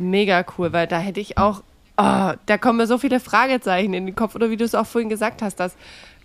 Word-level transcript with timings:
mega 0.00 0.44
cool, 0.56 0.72
weil 0.72 0.86
da 0.86 0.98
hätte 0.98 1.20
ich 1.20 1.38
auch, 1.38 1.62
oh, 1.96 2.32
da 2.46 2.58
kommen 2.58 2.78
mir 2.78 2.86
so 2.86 2.98
viele 2.98 3.20
Fragezeichen 3.20 3.94
in 3.94 4.06
den 4.06 4.14
Kopf. 4.14 4.34
Oder 4.34 4.50
wie 4.50 4.56
du 4.56 4.64
es 4.64 4.74
auch 4.74 4.86
vorhin 4.86 5.08
gesagt 5.08 5.42
hast, 5.42 5.56
dass 5.56 5.76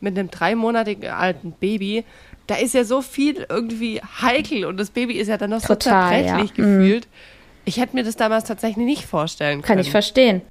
mit 0.01 0.17
einem 0.17 0.29
dreimonatigen 0.29 1.09
alten 1.11 1.51
Baby, 1.51 2.03
da 2.47 2.55
ist 2.55 2.73
ja 2.73 2.83
so 2.83 3.01
viel 3.01 3.45
irgendwie 3.49 4.01
heikel 4.21 4.65
und 4.65 4.77
das 4.77 4.89
Baby 4.89 5.13
ist 5.13 5.27
ja 5.27 5.37
dann 5.37 5.49
noch 5.49 5.61
Total, 5.61 5.75
so 5.75 5.89
zerbrechlich 5.89 6.57
ja. 6.57 6.63
Mhm. 6.63 6.79
gefühlt. 6.79 7.07
Ich 7.65 7.77
hätte 7.77 7.95
mir 7.95 8.03
das 8.03 8.15
damals 8.15 8.45
tatsächlich 8.45 8.85
nicht 8.85 9.05
vorstellen 9.05 9.61
können. 9.61 9.77
Kann 9.77 9.79
ich 9.79 9.91
verstehen. 9.91 10.43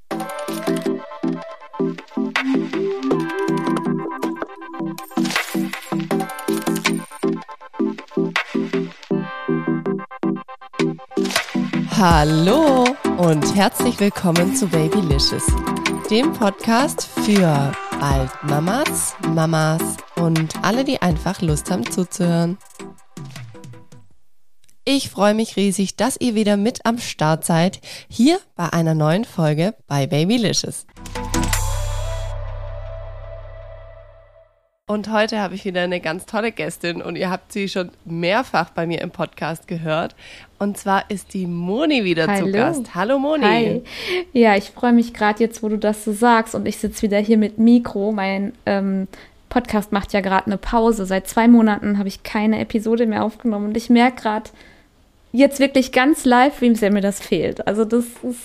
Hallo 11.97 12.87
und 13.19 13.55
herzlich 13.55 14.01
willkommen 14.01 14.57
zu 14.57 14.67
Babylicious, 14.67 15.47
dem 16.11 16.33
Podcast 16.33 17.07
für 17.25 17.71
bald 18.01 18.31
Mamas, 18.43 19.15
Mamas 19.29 19.99
und 20.17 20.53
alle, 20.65 20.83
die 20.83 21.01
einfach 21.01 21.41
Lust 21.41 21.71
haben 21.71 21.89
zuzuhören. 21.89 22.59
Ich 24.85 25.09
freue 25.09 25.35
mich 25.35 25.55
riesig, 25.55 25.95
dass 25.95 26.17
ihr 26.21 26.35
wieder 26.35 26.57
mit 26.57 26.85
am 26.85 26.99
Start 26.99 27.45
seid, 27.45 27.81
hier 28.09 28.41
bei 28.57 28.73
einer 28.73 28.95
neuen 28.95 29.25
Folge 29.25 29.77
bei 29.87 30.09
Babylicious. 30.09 30.87
Und 34.87 35.11
heute 35.11 35.41
habe 35.41 35.55
ich 35.55 35.65
wieder 35.65 35.81
eine 35.81 35.99
ganz 35.99 36.27
tolle 36.27 36.53
Gästin 36.53 37.01
und 37.01 37.17
ihr 37.17 37.31
habt 37.31 37.53
sie 37.53 37.71
schon 37.71 37.89
mehrfach 38.05 38.69
bei 38.69 38.87
mir 38.87 39.01
im 39.01 39.11
Podcast 39.11 39.67
gehört. 39.67 40.15
Und 40.59 40.77
zwar 40.77 41.11
ist 41.11 41.33
die 41.33 41.47
Moni 41.47 42.05
wieder 42.05 42.27
Hallo. 42.27 42.45
zu 42.45 42.53
Gast. 42.53 42.95
Hallo 42.95 43.19
Moni. 43.19 43.45
Hi. 43.47 43.83
Ja, 44.35 44.57
ich 44.57 44.73
freue 44.73 44.93
mich 44.93 45.15
gerade 45.15 45.43
jetzt, 45.43 45.63
wo 45.63 45.71
du 45.71 45.79
das 45.79 46.05
so 46.05 46.13
sagst 46.13 46.55
und 46.55 46.67
ich 46.67 46.77
sitze 46.77 47.01
wieder 47.01 47.17
hier 47.17 47.39
mit 47.39 47.57
Mikro. 47.57 48.13
Mein 48.13 48.53
ähm, 48.67 49.09
Podcast 49.49 49.91
macht 49.91 50.13
ja 50.13 50.21
gerade 50.21 50.49
eine 50.49 50.59
Pause. 50.59 51.07
Seit 51.07 51.29
zwei 51.29 51.49
Monaten 51.49 51.97
habe 51.97 52.09
ich 52.09 52.23
keine 52.23 52.61
Episode 52.61 53.07
mehr 53.07 53.25
aufgenommen 53.25 53.69
und 53.69 53.79
ich 53.79 53.89
merke 53.89 54.21
gerade 54.21 54.51
jetzt 55.33 55.61
wirklich 55.61 55.93
ganz 55.93 56.27
live, 56.27 56.61
wie 56.61 56.75
sehr 56.75 56.93
mir 56.93 57.01
das 57.01 57.21
fehlt. 57.21 57.67
Also 57.67 57.87
das 57.87 58.05
ist 58.23 58.39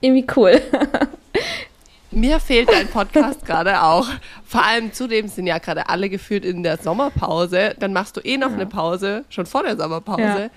irgendwie 0.00 0.26
cool. 0.34 0.62
Mir 2.14 2.38
fehlt 2.38 2.70
dein 2.70 2.88
Podcast 2.88 3.44
gerade 3.46 3.82
auch. 3.82 4.08
Vor 4.44 4.64
allem 4.64 4.92
zudem 4.92 5.28
sind 5.28 5.46
ja 5.46 5.58
gerade 5.58 5.88
alle 5.88 6.08
gefühlt 6.08 6.44
in 6.44 6.62
der 6.62 6.78
Sommerpause. 6.78 7.74
Dann 7.78 7.92
machst 7.92 8.16
du 8.16 8.20
eh 8.20 8.36
noch 8.36 8.50
ja. 8.50 8.54
eine 8.54 8.66
Pause, 8.66 9.24
schon 9.28 9.46
vor 9.46 9.64
der 9.64 9.76
Sommerpause. 9.76 10.22
Ja. 10.22 10.50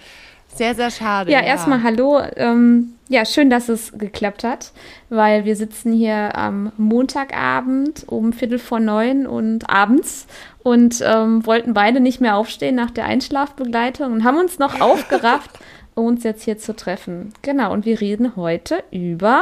Sehr, 0.53 0.75
sehr 0.75 0.91
schade. 0.91 1.31
Ja, 1.31 1.39
ja. 1.39 1.45
erstmal 1.45 1.83
hallo. 1.83 2.21
Ähm, 2.35 2.93
ja, 3.09 3.25
schön, 3.25 3.49
dass 3.49 3.69
es 3.69 3.91
geklappt 3.97 4.43
hat, 4.43 4.71
weil 5.09 5.45
wir 5.45 5.55
sitzen 5.55 5.93
hier 5.93 6.35
am 6.35 6.71
Montagabend 6.77 8.03
um 8.07 8.33
Viertel 8.33 8.59
vor 8.59 8.79
neun 8.79 9.27
und 9.27 9.69
abends 9.69 10.27
und 10.63 11.01
ähm, 11.05 11.45
wollten 11.45 11.73
beide 11.73 11.99
nicht 11.99 12.21
mehr 12.21 12.35
aufstehen 12.35 12.75
nach 12.75 12.91
der 12.91 13.05
Einschlafbegleitung 13.05 14.11
und 14.11 14.23
haben 14.23 14.37
uns 14.37 14.59
noch 14.59 14.79
aufgerafft, 14.81 15.51
uns 15.95 16.23
jetzt 16.23 16.43
hier 16.43 16.57
zu 16.57 16.75
treffen. 16.75 17.33
Genau, 17.41 17.71
und 17.71 17.85
wir 17.85 18.01
reden 18.01 18.35
heute 18.35 18.83
über 18.91 19.41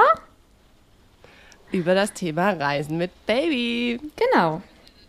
über 1.76 1.94
das 1.94 2.14
Thema 2.14 2.52
Reisen 2.52 2.98
mit 2.98 3.12
Baby. 3.26 4.00
Genau. 4.16 4.62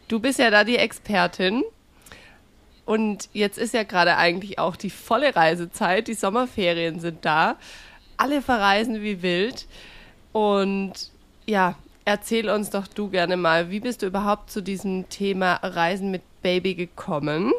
Du 0.09 0.19
bist 0.21 0.39
ja 0.39 0.51
da 0.51 0.65
die 0.65 0.77
Expertin. 0.77 1.63
Und 2.85 3.29
jetzt 3.33 3.57
ist 3.57 3.73
ja 3.73 3.85
gerade 3.85 4.17
eigentlich 4.17 4.59
auch 4.59 4.77
die 4.77 4.91
volle 4.91 5.35
Reisezeit. 5.35 6.09
Die 6.09 6.15
Sommerferien 6.15 7.01
sind 7.01 7.25
da. 7.25 7.57
Alle 8.17 8.43
verreisen 8.43 9.03
wie 9.03 9.23
wild. 9.23 9.67
Und 10.33 10.93
ja, 11.47 11.77
erzähl 12.05 12.51
uns 12.51 12.71
doch 12.71 12.87
du 12.87 13.09
gerne 13.11 13.37
mal, 13.37 13.71
wie 13.71 13.81
bist 13.81 14.03
du 14.03 14.07
überhaupt 14.07 14.51
zu 14.51 14.61
diesem 14.61 15.09
Thema 15.09 15.55
Reisen 15.63 16.11
mit 16.11 16.23
Baby 16.43 16.75
gekommen? 16.75 17.53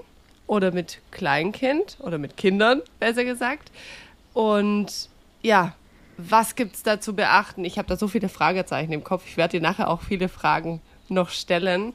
Oder 0.47 0.71
mit 0.71 0.99
Kleinkind 1.11 1.97
oder 1.99 2.17
mit 2.17 2.37
Kindern, 2.37 2.81
besser 2.99 3.25
gesagt. 3.25 3.71
Und 4.33 5.09
ja, 5.41 5.75
was 6.17 6.55
gibt 6.55 6.75
es 6.75 6.83
da 6.83 6.99
zu 6.99 7.15
beachten? 7.15 7.63
Ich 7.63 7.77
habe 7.77 7.87
da 7.87 7.95
so 7.95 8.07
viele 8.07 8.29
Fragezeichen 8.29 8.91
im 8.91 9.03
Kopf. 9.03 9.23
Ich 9.27 9.37
werde 9.37 9.57
dir 9.57 9.61
nachher 9.61 9.89
auch 9.89 10.01
viele 10.01 10.29
Fragen 10.29 10.81
noch 11.09 11.29
stellen. 11.29 11.93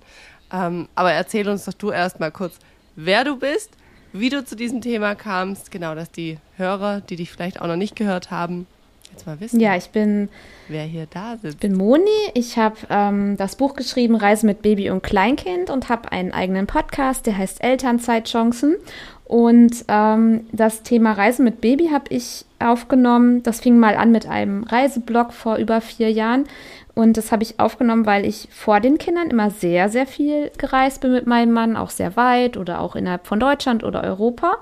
Ähm, 0.52 0.88
aber 0.94 1.12
erzähl 1.12 1.48
uns 1.48 1.64
doch 1.64 1.74
du 1.74 1.90
erst 1.90 2.20
mal 2.20 2.30
kurz, 2.30 2.58
wer 2.94 3.24
du 3.24 3.36
bist, 3.36 3.70
wie 4.12 4.28
du 4.28 4.44
zu 4.44 4.54
diesem 4.54 4.80
Thema 4.80 5.14
kamst. 5.14 5.70
Genau, 5.70 5.94
dass 5.94 6.10
die 6.10 6.38
Hörer, 6.56 7.00
die 7.00 7.16
dich 7.16 7.30
vielleicht 7.30 7.60
auch 7.60 7.66
noch 7.66 7.76
nicht 7.76 7.96
gehört 7.96 8.30
haben, 8.30 8.66
jetzt 9.12 9.26
mal 9.26 9.38
wissen. 9.40 9.60
Ja, 9.60 9.76
ich 9.76 9.90
bin. 9.90 10.28
Wer 10.68 10.84
hier 10.84 11.06
da 11.06 11.36
sitzt. 11.36 11.54
Ich 11.54 11.60
bin 11.60 11.76
Moni. 11.76 12.04
Ich 12.34 12.58
habe 12.58 12.76
ähm, 12.90 13.36
das 13.36 13.56
Buch 13.56 13.74
geschrieben, 13.74 14.16
Reise 14.16 14.46
mit 14.46 14.62
Baby 14.62 14.90
und 14.90 15.02
Kleinkind 15.02 15.70
und 15.70 15.88
habe 15.88 16.10
einen 16.12 16.32
eigenen 16.32 16.66
Podcast, 16.66 17.26
der 17.26 17.36
heißt 17.36 17.62
Elternzeitchancen. 17.62 18.76
Und 19.24 19.84
ähm, 19.88 20.46
das 20.52 20.82
Thema 20.82 21.12
Reisen 21.12 21.44
mit 21.44 21.60
Baby 21.60 21.88
habe 21.88 22.04
ich 22.10 22.44
aufgenommen. 22.58 23.42
Das 23.42 23.60
fing 23.60 23.78
mal 23.78 23.96
an 23.96 24.12
mit 24.12 24.26
einem 24.26 24.64
Reiseblog 24.64 25.32
vor 25.32 25.56
über 25.56 25.80
vier 25.80 26.10
Jahren. 26.10 26.44
Und 26.94 27.16
das 27.16 27.32
habe 27.32 27.42
ich 27.42 27.58
aufgenommen, 27.58 28.04
weil 28.04 28.26
ich 28.26 28.48
vor 28.50 28.80
den 28.80 28.98
Kindern 28.98 29.30
immer 29.30 29.50
sehr, 29.50 29.88
sehr 29.88 30.06
viel 30.06 30.50
gereist 30.58 31.00
bin 31.00 31.12
mit 31.12 31.26
meinem 31.26 31.52
Mann, 31.52 31.76
auch 31.76 31.88
sehr 31.88 32.16
weit 32.16 32.58
oder 32.58 32.80
auch 32.80 32.94
innerhalb 32.94 33.26
von 33.26 33.40
Deutschland 33.40 33.84
oder 33.84 34.02
Europa. 34.02 34.56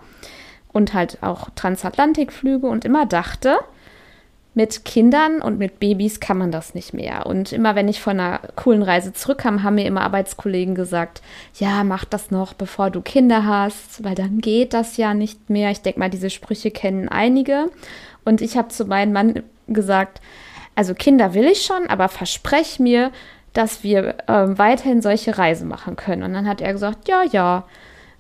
Und 0.72 0.94
halt 0.94 1.18
auch 1.20 1.50
Transatlantikflüge 1.56 2.68
und 2.68 2.84
immer 2.84 3.06
dachte, 3.06 3.58
mit 4.60 4.84
Kindern 4.84 5.40
und 5.40 5.58
mit 5.58 5.80
Babys 5.80 6.20
kann 6.20 6.36
man 6.36 6.52
das 6.52 6.74
nicht 6.74 6.92
mehr. 6.92 7.24
Und 7.24 7.50
immer 7.50 7.76
wenn 7.76 7.88
ich 7.88 7.98
von 7.98 8.20
einer 8.20 8.40
coolen 8.56 8.82
Reise 8.82 9.14
zurückkam, 9.14 9.62
haben 9.62 9.76
mir 9.76 9.86
immer 9.86 10.02
Arbeitskollegen 10.02 10.74
gesagt, 10.74 11.22
ja, 11.54 11.82
mach 11.82 12.04
das 12.04 12.30
noch, 12.30 12.52
bevor 12.52 12.90
du 12.90 13.00
Kinder 13.00 13.46
hast, 13.46 14.04
weil 14.04 14.14
dann 14.14 14.42
geht 14.42 14.74
das 14.74 14.98
ja 14.98 15.14
nicht 15.14 15.48
mehr. 15.48 15.70
Ich 15.70 15.80
denke 15.80 15.98
mal, 15.98 16.10
diese 16.10 16.28
Sprüche 16.28 16.70
kennen 16.70 17.08
einige. 17.08 17.70
Und 18.26 18.42
ich 18.42 18.58
habe 18.58 18.68
zu 18.68 18.84
meinem 18.84 19.14
Mann 19.14 19.42
gesagt, 19.66 20.20
also 20.74 20.92
Kinder 20.92 21.32
will 21.32 21.46
ich 21.46 21.62
schon, 21.62 21.86
aber 21.86 22.10
versprech 22.10 22.78
mir, 22.78 23.12
dass 23.54 23.82
wir 23.82 24.16
ähm, 24.28 24.58
weiterhin 24.58 25.00
solche 25.00 25.38
Reisen 25.38 25.68
machen 25.68 25.96
können. 25.96 26.22
Und 26.22 26.34
dann 26.34 26.46
hat 26.46 26.60
er 26.60 26.74
gesagt, 26.74 27.08
ja, 27.08 27.22
ja. 27.22 27.64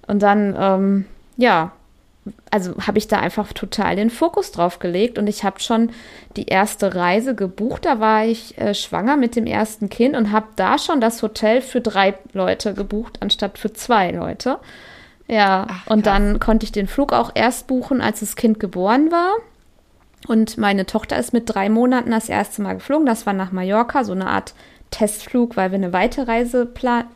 Und 0.06 0.22
dann, 0.22 0.56
ähm, 0.58 1.04
ja, 1.36 1.72
also 2.50 2.76
habe 2.86 2.98
ich 2.98 3.08
da 3.08 3.18
einfach 3.18 3.52
total 3.52 3.96
den 3.96 4.10
Fokus 4.10 4.52
drauf 4.52 4.78
gelegt 4.78 5.18
und 5.18 5.26
ich 5.26 5.44
habe 5.44 5.60
schon 5.60 5.90
die 6.36 6.46
erste 6.46 6.94
Reise 6.94 7.34
gebucht. 7.34 7.86
Da 7.86 7.98
war 8.00 8.24
ich 8.24 8.58
äh, 8.58 8.74
schwanger 8.74 9.16
mit 9.16 9.36
dem 9.36 9.46
ersten 9.46 9.88
Kind 9.88 10.16
und 10.16 10.30
habe 10.32 10.48
da 10.56 10.78
schon 10.78 11.00
das 11.00 11.22
Hotel 11.22 11.62
für 11.62 11.80
drei 11.80 12.14
Leute 12.32 12.74
gebucht, 12.74 13.18
anstatt 13.20 13.58
für 13.58 13.72
zwei 13.72 14.10
Leute. 14.10 14.58
Ja, 15.28 15.66
Ach, 15.70 15.86
und 15.86 16.06
dann 16.06 16.40
konnte 16.40 16.64
ich 16.64 16.72
den 16.72 16.88
Flug 16.88 17.12
auch 17.12 17.30
erst 17.34 17.68
buchen, 17.68 18.00
als 18.00 18.20
das 18.20 18.36
Kind 18.36 18.60
geboren 18.60 19.10
war. 19.10 19.32
Und 20.26 20.58
meine 20.58 20.86
Tochter 20.86 21.18
ist 21.18 21.32
mit 21.32 21.44
drei 21.46 21.70
Monaten 21.70 22.10
das 22.10 22.28
erste 22.28 22.60
Mal 22.62 22.74
geflogen. 22.74 23.06
Das 23.06 23.26
war 23.26 23.32
nach 23.32 23.52
Mallorca, 23.52 24.04
so 24.04 24.12
eine 24.12 24.26
Art 24.26 24.54
Testflug, 24.90 25.56
weil 25.56 25.70
wir 25.70 25.76
eine 25.76 25.92
Weiterreise 25.92 26.68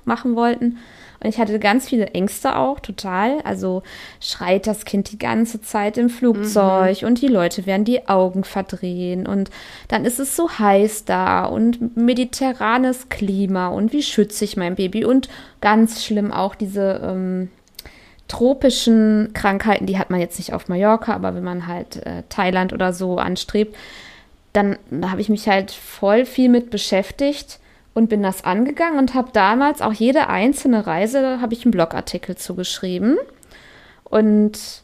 machen 0.04 0.36
wollten. 0.36 0.78
Und 1.24 1.30
ich 1.30 1.38
hatte 1.38 1.58
ganz 1.58 1.88
viele 1.88 2.08
Ängste 2.08 2.54
auch, 2.54 2.80
total. 2.80 3.40
Also 3.44 3.82
schreit 4.20 4.66
das 4.66 4.84
Kind 4.84 5.10
die 5.10 5.18
ganze 5.18 5.62
Zeit 5.62 5.96
im 5.96 6.10
Flugzeug 6.10 7.00
mhm. 7.00 7.08
und 7.08 7.22
die 7.22 7.28
Leute 7.28 7.64
werden 7.64 7.86
die 7.86 8.08
Augen 8.08 8.44
verdrehen 8.44 9.26
und 9.26 9.48
dann 9.88 10.04
ist 10.04 10.20
es 10.20 10.36
so 10.36 10.50
heiß 10.50 11.06
da 11.06 11.46
und 11.46 11.96
mediterranes 11.96 13.08
Klima 13.08 13.68
und 13.68 13.94
wie 13.94 14.02
schütze 14.02 14.44
ich 14.44 14.58
mein 14.58 14.74
Baby 14.74 15.06
und 15.06 15.30
ganz 15.62 16.04
schlimm 16.04 16.30
auch 16.30 16.54
diese 16.54 17.00
ähm, 17.02 17.48
tropischen 18.28 19.30
Krankheiten, 19.32 19.86
die 19.86 19.98
hat 19.98 20.10
man 20.10 20.20
jetzt 20.20 20.38
nicht 20.38 20.52
auf 20.52 20.68
Mallorca, 20.68 21.14
aber 21.14 21.34
wenn 21.34 21.44
man 21.44 21.66
halt 21.66 22.04
äh, 22.04 22.22
Thailand 22.28 22.74
oder 22.74 22.92
so 22.92 23.16
anstrebt, 23.16 23.74
dann 24.52 24.76
habe 25.02 25.22
ich 25.22 25.30
mich 25.30 25.48
halt 25.48 25.70
voll 25.70 26.26
viel 26.26 26.50
mit 26.50 26.68
beschäftigt 26.68 27.60
und 27.94 28.08
bin 28.08 28.22
das 28.22 28.44
angegangen 28.44 28.98
und 28.98 29.14
habe 29.14 29.30
damals 29.32 29.80
auch 29.80 29.92
jede 29.92 30.28
einzelne 30.28 30.86
Reise, 30.86 31.40
habe 31.40 31.54
ich 31.54 31.64
einen 31.64 31.72
Blogartikel 31.72 32.36
zugeschrieben 32.36 33.16
und 34.04 34.82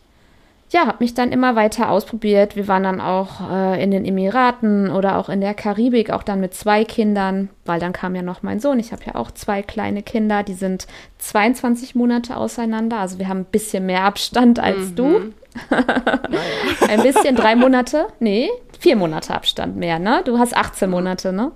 ja, 0.72 0.86
habe 0.86 0.98
mich 1.00 1.14
dann 1.14 1.32
immer 1.32 1.56
weiter 1.56 1.90
ausprobiert. 1.90 2.54
Wir 2.54 2.68
waren 2.68 2.84
dann 2.84 3.00
auch 3.00 3.50
äh, 3.50 3.82
in 3.82 3.90
den 3.90 4.04
Emiraten 4.04 4.88
oder 4.88 5.18
auch 5.18 5.28
in 5.28 5.40
der 5.40 5.52
Karibik, 5.52 6.10
auch 6.10 6.22
dann 6.22 6.38
mit 6.38 6.54
zwei 6.54 6.84
Kindern, 6.84 7.48
weil 7.64 7.80
dann 7.80 7.92
kam 7.92 8.14
ja 8.14 8.22
noch 8.22 8.44
mein 8.44 8.60
Sohn. 8.60 8.78
Ich 8.78 8.92
habe 8.92 9.02
ja 9.04 9.16
auch 9.16 9.32
zwei 9.32 9.62
kleine 9.62 10.04
Kinder, 10.04 10.44
die 10.44 10.54
sind 10.54 10.86
22 11.18 11.96
Monate 11.96 12.36
auseinander. 12.36 12.98
Also 12.98 13.18
wir 13.18 13.26
haben 13.26 13.40
ein 13.40 13.46
bisschen 13.46 13.84
mehr 13.86 14.04
Abstand 14.04 14.60
als 14.60 14.90
mhm. 14.90 14.94
du. 14.94 15.20
ein 16.88 17.02
bisschen, 17.02 17.34
drei 17.34 17.56
Monate? 17.56 18.06
Nee, 18.20 18.48
vier 18.78 18.94
Monate 18.94 19.34
Abstand 19.34 19.76
mehr, 19.76 19.98
ne? 19.98 20.22
Du 20.24 20.38
hast 20.38 20.56
18 20.56 20.88
Monate, 20.88 21.32
ne? 21.32 21.50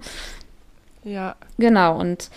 Ja. 1.04 1.36
Genau, 1.58 1.98
und 1.98 2.30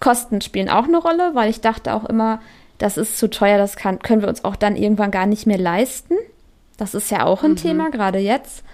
Kosten 0.00 0.40
spielen 0.40 0.68
auch 0.68 0.84
eine 0.84 0.98
Rolle, 0.98 1.34
weil 1.34 1.50
ich 1.50 1.60
dachte 1.60 1.94
auch 1.94 2.04
immer, 2.04 2.40
das 2.78 2.96
ist 2.96 3.18
zu 3.18 3.30
teuer, 3.30 3.58
das 3.58 3.76
kann, 3.76 4.00
können 4.00 4.22
wir 4.22 4.28
uns 4.28 4.44
auch 4.44 4.56
dann 4.56 4.76
irgendwann 4.76 5.10
gar 5.10 5.26
nicht 5.26 5.46
mehr 5.46 5.58
leisten. 5.58 6.14
Das 6.76 6.94
ist 6.94 7.10
ja 7.10 7.24
auch 7.24 7.44
ein 7.44 7.52
mhm. 7.52 7.56
Thema, 7.56 7.90
gerade 7.90 8.18
jetzt. 8.18 8.64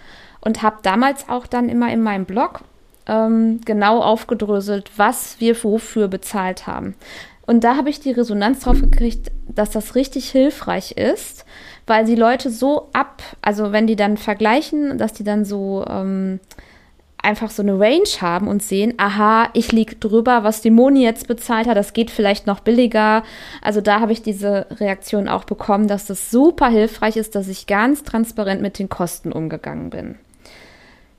und 0.40 0.62
habe 0.62 0.78
damals 0.82 1.28
auch 1.28 1.46
dann 1.46 1.68
immer 1.68 1.92
in 1.92 2.02
meinem 2.02 2.24
Blog 2.24 2.62
ähm, 3.06 3.60
genau 3.64 4.00
aufgedröselt, 4.00 4.90
was 4.96 5.38
wir 5.38 5.62
wofür 5.62 6.08
bezahlt 6.08 6.66
haben. 6.66 6.94
Und 7.46 7.64
da 7.64 7.76
habe 7.76 7.90
ich 7.90 8.00
die 8.00 8.12
Resonanz 8.12 8.60
drauf 8.60 8.80
gekriegt, 8.80 9.30
dass 9.48 9.70
das 9.70 9.94
richtig 9.96 10.30
hilfreich 10.30 10.92
ist, 10.92 11.44
weil 11.86 12.04
die 12.04 12.14
Leute 12.14 12.48
so 12.48 12.88
ab, 12.92 13.22
also 13.42 13.72
wenn 13.72 13.86
die 13.86 13.96
dann 13.96 14.16
vergleichen, 14.16 14.98
dass 14.98 15.12
die 15.12 15.24
dann 15.24 15.44
so 15.44 15.84
ähm, 15.88 16.38
einfach 17.22 17.50
so 17.50 17.62
eine 17.62 17.78
Range 17.78 18.08
haben 18.20 18.48
und 18.48 18.62
sehen, 18.62 18.94
aha, 18.96 19.48
ich 19.52 19.72
liege 19.72 19.96
drüber, 19.96 20.44
was 20.44 20.62
die 20.62 20.70
Moni 20.70 21.02
jetzt 21.02 21.28
bezahlt 21.28 21.66
hat, 21.66 21.76
das 21.76 21.92
geht 21.92 22.10
vielleicht 22.10 22.46
noch 22.46 22.60
billiger. 22.60 23.22
Also 23.62 23.80
da 23.80 24.00
habe 24.00 24.12
ich 24.12 24.22
diese 24.22 24.66
Reaktion 24.70 25.28
auch 25.28 25.44
bekommen, 25.44 25.88
dass 25.88 26.06
das 26.06 26.30
super 26.30 26.68
hilfreich 26.68 27.16
ist, 27.16 27.34
dass 27.34 27.48
ich 27.48 27.66
ganz 27.66 28.02
transparent 28.02 28.62
mit 28.62 28.78
den 28.78 28.88
Kosten 28.88 29.32
umgegangen 29.32 29.90
bin. 29.90 30.16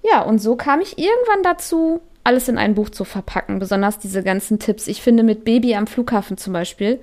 Ja, 0.04 0.22
und 0.22 0.40
so 0.40 0.56
kam 0.56 0.82
ich 0.82 0.98
irgendwann 0.98 1.44
dazu, 1.44 2.02
alles 2.24 2.48
in 2.48 2.58
ein 2.58 2.76
Buch 2.76 2.90
zu 2.90 3.04
verpacken, 3.04 3.60
besonders 3.60 4.00
diese 4.00 4.24
ganzen 4.24 4.60
Tipps. 4.60 4.88
Ich 4.88 5.02
finde 5.02 5.24
mit 5.24 5.44
Baby 5.44 5.76
am 5.76 5.88
Flughafen 5.88 6.38
zum 6.38 6.54
Beispiel, 6.54 7.00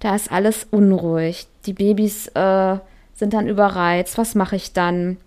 da 0.00 0.14
ist 0.14 0.32
alles 0.32 0.66
unruhig. 0.70 1.46
Die 1.66 1.74
Babys 1.74 2.28
äh, 2.28 2.76
sind 3.14 3.34
dann 3.34 3.48
überreizt. 3.48 4.18
Was 4.18 4.34
mache 4.34 4.56
ich 4.56 4.72
dann? 4.72 5.18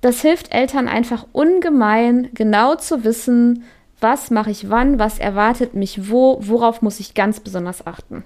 Das 0.00 0.20
hilft 0.20 0.52
Eltern 0.52 0.88
einfach 0.88 1.26
ungemein, 1.32 2.30
genau 2.34 2.76
zu 2.76 3.04
wissen, 3.04 3.64
was 4.00 4.30
mache 4.30 4.50
ich 4.50 4.68
wann, 4.68 4.98
was 4.98 5.18
erwartet 5.18 5.74
mich 5.74 6.10
wo, 6.10 6.38
worauf 6.40 6.82
muss 6.82 7.00
ich 7.00 7.14
ganz 7.14 7.40
besonders 7.40 7.86
achten. 7.86 8.24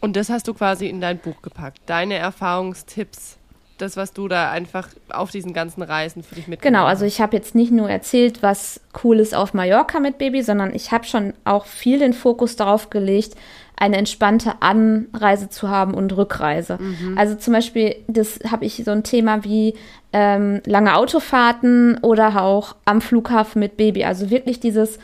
Und 0.00 0.16
das 0.16 0.28
hast 0.28 0.48
du 0.48 0.54
quasi 0.54 0.86
in 0.88 1.00
dein 1.00 1.18
Buch 1.18 1.40
gepackt. 1.40 1.78
Deine 1.86 2.14
Erfahrungstipps 2.16 3.38
das, 3.78 3.96
was 3.96 4.12
du 4.12 4.28
da 4.28 4.50
einfach 4.50 4.88
auf 5.10 5.30
diesen 5.30 5.52
ganzen 5.52 5.82
Reisen 5.82 6.22
für 6.22 6.34
dich 6.34 6.46
mitgenommen 6.46 6.76
Genau, 6.76 6.86
also 6.86 7.04
ich 7.04 7.20
habe 7.20 7.36
jetzt 7.36 7.54
nicht 7.54 7.72
nur 7.72 7.90
erzählt, 7.90 8.42
was 8.42 8.80
cool 9.02 9.18
ist 9.18 9.34
auf 9.34 9.54
Mallorca 9.54 10.00
mit 10.00 10.18
Baby, 10.18 10.42
sondern 10.42 10.74
ich 10.74 10.92
habe 10.92 11.04
schon 11.04 11.34
auch 11.44 11.66
viel 11.66 11.98
den 11.98 12.12
Fokus 12.12 12.56
darauf 12.56 12.90
gelegt, 12.90 13.34
eine 13.76 13.96
entspannte 13.96 14.54
Anreise 14.60 15.48
zu 15.48 15.68
haben 15.68 15.94
und 15.94 16.16
Rückreise. 16.16 16.78
Mhm. 16.80 17.18
Also 17.18 17.34
zum 17.34 17.52
Beispiel, 17.52 17.96
das 18.06 18.38
habe 18.50 18.64
ich 18.64 18.82
so 18.84 18.90
ein 18.90 19.02
Thema 19.02 19.44
wie 19.44 19.74
ähm, 20.12 20.60
lange 20.64 20.96
Autofahrten 20.96 21.98
oder 22.02 22.40
auch 22.40 22.76
am 22.84 23.00
Flughafen 23.00 23.60
mit 23.60 23.76
Baby. 23.76 24.04
Also 24.04 24.30
wirklich 24.30 24.60
dieses, 24.60 24.98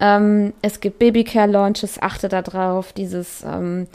ähm, 0.00 0.52
es 0.60 0.80
gibt 0.80 0.98
Babycare-Launches, 0.98 2.02
achte 2.02 2.28
darauf, 2.28 2.92
dieses 2.92 3.44
ähm, 3.44 3.86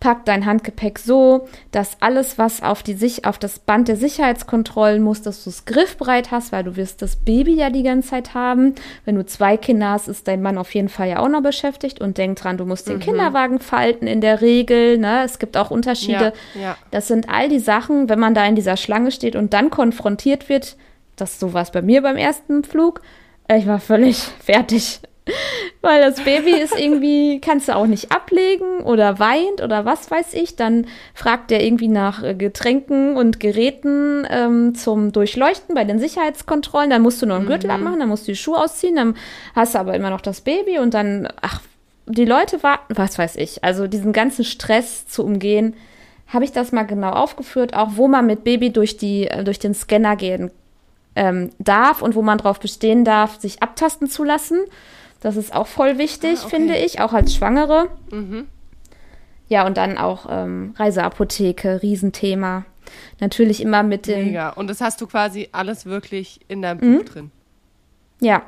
pack 0.00 0.24
dein 0.24 0.46
Handgepäck 0.46 0.98
so, 0.98 1.48
dass 1.72 1.96
alles, 2.00 2.38
was 2.38 2.62
auf, 2.62 2.82
die 2.82 2.94
Sich 2.94 3.24
auf 3.24 3.38
das 3.38 3.58
Band 3.58 3.88
der 3.88 3.96
Sicherheitskontrollen 3.96 5.02
muss, 5.02 5.22
dass 5.22 5.44
du 5.44 5.50
es 5.50 5.64
griffbereit 5.64 6.30
hast, 6.30 6.52
weil 6.52 6.64
du 6.64 6.76
wirst 6.76 7.02
das 7.02 7.16
Baby 7.16 7.54
ja 7.54 7.70
die 7.70 7.82
ganze 7.82 8.10
Zeit 8.10 8.34
haben. 8.34 8.74
Wenn 9.04 9.16
du 9.16 9.26
zwei 9.26 9.56
Kinder 9.56 9.90
hast, 9.90 10.08
ist 10.08 10.28
dein 10.28 10.40
Mann 10.40 10.58
auf 10.58 10.74
jeden 10.74 10.88
Fall 10.88 11.08
ja 11.08 11.18
auch 11.18 11.28
noch 11.28 11.42
beschäftigt 11.42 12.00
und 12.00 12.16
denk 12.16 12.38
dran, 12.38 12.58
du 12.58 12.64
musst 12.64 12.88
den 12.88 12.96
mhm. 12.96 13.00
Kinderwagen 13.00 13.58
falten 13.58 14.06
in 14.06 14.20
der 14.20 14.40
Regel. 14.40 14.98
Ne? 14.98 15.22
Es 15.24 15.38
gibt 15.38 15.56
auch 15.56 15.70
Unterschiede. 15.70 16.32
Ja, 16.54 16.60
ja. 16.60 16.76
Das 16.90 17.08
sind 17.08 17.28
all 17.28 17.48
die 17.48 17.58
Sachen, 17.58 18.08
wenn 18.08 18.20
man 18.20 18.34
da 18.34 18.46
in 18.46 18.54
dieser 18.54 18.76
Schlange 18.76 19.10
steht 19.10 19.34
und 19.34 19.52
dann 19.52 19.70
konfrontiert 19.70 20.48
wird, 20.48 20.76
das 21.16 21.40
so 21.40 21.52
war 21.52 21.62
es 21.62 21.72
bei 21.72 21.82
mir 21.82 22.02
beim 22.02 22.16
ersten 22.16 22.62
Flug. 22.62 23.00
Ich 23.52 23.66
war 23.66 23.80
völlig 23.80 24.18
fertig. 24.40 25.00
Weil 25.80 26.00
das 26.00 26.22
Baby 26.22 26.50
ist 26.50 26.78
irgendwie, 26.78 27.40
kannst 27.40 27.68
du 27.68 27.76
auch 27.76 27.86
nicht 27.86 28.12
ablegen 28.12 28.80
oder 28.80 29.18
weint 29.18 29.62
oder 29.62 29.84
was 29.84 30.10
weiß 30.10 30.34
ich. 30.34 30.56
Dann 30.56 30.86
fragt 31.14 31.52
er 31.52 31.62
irgendwie 31.62 31.88
nach 31.88 32.22
äh, 32.22 32.34
Getränken 32.34 33.16
und 33.16 33.40
Geräten 33.40 34.26
ähm, 34.30 34.74
zum 34.74 35.12
Durchleuchten 35.12 35.74
bei 35.74 35.84
den 35.84 35.98
Sicherheitskontrollen. 35.98 36.90
Dann 36.90 37.02
musst 37.02 37.22
du 37.22 37.26
noch 37.26 37.36
einen 37.36 37.46
Gürtel 37.46 37.68
mhm. 37.68 37.76
abmachen, 37.76 38.00
dann 38.00 38.08
musst 38.08 38.26
du 38.26 38.32
die 38.32 38.36
Schuhe 38.36 38.58
ausziehen, 38.58 38.96
dann 38.96 39.16
hast 39.54 39.74
du 39.74 39.78
aber 39.78 39.94
immer 39.94 40.10
noch 40.10 40.20
das 40.20 40.40
Baby 40.40 40.78
und 40.78 40.94
dann, 40.94 41.28
ach, 41.40 41.60
die 42.06 42.24
Leute 42.24 42.62
warten, 42.62 42.96
was 42.96 43.18
weiß 43.18 43.36
ich. 43.36 43.62
Also 43.64 43.86
diesen 43.86 44.12
ganzen 44.12 44.44
Stress 44.44 45.06
zu 45.06 45.24
umgehen, 45.24 45.74
habe 46.28 46.44
ich 46.44 46.52
das 46.52 46.72
mal 46.72 46.84
genau 46.84 47.10
aufgeführt, 47.10 47.74
auch 47.74 47.90
wo 47.94 48.08
man 48.08 48.26
mit 48.26 48.44
Baby 48.44 48.70
durch, 48.70 48.96
die, 48.96 49.26
äh, 49.28 49.44
durch 49.44 49.58
den 49.58 49.74
Scanner 49.74 50.16
gehen 50.16 50.50
ähm, 51.16 51.50
darf 51.58 52.02
und 52.02 52.14
wo 52.14 52.22
man 52.22 52.38
darauf 52.38 52.60
bestehen 52.60 53.04
darf, 53.04 53.40
sich 53.40 53.62
abtasten 53.62 54.08
zu 54.08 54.24
lassen. 54.24 54.60
Das 55.20 55.36
ist 55.36 55.54
auch 55.54 55.66
voll 55.66 55.98
wichtig, 55.98 56.38
ah, 56.38 56.46
okay. 56.46 56.56
finde 56.56 56.76
ich, 56.76 57.00
auch 57.00 57.12
als 57.12 57.34
Schwangere. 57.34 57.88
Mhm. 58.10 58.46
Ja, 59.48 59.66
und 59.66 59.76
dann 59.76 59.98
auch 59.98 60.26
ähm, 60.30 60.74
Reiseapotheke, 60.76 61.82
Riesenthema. 61.82 62.64
Natürlich 63.20 63.60
immer 63.60 63.82
mit 63.82 64.06
dem. 64.06 64.26
Mega. 64.26 64.50
Und 64.50 64.68
das 64.68 64.80
hast 64.80 65.00
du 65.00 65.06
quasi 65.06 65.48
alles 65.52 65.86
wirklich 65.86 66.40
in 66.48 66.62
deinem 66.62 66.80
mhm. 66.80 66.98
Buch 66.98 67.04
drin. 67.04 67.30
Ja. 68.20 68.42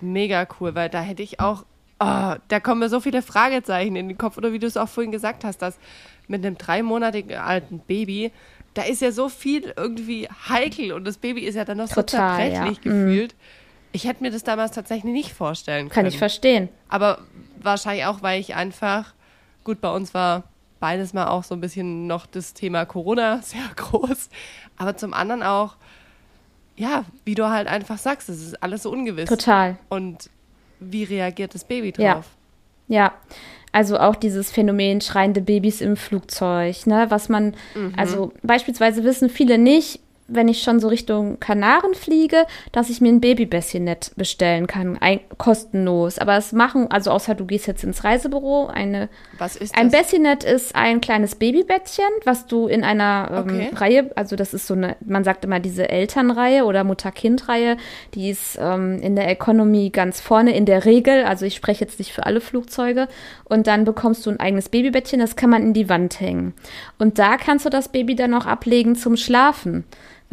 Mega 0.00 0.46
cool, 0.60 0.74
weil 0.74 0.88
da 0.88 1.00
hätte 1.00 1.22
ich 1.22 1.40
auch. 1.40 1.64
Oh, 2.00 2.34
da 2.48 2.60
kommen 2.60 2.80
mir 2.80 2.88
so 2.88 3.00
viele 3.00 3.22
Fragezeichen 3.22 3.96
in 3.96 4.08
den 4.08 4.18
Kopf. 4.18 4.36
Oder 4.36 4.52
wie 4.52 4.58
du 4.58 4.66
es 4.66 4.76
auch 4.76 4.88
vorhin 4.88 5.12
gesagt 5.12 5.44
hast, 5.44 5.58
dass 5.58 5.78
mit 6.26 6.44
einem 6.44 6.58
dreimonatigen 6.58 7.36
alten 7.36 7.78
Baby, 7.78 8.32
da 8.74 8.82
ist 8.82 9.00
ja 9.00 9.12
so 9.12 9.28
viel 9.28 9.72
irgendwie 9.76 10.28
heikel 10.48 10.92
und 10.92 11.04
das 11.04 11.18
Baby 11.18 11.42
ist 11.42 11.54
ja 11.54 11.64
dann 11.64 11.78
noch 11.78 11.88
Total, 11.88 12.02
so 12.02 12.16
zerbrechlich 12.16 12.84
ja. 12.84 12.90
Mhm. 12.92 13.06
gefühlt. 13.06 13.34
Mhm. 13.34 13.38
Ich 13.94 14.08
hätte 14.08 14.24
mir 14.24 14.32
das 14.32 14.42
damals 14.42 14.72
tatsächlich 14.72 15.12
nicht 15.12 15.32
vorstellen 15.32 15.88
können. 15.88 15.90
Kann 15.90 16.06
ich 16.06 16.18
verstehen. 16.18 16.68
Aber 16.88 17.20
wahrscheinlich 17.62 18.06
auch, 18.06 18.22
weil 18.22 18.40
ich 18.40 18.56
einfach, 18.56 19.14
gut, 19.62 19.80
bei 19.80 19.88
uns 19.88 20.12
war 20.14 20.42
beides 20.80 21.12
mal 21.12 21.28
auch 21.28 21.44
so 21.44 21.54
ein 21.54 21.60
bisschen 21.60 22.08
noch 22.08 22.26
das 22.26 22.54
Thema 22.54 22.86
Corona 22.86 23.38
sehr 23.42 23.62
groß. 23.76 24.30
Aber 24.76 24.96
zum 24.96 25.14
anderen 25.14 25.44
auch, 25.44 25.76
ja, 26.76 27.04
wie 27.24 27.36
du 27.36 27.48
halt 27.48 27.68
einfach 27.68 27.98
sagst, 27.98 28.28
es 28.28 28.42
ist 28.44 28.60
alles 28.64 28.82
so 28.82 28.90
ungewiss. 28.90 29.28
Total. 29.28 29.78
Und 29.88 30.28
wie 30.80 31.04
reagiert 31.04 31.54
das 31.54 31.62
Baby 31.62 31.92
drauf? 31.92 32.26
Ja. 32.88 33.04
ja. 33.04 33.12
Also 33.70 34.00
auch 34.00 34.16
dieses 34.16 34.50
Phänomen 34.50 35.02
schreiende 35.02 35.40
Babys 35.40 35.80
im 35.80 35.96
Flugzeug, 35.96 36.84
ne, 36.86 37.06
was 37.10 37.28
man, 37.28 37.54
mhm. 37.76 37.92
also 37.96 38.32
beispielsweise 38.42 39.04
wissen 39.04 39.30
viele 39.30 39.56
nicht, 39.56 40.00
wenn 40.26 40.48
ich 40.48 40.62
schon 40.62 40.80
so 40.80 40.88
Richtung 40.88 41.38
Kanaren 41.38 41.94
fliege, 41.94 42.46
dass 42.72 42.88
ich 42.88 43.00
mir 43.02 43.08
ein 43.08 43.20
Babybässinett 43.20 44.12
bestellen 44.16 44.66
kann, 44.66 44.96
ein, 44.98 45.20
kostenlos. 45.36 46.18
Aber 46.18 46.36
es 46.36 46.52
machen, 46.52 46.90
also 46.90 47.10
außer 47.10 47.34
du 47.34 47.44
gehst 47.44 47.66
jetzt 47.66 47.84
ins 47.84 48.04
Reisebüro, 48.04 48.66
eine. 48.66 49.10
Was 49.36 49.56
ist 49.56 49.74
das? 49.74 49.80
Ein 49.80 49.90
Bassinet 49.90 50.42
ist 50.42 50.74
ein 50.74 51.02
kleines 51.02 51.34
Babybettchen, 51.34 52.08
was 52.24 52.46
du 52.46 52.66
in 52.68 52.84
einer 52.84 53.44
ähm, 53.46 53.54
okay. 53.54 53.70
Reihe, 53.74 54.10
also 54.16 54.34
das 54.34 54.54
ist 54.54 54.66
so 54.66 54.74
eine, 54.74 54.96
man 55.04 55.24
sagt 55.24 55.44
immer 55.44 55.60
diese 55.60 55.90
Elternreihe 55.90 56.64
oder 56.64 56.84
Mutter-Kind-Reihe, 56.84 57.76
die 58.14 58.30
ist 58.30 58.58
ähm, 58.58 59.00
in 59.02 59.16
der 59.16 59.28
Economy 59.28 59.90
ganz 59.90 60.22
vorne 60.22 60.56
in 60.56 60.64
der 60.64 60.86
Regel. 60.86 61.24
Also 61.24 61.44
ich 61.44 61.54
spreche 61.54 61.84
jetzt 61.84 61.98
nicht 61.98 62.12
für 62.12 62.24
alle 62.24 62.40
Flugzeuge. 62.40 63.08
Und 63.44 63.66
dann 63.66 63.84
bekommst 63.84 64.24
du 64.24 64.30
ein 64.30 64.40
eigenes 64.40 64.70
Babybettchen, 64.70 65.20
das 65.20 65.36
kann 65.36 65.50
man 65.50 65.62
in 65.62 65.74
die 65.74 65.90
Wand 65.90 66.18
hängen. 66.20 66.54
Und 66.98 67.18
da 67.18 67.36
kannst 67.36 67.66
du 67.66 67.70
das 67.70 67.88
Baby 67.88 68.14
dann 68.14 68.32
auch 68.32 68.46
ablegen 68.46 68.96
zum 68.96 69.16
Schlafen 69.16 69.84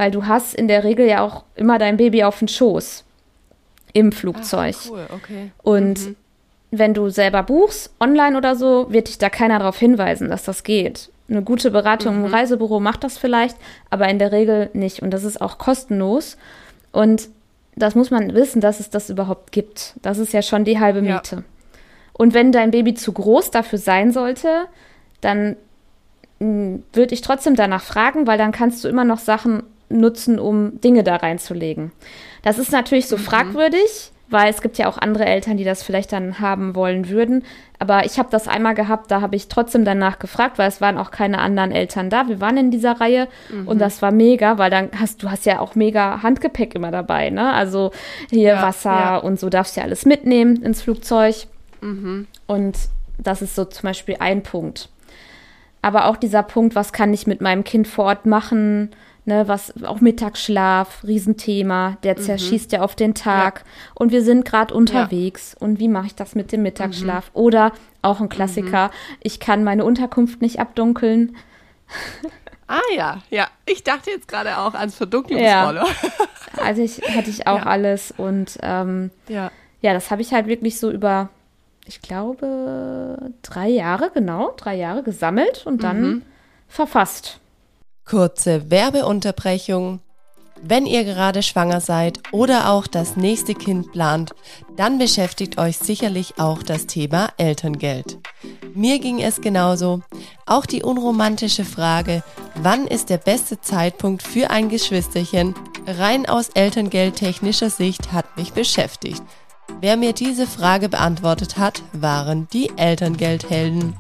weil 0.02 0.10
du 0.10 0.26
hast 0.26 0.56
in 0.56 0.68
der 0.68 0.84
Regel 0.84 1.08
ja 1.08 1.24
auch 1.24 1.44
immer 1.56 1.78
dein 1.78 1.98
Baby 1.98 2.24
auf 2.24 2.40
dem 2.40 2.48
Schoß 2.48 3.04
im 3.94 4.12
Flugzeug. 4.12 4.76
Ach, 4.80 4.90
cool, 4.90 5.06
okay. 5.14 5.52
Und 5.62 6.08
mhm. 6.08 6.16
wenn 6.72 6.96
du 6.96 7.10
selber 7.10 7.44
buchst, 7.44 7.94
online 8.00 8.36
oder 8.36 8.56
so, 8.56 8.88
wird 8.92 9.10
dich 9.10 9.20
da 9.20 9.30
keiner 9.30 9.60
darauf 9.60 9.78
hinweisen, 9.78 10.32
dass 10.32 10.42
das 10.42 10.64
geht. 10.64 11.12
Eine 11.30 11.44
gute 11.44 11.70
Beratung 11.70 12.18
mhm. 12.18 12.26
im 12.26 12.34
Reisebüro 12.34 12.80
macht 12.80 13.04
das 13.04 13.20
vielleicht, 13.20 13.56
aber 13.92 14.10
in 14.10 14.18
der 14.18 14.32
Regel 14.32 14.72
nicht. 14.74 15.04
Und 15.04 15.12
das 15.12 15.24
ist 15.24 15.40
auch 15.40 15.60
kostenlos. 15.60 16.36
Und 16.92 17.30
das 17.76 17.94
muss 17.94 18.10
man 18.10 18.34
wissen, 18.34 18.60
dass 18.60 18.80
es 18.80 18.90
das 18.90 19.12
überhaupt 19.12 19.52
gibt. 19.52 19.94
Das 20.02 20.18
ist 20.18 20.34
ja 20.34 20.42
schon 20.42 20.66
die 20.66 20.80
halbe 20.80 21.04
Miete. 21.04 21.36
Ja. 21.36 21.44
Und 22.14 22.34
wenn 22.34 22.52
dein 22.52 22.72
Baby 22.72 22.96
zu 22.96 23.14
groß 23.14 23.52
dafür 23.52 23.78
sein 23.78 24.12
sollte, 24.12 24.66
dann 25.22 25.58
hm, 26.40 26.82
würde 26.92 27.14
ich 27.14 27.22
trotzdem 27.22 27.56
danach 27.56 27.84
fragen, 27.84 28.26
weil 28.26 28.40
dann 28.40 28.52
kannst 28.52 28.84
du 28.84 28.88
immer 28.88 29.04
noch 29.04 29.20
Sachen 29.20 29.62
nutzen, 30.00 30.40
um 30.40 30.80
Dinge 30.82 31.04
da 31.04 31.18
reinzulegen. 31.18 31.92
Das 32.44 32.58
ist 32.58 32.72
natürlich 32.72 33.08
so 33.08 33.18
mhm. 33.18 33.22
fragwürdig, 33.22 34.12
weil 34.30 34.50
es 34.50 34.62
gibt 34.62 34.78
ja 34.78 34.88
auch 34.88 34.98
andere 34.98 35.26
Eltern, 35.26 35.58
die 35.58 35.64
das 35.64 35.84
vielleicht 35.84 36.14
dann 36.14 36.40
haben 36.40 36.74
wollen 36.74 37.10
würden. 37.10 37.44
Aber 37.80 38.06
ich 38.06 38.18
habe 38.18 38.30
das 38.32 38.48
einmal 38.48 38.76
gehabt, 38.76 39.12
da 39.12 39.22
habe 39.22 39.36
ich 39.36 39.48
trotzdem 39.48 39.84
danach 39.84 40.20
gefragt, 40.20 40.58
weil 40.58 40.70
es 40.70 40.80
waren 40.82 40.98
auch 40.98 41.12
keine 41.12 41.40
anderen 41.40 41.72
Eltern 41.72 42.10
da. 42.10 42.28
Wir 42.28 42.40
waren 42.40 42.58
in 42.58 42.72
dieser 42.72 43.02
Reihe 43.02 43.28
mhm. 43.52 43.68
und 43.68 43.80
das 43.80 44.02
war 44.02 44.12
mega, 44.12 44.58
weil 44.58 44.70
dann 44.70 44.90
hast 44.98 45.22
du 45.22 45.30
hast 45.30 45.46
ja 45.46 45.60
auch 45.60 45.76
mega 45.76 46.24
Handgepäck 46.24 46.76
immer 46.76 46.92
dabei, 46.92 47.30
ne? 47.30 47.52
Also 47.54 47.92
hier 48.30 48.54
ja, 48.54 48.62
Wasser 48.62 48.90
ja. 48.90 49.18
und 49.18 49.40
so 49.40 49.50
darfst 49.50 49.76
du 49.76 49.82
ja 49.82 49.86
alles 49.86 50.06
mitnehmen 50.06 50.62
ins 50.64 50.82
Flugzeug. 50.82 51.48
Mhm. 51.82 52.28
Und 52.48 52.78
das 53.18 53.42
ist 53.42 53.56
so 53.56 53.66
zum 53.66 53.84
Beispiel 53.84 54.18
ein 54.20 54.44
Punkt. 54.44 54.90
Aber 55.82 56.06
auch 56.06 56.18
dieser 56.18 56.44
Punkt, 56.44 56.76
was 56.76 56.94
kann 56.94 57.14
ich 57.14 57.28
mit 57.28 57.42
meinem 57.42 57.64
Kind 57.64 57.88
vor 57.88 58.06
Ort 58.06 58.26
machen? 58.26 58.92
Ne, 59.24 59.48
was 59.48 59.84
auch 59.84 60.02
Mittagsschlaf, 60.02 61.04
Riesenthema, 61.04 61.98
der 62.02 62.18
mhm. 62.18 62.24
zerschießt 62.24 62.72
ja 62.72 62.82
auf 62.82 62.96
den 62.96 63.14
Tag 63.14 63.60
ja. 63.60 63.92
und 63.94 64.12
wir 64.12 64.24
sind 64.24 64.46
gerade 64.46 64.74
unterwegs 64.74 65.52
ja. 65.54 65.68
und 65.68 65.78
wie 65.78 65.90
mache 65.90 66.08
ich 66.08 66.16
das 66.16 66.34
mit 66.34 66.52
dem 66.52 66.64
Mittagsschlaf? 66.64 67.26
Mhm. 67.28 67.40
Oder 67.40 67.72
auch 68.02 68.20
ein 68.20 68.30
Klassiker, 68.30 68.88
mhm. 68.88 69.18
ich 69.22 69.40
kann 69.40 69.64
meine 69.64 69.86
Unterkunft 69.86 70.42
nicht 70.42 70.60
abdunkeln. 70.60 71.36
Ah 72.66 72.80
ja, 72.96 73.20
ja. 73.30 73.48
Ich 73.66 73.84
dachte 73.84 74.12
jetzt 74.12 74.30
gerade 74.30 74.58
auch 74.58 74.74
ans 74.76 74.96
Verdunklungsroller. 74.96 75.86
Ja. 75.86 76.64
Also 76.64 76.82
ich 76.82 77.02
hatte 77.16 77.30
ich 77.30 77.46
auch 77.46 77.66
alles 77.66 78.14
und 78.16 78.58
ähm, 78.62 79.12
ja. 79.28 79.52
ja, 79.82 79.94
das 79.94 80.10
habe 80.10 80.22
ich 80.22 80.34
halt 80.34 80.48
wirklich 80.48 80.80
so 80.80 80.90
über, 80.90 81.28
ich 81.86 82.02
glaube, 82.02 83.32
drei 83.42 83.68
Jahre, 83.68 84.10
genau, 84.14 84.54
drei 84.56 84.76
Jahre 84.76 85.04
gesammelt 85.04 85.66
und 85.66 85.84
dann 85.84 86.02
mhm. 86.02 86.22
verfasst. 86.70 87.41
Kurze 88.06 88.70
Werbeunterbrechung. 88.70 90.00
Wenn 90.64 90.86
ihr 90.86 91.04
gerade 91.04 91.42
schwanger 91.42 91.82
seid 91.82 92.20
oder 92.32 92.70
auch 92.70 92.86
das 92.86 93.16
nächste 93.16 93.56
Kind 93.56 93.92
plant, 93.92 94.32
dann 94.78 95.00
beschäftigt 95.00 95.58
euch 95.58 95.78
sicherlich 95.78 96.36
auch 96.38 96.62
das 96.62 96.86
Thema 96.86 97.30
Elterngeld. 97.38 98.20
Mir 98.76 99.00
ging 99.00 99.22
es 99.22 99.42
genauso. 99.42 100.02
Auch 100.46 100.66
die 100.66 100.84
unromantische 100.84 101.66
Frage, 101.66 102.24
wann 102.56 102.86
ist 102.86 103.10
der 103.10 103.18
beste 103.18 103.60
Zeitpunkt 103.60 104.24
für 104.24 104.52
ein 104.52 104.70
Geschwisterchen, 104.70 105.56
rein 105.88 106.28
aus 106.28 106.50
Elterngeldtechnischer 106.50 107.70
Sicht 107.70 108.12
hat 108.12 108.38
mich 108.38 108.54
beschäftigt. 108.54 109.24
Wer 109.80 109.98
mir 109.98 110.14
diese 110.14 110.46
Frage 110.46 110.90
beantwortet 110.90 111.58
hat, 111.58 111.82
waren 111.94 112.48
die 112.54 112.72
Elterngeldhelden. 112.78 113.96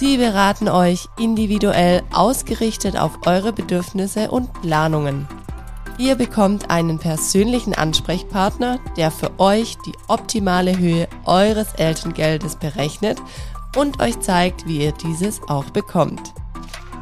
Sie 0.00 0.16
beraten 0.16 0.70
euch 0.70 1.08
individuell 1.18 2.00
ausgerichtet 2.10 2.96
auf 2.96 3.18
eure 3.26 3.52
Bedürfnisse 3.52 4.30
und 4.30 4.50
Planungen. 4.62 5.28
Ihr 5.98 6.14
bekommt 6.14 6.70
einen 6.70 6.98
persönlichen 6.98 7.74
Ansprechpartner, 7.74 8.78
der 8.96 9.10
für 9.10 9.38
euch 9.38 9.76
die 9.84 9.92
optimale 10.08 10.78
Höhe 10.78 11.06
eures 11.26 11.74
Elterngeldes 11.74 12.56
berechnet 12.56 13.18
und 13.76 14.00
euch 14.00 14.18
zeigt, 14.20 14.66
wie 14.66 14.82
ihr 14.82 14.92
dieses 14.92 15.42
auch 15.48 15.68
bekommt. 15.68 16.32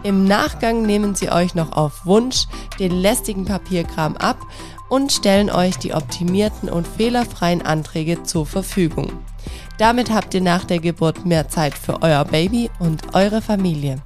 Im 0.02 0.24
Nachgang 0.24 0.82
nehmen 0.82 1.14
sie 1.14 1.30
euch 1.30 1.54
noch 1.54 1.76
auf 1.76 2.04
Wunsch 2.04 2.46
den 2.80 2.90
lästigen 2.90 3.44
Papierkram 3.44 4.16
ab 4.16 4.44
und 4.88 5.12
stellen 5.12 5.50
euch 5.50 5.76
die 5.76 5.94
optimierten 5.94 6.68
und 6.68 6.88
fehlerfreien 6.88 7.62
Anträge 7.62 8.24
zur 8.24 8.44
Verfügung. 8.44 9.12
Damit 9.78 10.12
habt 10.12 10.34
ihr 10.34 10.40
nach 10.40 10.64
der 10.64 10.80
Geburt 10.80 11.24
mehr 11.24 11.48
Zeit 11.48 11.74
für 11.74 12.02
euer 12.02 12.24
Baby 12.24 12.68
und 12.80 13.14
eure 13.14 13.40
Familie. 13.40 14.02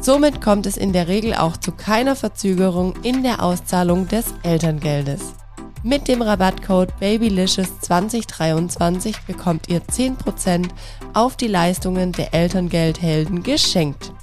Somit 0.00 0.40
kommt 0.40 0.64
es 0.64 0.78
in 0.78 0.94
der 0.94 1.08
Regel 1.08 1.34
auch 1.34 1.58
zu 1.58 1.72
keiner 1.72 2.16
Verzögerung 2.16 2.94
in 3.02 3.22
der 3.22 3.42
Auszahlung 3.42 4.08
des 4.08 4.32
Elterngeldes. 4.42 5.34
Mit 5.82 6.08
dem 6.08 6.22
Rabattcode 6.22 6.98
BABYLICIOUS2023 7.00 9.14
bekommt 9.26 9.68
ihr 9.68 9.82
10% 9.82 10.68
auf 11.12 11.36
die 11.36 11.48
Leistungen 11.48 12.12
der 12.12 12.32
Elterngeldhelden 12.32 13.42
geschenkt. 13.42 14.14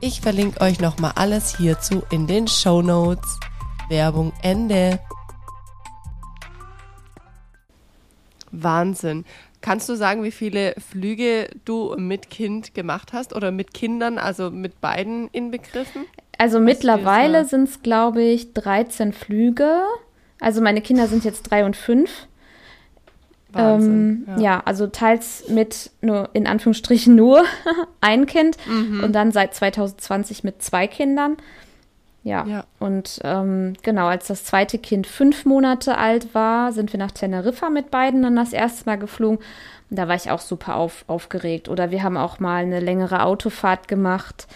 Ich 0.00 0.22
verlinke 0.22 0.60
euch 0.60 0.78
nochmal 0.80 1.12
alles 1.14 1.56
hierzu 1.56 2.02
in 2.10 2.26
den 2.26 2.48
Show 2.48 2.82
Notes. 2.82 3.38
Werbung 3.88 4.32
Ende. 4.42 4.98
Wahnsinn. 8.50 9.24
Kannst 9.68 9.86
du 9.90 9.96
sagen, 9.96 10.22
wie 10.22 10.30
viele 10.30 10.74
Flüge 10.78 11.50
du 11.66 11.94
mit 11.98 12.30
Kind 12.30 12.72
gemacht 12.72 13.12
hast 13.12 13.36
oder 13.36 13.50
mit 13.50 13.74
Kindern, 13.74 14.16
also 14.16 14.50
mit 14.50 14.80
beiden 14.80 15.28
inbegriffen? 15.28 16.06
Also 16.38 16.58
mittlerweile 16.58 17.44
sind 17.44 17.68
es, 17.68 17.82
glaube 17.82 18.22
ich, 18.22 18.54
13 18.54 19.12
Flüge. 19.12 19.82
Also 20.40 20.62
meine 20.62 20.80
Kinder 20.80 21.06
sind 21.06 21.22
jetzt 21.22 21.42
drei 21.42 21.66
und 21.66 21.76
fünf. 21.76 22.10
Ähm, 23.54 24.24
ja. 24.26 24.40
ja. 24.40 24.62
also 24.64 24.86
teils 24.86 25.50
mit 25.50 25.90
nur 26.00 26.30
in 26.32 26.46
Anführungsstrichen 26.46 27.14
nur 27.14 27.44
ein 28.00 28.24
Kind 28.24 28.56
mhm. 28.66 29.04
und 29.04 29.12
dann 29.12 29.32
seit 29.32 29.54
2020 29.54 30.44
mit 30.44 30.62
zwei 30.62 30.86
Kindern. 30.86 31.36
Ja. 32.24 32.44
ja. 32.46 32.64
Und 32.78 33.20
ähm, 33.24 33.74
genau, 33.82 34.06
als 34.06 34.26
das 34.26 34.44
zweite 34.44 34.78
Kind 34.78 35.06
fünf 35.06 35.44
Monate 35.44 35.96
alt 35.96 36.34
war, 36.34 36.72
sind 36.72 36.92
wir 36.92 36.98
nach 36.98 37.12
Teneriffa 37.12 37.70
mit 37.70 37.90
beiden 37.90 38.22
dann 38.22 38.36
das 38.36 38.52
erste 38.52 38.86
Mal 38.86 38.98
geflogen. 38.98 39.38
Und 39.90 39.98
da 39.98 40.08
war 40.08 40.14
ich 40.14 40.30
auch 40.30 40.40
super 40.40 40.76
auf, 40.76 41.04
aufgeregt. 41.06 41.68
Oder 41.68 41.90
wir 41.90 42.02
haben 42.02 42.16
auch 42.16 42.40
mal 42.40 42.62
eine 42.62 42.80
längere 42.80 43.22
Autofahrt 43.22 43.88
gemacht. 43.88 44.46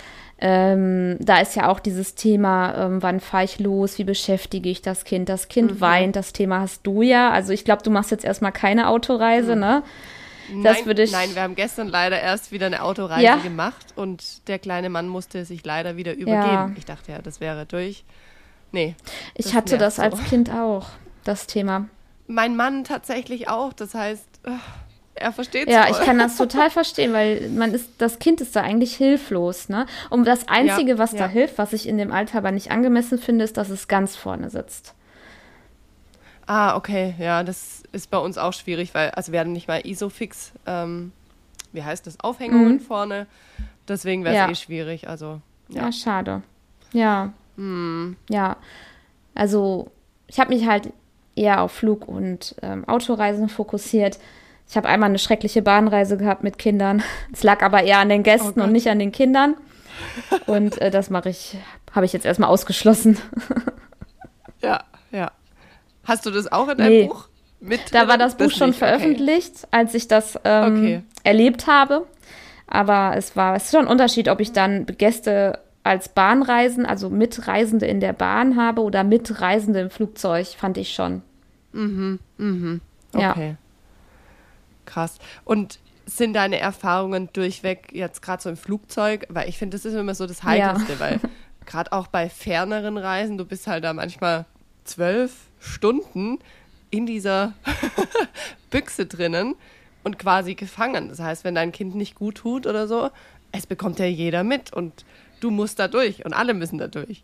Ähm, 0.45 1.19
da 1.21 1.39
ist 1.39 1.55
ja 1.55 1.69
auch 1.69 1.79
dieses 1.79 2.17
Thema, 2.17 2.75
ähm, 2.77 3.01
wann 3.01 3.21
fahre 3.21 3.45
ich 3.45 3.61
los, 3.61 3.99
wie 3.99 4.05
beschäftige 4.05 4.69
ich 4.69 4.83
das 4.83 5.05
Kind? 5.05 5.29
Das 5.29 5.47
Kind 5.47 5.75
mhm. 5.75 5.81
weint, 5.81 6.17
das 6.17 6.33
Thema 6.33 6.61
hast 6.61 6.85
du 6.85 7.03
ja. 7.03 7.31
Also 7.31 7.53
ich 7.53 7.65
glaube, 7.65 7.85
du 7.85 7.91
machst 7.91 8.11
jetzt 8.11 8.25
erstmal 8.25 8.51
keine 8.51 8.89
Autoreise, 8.89 9.55
mhm. 9.55 9.61
ne? 9.61 9.83
Das 10.63 10.79
nein, 10.79 10.87
würde 10.87 11.03
ich. 11.03 11.13
Nein, 11.13 11.35
wir 11.35 11.43
haben 11.43 11.55
gestern 11.55 11.89
leider 11.89 12.21
erst 12.21 12.53
wieder 12.53 12.67
eine 12.67 12.83
Autoreise 12.83 13.23
ja. 13.23 13.37
gemacht 13.37 13.87
und 13.97 14.49
der 14.49 14.59
kleine 14.59 14.91
Mann 14.91 15.09
musste 15.09 15.45
sich 15.45 15.65
leider 15.65 15.97
wieder 15.97 16.13
übergeben. 16.13 16.53
Ja. 16.53 16.73
Ich 16.77 16.85
dachte 16.85 17.13
ja, 17.13 17.23
das 17.23 17.41
wäre 17.41 17.67
durch. 17.67 18.05
Nee. 18.73 18.95
Ich 19.35 19.55
hatte 19.55 19.79
das 19.79 19.97
so. 19.97 20.03
als 20.03 20.23
Kind 20.25 20.51
auch, 20.51 20.89
das 21.25 21.47
Thema. 21.47 21.89
Mein 22.27 22.57
Mann 22.57 22.85
tatsächlich 22.85 23.49
auch. 23.49 23.73
Das 23.73 23.95
heißt, 23.95 24.27
er 25.15 25.33
versteht 25.33 25.69
es. 25.69 25.75
Ja, 25.75 25.87
voll. 25.87 25.97
ich 25.99 26.07
kann 26.07 26.19
das 26.19 26.37
total 26.39 26.71
verstehen, 26.71 27.13
weil 27.13 27.49
man 27.51 27.75
ist, 27.75 27.91
das 27.99 28.19
Kind 28.19 28.41
ist 28.41 28.57
da 28.57 28.63
eigentlich 28.63 28.97
hilflos, 28.97 29.69
ne? 29.69 29.87
Und 30.11 30.27
das 30.27 30.49
Einzige, 30.49 30.93
ja, 30.93 30.99
was 30.99 31.15
da 31.15 31.29
hilft, 31.29 31.59
was 31.59 31.73
ich 31.73 31.89
in 31.89 31.99
dem 31.99 32.13
Alter 32.13 32.39
aber 32.39 32.51
nicht 32.51 32.71
angemessen 32.71 33.19
finde, 33.19 33.45
ist, 33.45 33.57
dass 33.57 33.69
es 33.69 33.89
ganz 33.89 34.17
vorne 34.17 34.51
sitzt. 34.51 34.95
Ah, 36.47 36.77
okay, 36.77 37.15
ja, 37.19 37.43
das 37.43 37.83
ist 37.93 38.11
bei 38.11 38.19
uns 38.19 38.39
auch 38.39 38.53
schwierig, 38.53 38.95
weil 38.95 39.11
also 39.11 39.33
wir 39.33 39.41
hatten 39.41 39.53
nicht 39.53 39.69
mal 39.69 39.87
Isofix, 39.87 40.53
ähm, 40.67 41.13
wie 41.73 41.83
heißt 41.83 42.07
das, 42.07 42.21
Aufhängungen 42.21 42.75
mhm. 42.75 42.81
vorne. 42.81 43.27
Deswegen 43.89 44.25
wäre 44.25 44.35
es 44.35 44.39
ja. 44.39 44.51
eh 44.51 44.55
schwierig. 44.55 45.09
Also 45.09 45.41
ja, 45.69 45.83
ja 45.83 45.93
schade. 45.93 46.43
Ja. 46.93 47.33
Mhm. 47.57 48.17
Ja. 48.29 48.57
Also 49.35 49.91
ich 50.27 50.41
habe 50.41 50.55
mich 50.55 50.67
halt 50.67 50.93
eher 51.35 51.63
auf 51.63 51.73
Flug- 51.73 52.09
und 52.09 52.55
ähm, 52.63 52.87
Autoreisen 52.89 53.49
fokussiert. 53.49 54.19
Ich 54.69 54.77
habe 54.77 54.89
einmal 54.89 55.09
eine 55.09 55.19
schreckliche 55.19 55.63
Bahnreise 55.63 56.17
gehabt 56.17 56.43
mit 56.43 56.59
Kindern. 56.59 57.03
Es 57.33 57.43
lag 57.43 57.63
aber 57.63 57.83
eher 57.83 57.99
an 57.99 58.09
den 58.09 58.23
Gästen 58.23 58.61
oh 58.61 58.65
und 58.65 58.73
nicht 58.73 58.89
an 58.89 58.99
den 58.99 59.13
Kindern. 59.13 59.57
Und 60.47 60.81
äh, 60.81 60.91
das 60.91 61.11
mache 61.11 61.29
ich, 61.29 61.57
habe 61.93 62.07
ich 62.07 62.13
jetzt 62.13 62.27
erstmal 62.27 62.51
ausgeschlossen. 62.51 63.19
ja, 64.63 64.83
ja. 65.11 65.31
Hast 66.05 66.27
du 66.27 66.31
das 66.31 66.51
auch 66.51 66.69
in 66.69 66.79
deinem 66.79 66.91
nee. 66.91 67.07
Buch 67.07 67.29
mit? 67.61 67.81
Da 67.93 68.09
war 68.09 68.19
das 68.19 68.37
Buch 68.37 68.47
das 68.47 68.57
schon 68.57 68.71
nicht. 68.71 68.79
veröffentlicht, 68.79 69.55
okay. 69.57 69.67
als 69.71 69.95
ich 69.95 70.09
das 70.09 70.39
ähm, 70.45 70.77
okay. 70.77 71.03
erlebt 71.23 71.67
habe. 71.67 72.07
Aber 72.67 73.15
es 73.17 73.37
war 73.37 73.55
es 73.57 73.65
ist 73.65 73.73
schon 73.73 73.83
ein 73.83 73.91
Unterschied, 73.91 74.29
ob 74.29 74.41
ich 74.41 74.53
dann 74.53 74.87
Gäste 74.87 75.61
als 75.85 76.09
Bahnreisen, 76.09 76.87
also 76.87 77.11
Mitreisende 77.11 77.87
in 77.87 78.01
der 78.01 78.13
Bahn 78.13 78.57
habe 78.57 78.83
oder 78.83 79.05
Mitreisende 79.05 79.81
im 79.81 79.91
Flugzeug, 79.91 80.47
fand 80.47 80.79
ich 80.79 80.95
schon. 80.95 81.23
Mhm, 81.73 82.19
mhm. 82.39 82.81
Okay. 83.13 83.49
Ja. 83.49 83.57
Krass. 84.87 85.19
Und 85.45 85.79
sind 86.07 86.35
deine 86.35 86.59
Erfahrungen 86.59 87.29
durchweg 87.33 87.91
jetzt 87.93 88.23
gerade 88.23 88.43
so 88.43 88.51
im 88.51 88.57
Flugzeug? 88.57 89.27
Weil 89.29 89.49
ich 89.49 89.59
finde, 89.59 89.77
das 89.77 89.85
ist 89.85 89.95
immer 89.95 90.15
so 90.15 90.27
das 90.27 90.43
Heikelste, 90.43 90.95
ja. 90.95 91.01
weil 91.01 91.21
gerade 91.67 91.93
auch 91.93 92.07
bei 92.07 92.29
ferneren 92.29 92.97
Reisen, 92.97 93.39
du 93.39 93.45
bist 93.45 93.67
halt 93.67 93.85
da 93.85 93.93
manchmal 93.93 94.45
zwölf 94.85 95.33
Stunden 95.63 96.39
in 96.91 97.07
dieser 97.07 97.55
Büchse 98.71 99.07
drinnen 99.07 99.55
und 100.05 100.19
quasi 100.19 100.55
gefangen. 100.55 101.09
Das 101.09 101.21
heißt, 101.21 101.45
wenn 101.45 101.55
dein 101.55 101.73
Kind 101.73 101.95
nicht 101.95 102.15
gut 102.15 102.37
tut 102.37 102.67
oder 102.67 102.87
so, 102.87 103.11
es 103.53 103.67
bekommt 103.67 103.99
ja 103.99 104.07
jeder 104.07 104.45
mit 104.45 104.73
und 104.73 105.05
du 105.41 105.51
musst 105.51 105.79
da 105.79 105.89
durch 105.89 106.25
und 106.25 106.33
alle 106.33 106.55
müssen 106.55 106.79
da 106.79 106.89
durch. 106.89 107.23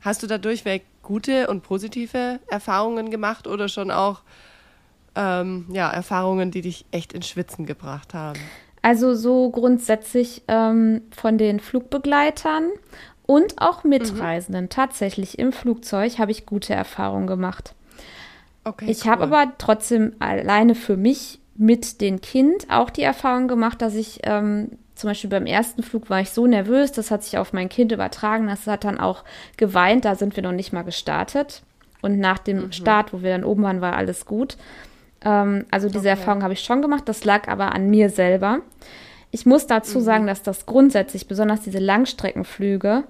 Hast 0.00 0.22
du 0.22 0.26
da 0.26 0.38
durchweg 0.38 0.84
gute 1.02 1.48
und 1.48 1.62
positive 1.62 2.40
Erfahrungen 2.48 3.10
gemacht 3.10 3.46
oder 3.46 3.68
schon 3.68 3.90
auch 3.90 4.22
ähm, 5.14 5.66
ja, 5.72 5.90
Erfahrungen, 5.90 6.50
die 6.50 6.62
dich 6.62 6.84
echt 6.90 7.12
ins 7.12 7.28
Schwitzen 7.28 7.66
gebracht 7.66 8.14
haben? 8.14 8.40
Also 8.82 9.14
so 9.14 9.50
grundsätzlich 9.50 10.42
ähm, 10.48 11.02
von 11.10 11.36
den 11.36 11.60
Flugbegleitern 11.60 12.70
und 13.30 13.62
auch 13.62 13.84
Mitreisenden. 13.84 14.64
Mhm. 14.64 14.70
Tatsächlich 14.70 15.38
im 15.38 15.52
Flugzeug 15.52 16.18
habe 16.18 16.32
ich 16.32 16.46
gute 16.46 16.74
Erfahrungen 16.74 17.28
gemacht. 17.28 17.74
Okay, 18.64 18.86
ich 18.88 19.04
cool. 19.04 19.12
habe 19.12 19.22
aber 19.22 19.52
trotzdem 19.56 20.14
alleine 20.18 20.74
für 20.74 20.96
mich 20.96 21.38
mit 21.54 22.00
dem 22.00 22.20
Kind 22.20 22.66
auch 22.70 22.90
die 22.90 23.04
Erfahrung 23.04 23.46
gemacht, 23.46 23.82
dass 23.82 23.94
ich 23.94 24.18
ähm, 24.24 24.72
zum 24.96 25.10
Beispiel 25.10 25.30
beim 25.30 25.46
ersten 25.46 25.84
Flug 25.84 26.10
war 26.10 26.20
ich 26.20 26.30
so 26.30 26.48
nervös, 26.48 26.90
das 26.90 27.12
hat 27.12 27.22
sich 27.22 27.38
auf 27.38 27.52
mein 27.52 27.68
Kind 27.68 27.92
übertragen, 27.92 28.48
das 28.48 28.66
hat 28.66 28.82
dann 28.82 28.98
auch 28.98 29.22
geweint, 29.56 30.04
da 30.04 30.16
sind 30.16 30.34
wir 30.34 30.42
noch 30.42 30.50
nicht 30.50 30.72
mal 30.72 30.82
gestartet. 30.82 31.62
Und 32.02 32.18
nach 32.18 32.38
dem 32.38 32.64
mhm. 32.64 32.72
Start, 32.72 33.12
wo 33.12 33.22
wir 33.22 33.30
dann 33.30 33.44
oben 33.44 33.62
waren, 33.62 33.80
war 33.80 33.94
alles 33.94 34.26
gut. 34.26 34.56
Ähm, 35.24 35.66
also 35.70 35.86
diese 35.86 36.00
okay. 36.00 36.08
Erfahrung 36.08 36.42
habe 36.42 36.54
ich 36.54 36.62
schon 36.62 36.82
gemacht, 36.82 37.04
das 37.06 37.24
lag 37.24 37.46
aber 37.46 37.76
an 37.76 37.90
mir 37.90 38.10
selber. 38.10 38.58
Ich 39.30 39.46
muss 39.46 39.68
dazu 39.68 40.00
mhm. 40.00 40.02
sagen, 40.02 40.26
dass 40.26 40.42
das 40.42 40.66
grundsätzlich, 40.66 41.28
besonders 41.28 41.60
diese 41.60 41.78
Langstreckenflüge, 41.78 43.04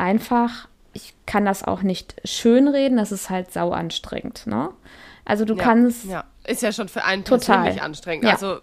einfach, 0.00 0.68
ich 0.92 1.14
kann 1.26 1.44
das 1.44 1.62
auch 1.62 1.82
nicht 1.82 2.16
schönreden, 2.24 2.96
das 2.96 3.12
ist 3.12 3.30
halt 3.30 3.52
sau 3.52 3.70
anstrengend, 3.70 4.46
ne? 4.46 4.70
Also 5.24 5.44
du 5.44 5.54
ja, 5.54 5.62
kannst. 5.62 6.06
Ja, 6.06 6.24
ist 6.46 6.62
ja 6.62 6.72
schon 6.72 6.88
für 6.88 7.04
einen 7.04 7.24
total. 7.24 7.78
anstrengend. 7.78 8.24
Ja. 8.24 8.32
Also 8.32 8.58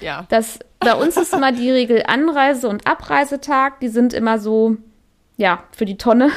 ja. 0.00 0.26
Das, 0.28 0.58
bei 0.80 0.94
uns 0.94 1.16
ist 1.16 1.32
immer 1.32 1.52
die 1.52 1.70
Regel 1.70 2.02
Anreise- 2.06 2.68
und 2.68 2.86
Abreisetag, 2.86 3.80
die 3.80 3.88
sind 3.88 4.12
immer 4.12 4.38
so 4.38 4.76
ja, 5.38 5.64
für 5.72 5.84
die 5.84 5.98
Tonne. 5.98 6.30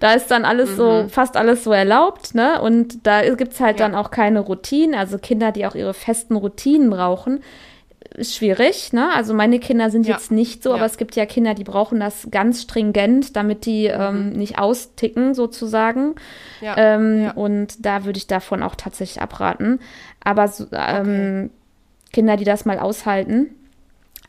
Da 0.00 0.14
ist 0.14 0.30
dann 0.32 0.44
alles 0.44 0.70
mhm. 0.70 0.76
so, 0.76 1.06
fast 1.08 1.36
alles 1.36 1.62
so 1.62 1.70
erlaubt, 1.70 2.34
ne? 2.34 2.60
Und 2.60 3.06
da 3.06 3.22
gibt's 3.34 3.60
halt 3.60 3.78
ja. 3.78 3.86
dann 3.86 3.94
auch 3.94 4.10
keine 4.10 4.40
Routinen. 4.40 4.96
Also 4.96 5.18
Kinder, 5.18 5.52
die 5.52 5.64
auch 5.64 5.76
ihre 5.76 5.94
festen 5.94 6.34
Routinen 6.34 6.90
brauchen, 6.90 7.40
ist 8.14 8.36
schwierig, 8.36 8.92
ne? 8.92 9.10
Also 9.14 9.34
meine 9.34 9.58
Kinder 9.58 9.90
sind 9.90 10.06
ja. 10.06 10.14
jetzt 10.14 10.30
nicht 10.30 10.62
so, 10.62 10.70
ja. 10.70 10.76
aber 10.76 10.86
es 10.86 10.96
gibt 10.96 11.16
ja 11.16 11.26
Kinder, 11.26 11.54
die 11.54 11.64
brauchen 11.64 12.00
das 12.00 12.28
ganz 12.30 12.62
stringent, 12.62 13.36
damit 13.36 13.66
die 13.66 13.88
mhm. 13.88 14.00
ähm, 14.00 14.30
nicht 14.30 14.58
austicken, 14.58 15.34
sozusagen. 15.34 16.14
Ja. 16.60 16.76
Ähm, 16.76 17.30
und 17.34 17.84
da 17.84 18.04
würde 18.04 18.18
ich 18.18 18.26
davon 18.26 18.62
auch 18.62 18.74
tatsächlich 18.74 19.22
abraten. 19.22 19.80
Aber 20.22 20.48
so, 20.48 20.66
ähm, 20.72 21.50
okay. 21.50 21.50
Kinder, 22.12 22.36
die 22.36 22.44
das 22.44 22.64
mal 22.64 22.78
aushalten, 22.78 23.50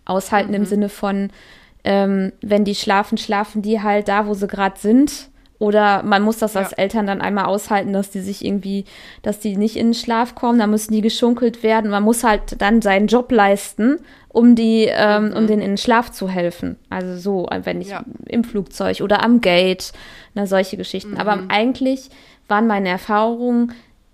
aushalten 0.06 0.50
mhm. 0.50 0.56
im 0.56 0.66
Sinne 0.66 0.90
von, 0.90 1.30
ähm, 1.84 2.32
wenn 2.42 2.63
die 2.63 2.75
schlafen, 2.75 3.18
schlafen 3.18 3.62
die 3.62 3.82
halt 3.82 4.08
da, 4.08 4.28
wo 4.28 4.34
sie 4.34 4.48
gerade 4.48 4.80
sind. 4.80 5.30
Oder 5.63 6.03
man 6.03 6.24
muss 6.24 6.39
das 6.39 6.55
ja. 6.55 6.60
als 6.60 6.74
Eltern 6.74 7.08
dann 7.08 7.22
einmal 7.22 7.46
aushalten, 7.46 7.93
dass 7.93 8.10
die 8.10 8.20
sich 8.20 8.43
irgendwie, 8.43 8.84
dass 9.22 9.39
die 9.39 9.55
nicht 9.55 9.77
in 9.77 9.88
den 9.88 9.93
Schlaf 9.93 10.36
kommen, 10.36 10.60
da 10.60 10.67
müssen 10.67 10.91
die 10.91 11.00
geschunkelt 11.00 11.63
werden. 11.63 11.89
Man 11.89 12.03
muss 12.03 12.25
halt 12.25 12.62
dann 12.62 12.82
seinen 12.82 13.08
Job 13.08 13.32
leisten, 13.32 14.00
um 14.27 14.55
die, 14.55 14.89
ähm, 14.91 15.29
mhm. 15.29 15.34
um 15.38 15.48
denen 15.48 15.62
in 15.62 15.72
den 15.72 15.77
Schlaf 15.77 16.12
zu 16.12 16.27
helfen. 16.27 16.75
Also 16.89 17.15
so, 17.15 17.50
wenn 17.63 17.79
ich 17.79 17.91
ja. 17.91 18.03
im 18.25 18.43
Flugzeug 18.43 19.00
oder 19.00 19.24
am 19.24 19.39
Gate, 19.39 19.93
na, 20.34 20.48
solche 20.48 20.75
Geschichten. 20.75 21.12
Mhm. 21.12 21.17
Aber 21.17 21.39
eigentlich 21.48 22.10
waren 22.50 22.67
meine 22.67 22.89
Erfahrungen 22.89 23.72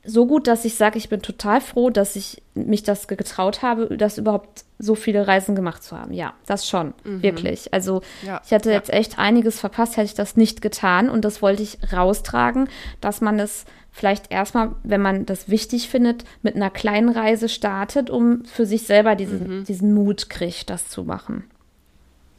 so 0.10 0.26
gut, 0.26 0.48
dass 0.48 0.66
ich 0.66 0.76
sage, 0.76 0.98
ich 0.98 1.10
bin 1.10 1.22
total 1.22 1.62
froh, 1.62 1.90
dass 1.90 2.16
ich 2.16 2.42
mich 2.56 2.84
das 2.84 3.08
getraut 3.08 3.62
habe, 3.62 3.96
das 3.98 4.18
überhaupt 4.18 4.66
so 4.80 4.96
viele 4.96 5.28
Reisen 5.28 5.56
gemacht 5.56 5.84
zu 5.84 5.98
haben. 5.98 6.14
Ja, 6.14 6.34
das 6.46 6.68
schon, 6.68 6.94
mhm. 7.04 7.22
wirklich. 7.22 7.74
Also 7.74 8.02
ja, 8.26 8.42
ich 8.46 8.52
hatte 8.52 8.70
ja. 8.70 8.76
jetzt 8.76 8.92
echt 8.92 9.20
einiges 9.20 9.60
verpasst, 9.60 9.98
hätte 9.98 10.06
ich 10.06 10.16
das 10.16 10.36
nicht 10.36 10.62
getan 10.62 11.10
und 11.10 11.24
das 11.24 11.42
wollte 11.42 11.64
ich 11.64 11.78
raustragen, 11.94 12.70
dass 13.02 13.22
man 13.22 13.40
es 13.40 13.66
vielleicht 13.92 14.32
erstmal, 14.32 14.72
wenn 14.84 15.02
man 15.02 15.26
das 15.26 15.50
wichtig 15.50 15.90
findet, 15.90 16.24
mit 16.42 16.56
einer 16.56 16.70
kleinen 16.70 17.10
Reise 17.10 17.50
startet, 17.50 18.10
um 18.10 18.46
für 18.46 18.66
sich 18.66 18.84
selber 18.84 19.16
diesen, 19.16 19.60
mhm. 19.60 19.64
diesen 19.66 19.94
Mut 19.94 20.30
kriegt, 20.30 20.70
das 20.70 20.90
zu 20.90 21.04
machen. 21.04 21.44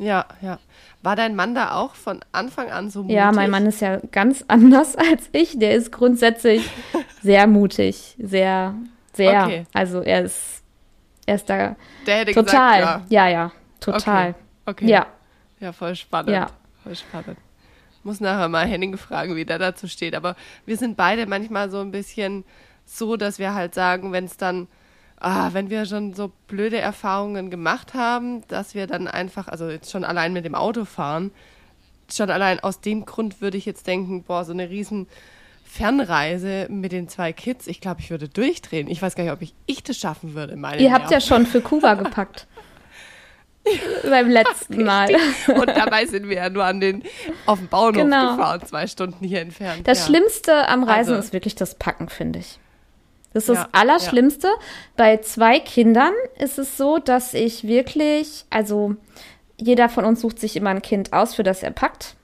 Ja, 0.01 0.25
ja. 0.41 0.59
War 1.03 1.15
dein 1.15 1.37
Mann 1.37 1.55
da 1.55 1.75
auch 1.75 1.95
von 1.95 2.21
Anfang 2.33 2.71
an 2.71 2.91
so 2.91 3.03
mutig? 3.03 3.17
Ja, 3.17 3.33
mein 3.33 3.51
Mann 3.51 3.67
ist 3.67 3.81
ja 3.81 3.99
ganz 4.11 4.45
anders 4.49 4.97
als 4.97 5.29
ich. 5.33 5.59
Der 5.59 5.75
ist 5.75 5.93
grundsätzlich 5.93 6.69
sehr 7.23 7.47
mutig, 7.47 8.17
sehr, 8.19 8.75
sehr. 9.13 9.45
Okay. 9.45 9.67
Also 9.75 10.01
er 10.01 10.23
ist, 10.23 10.63
er 11.27 11.35
ist 11.35 11.49
da 11.51 11.77
Der 12.07 12.17
hätte 12.17 12.33
total. 12.33 12.81
Gesagt, 12.81 13.13
ja. 13.13 13.27
ja, 13.27 13.33
ja, 13.33 13.53
total. 13.79 14.31
Okay. 14.65 14.85
okay. 14.85 14.89
Ja. 14.89 15.07
Ja, 15.61 15.73
voll 15.73 15.95
spannend. 15.95 16.31
Ja. 16.31 16.49
Voll 16.83 16.97
spannend. 16.97 17.37
Muss 18.03 18.21
nachher 18.21 18.49
mal 18.49 18.67
Henning 18.67 18.97
fragen, 18.97 19.37
wie 19.37 19.45
der 19.45 19.59
dazu 19.59 19.87
steht. 19.87 20.15
Aber 20.15 20.35
wir 20.65 20.79
sind 20.79 20.97
beide 20.97 21.27
manchmal 21.27 21.71
so 21.71 21.81
ein 21.81 21.91
bisschen 21.91 22.45
so, 22.87 23.19
dass 23.19 23.39
wir 23.39 23.55
halt 23.55 23.75
sagen, 23.75 24.13
wenn 24.13 24.25
es 24.25 24.39
dann 24.39 24.69
ah, 25.21 25.51
wenn 25.53 25.71
wir 25.71 25.87
schon 25.87 26.15
so 26.15 26.33
blöde 26.49 26.79
Erfahrungen 26.79 27.51
gemacht 27.51 27.95
haben, 27.95 28.47
dass 28.49 28.75
wir 28.75 28.87
dann 28.87 29.07
einfach, 29.07 29.49
also 29.49 29.69
jetzt 29.69 29.91
schon 29.91 30.05
allein 30.05 30.33
mit 30.33 30.45
dem 30.45 30.55
Auto 30.55 30.85
fahren, 30.85 31.31
schon 32.13 32.31
allein 32.31 32.61
aus 32.61 32.81
dem 32.81 33.05
Grund 33.05 33.41
würde 33.41 33.57
ich 33.57 33.67
jetzt 33.67 33.87
denken, 33.87 34.25
boah, 34.25 34.45
so 34.45 34.53
eine 34.53 34.71
riesen 34.71 35.07
Fernreise 35.65 36.67
mit 36.69 36.91
den 36.91 37.09
zwei 37.09 37.33
Kids, 37.33 37.69
ich 37.69 37.81
glaube, 37.81 38.01
ich 38.01 38.11
würde 38.11 38.29
durchdrehen. 38.29 38.89
Ich 38.89 39.01
weiß 39.01 39.15
gar 39.15 39.23
nicht, 39.23 39.33
ob 39.33 39.43
ich, 39.43 39.55
ich 39.67 39.85
das 39.85 39.99
schaffen 39.99 40.35
würde. 40.35 40.57
Ihr 40.79 40.93
habt 40.93 41.11
ja 41.13 41.21
schon 41.21 41.47
für 41.47 41.61
Kuba 41.61 41.95
gepackt. 41.95 42.49
Beim 44.03 44.29
letzten 44.29 44.85
Mal. 44.85 45.15
Und 45.47 45.69
dabei 45.69 46.07
sind 46.07 46.29
wir 46.29 46.37
ja 46.37 46.51
nur 46.51 46.65
an 46.65 46.81
den, 46.81 47.05
auf 47.47 47.59
dem 47.59 47.69
Bauernhof 47.69 48.03
genau. 48.03 48.37
gefahren, 48.37 48.63
zwei 48.65 48.87
Stunden 48.87 49.25
hier 49.25 49.43
entfernt. 49.43 49.87
Das 49.87 50.01
ja. 50.01 50.07
Schlimmste 50.07 50.67
am 50.69 50.83
Reisen 50.83 51.15
also. 51.15 51.27
ist 51.27 51.33
wirklich 51.33 51.55
das 51.55 51.77
Packen, 51.77 52.09
finde 52.09 52.41
ich. 52.41 52.59
Das 53.33 53.49
ist 53.49 53.57
ja, 53.57 53.65
das 53.65 53.81
Allerschlimmste. 53.81 54.49
Ja. 54.49 54.55
Bei 54.97 55.17
zwei 55.19 55.61
Kindern 55.61 56.13
ist 56.39 56.59
es 56.59 56.77
so, 56.77 56.99
dass 56.99 57.35
ich 57.35 57.67
wirklich, 57.67 58.45
also 58.51 58.97
jeder 59.57 59.89
von 59.89 60.05
uns 60.05 60.21
sucht 60.21 60.39
sich 60.39 60.57
immer 60.57 60.71
ein 60.71 60.83
Kind 60.83 61.13
aus, 61.13 61.35
für 61.35 61.43
das 61.43 61.63
er 61.63 61.71
packt. 61.71 62.17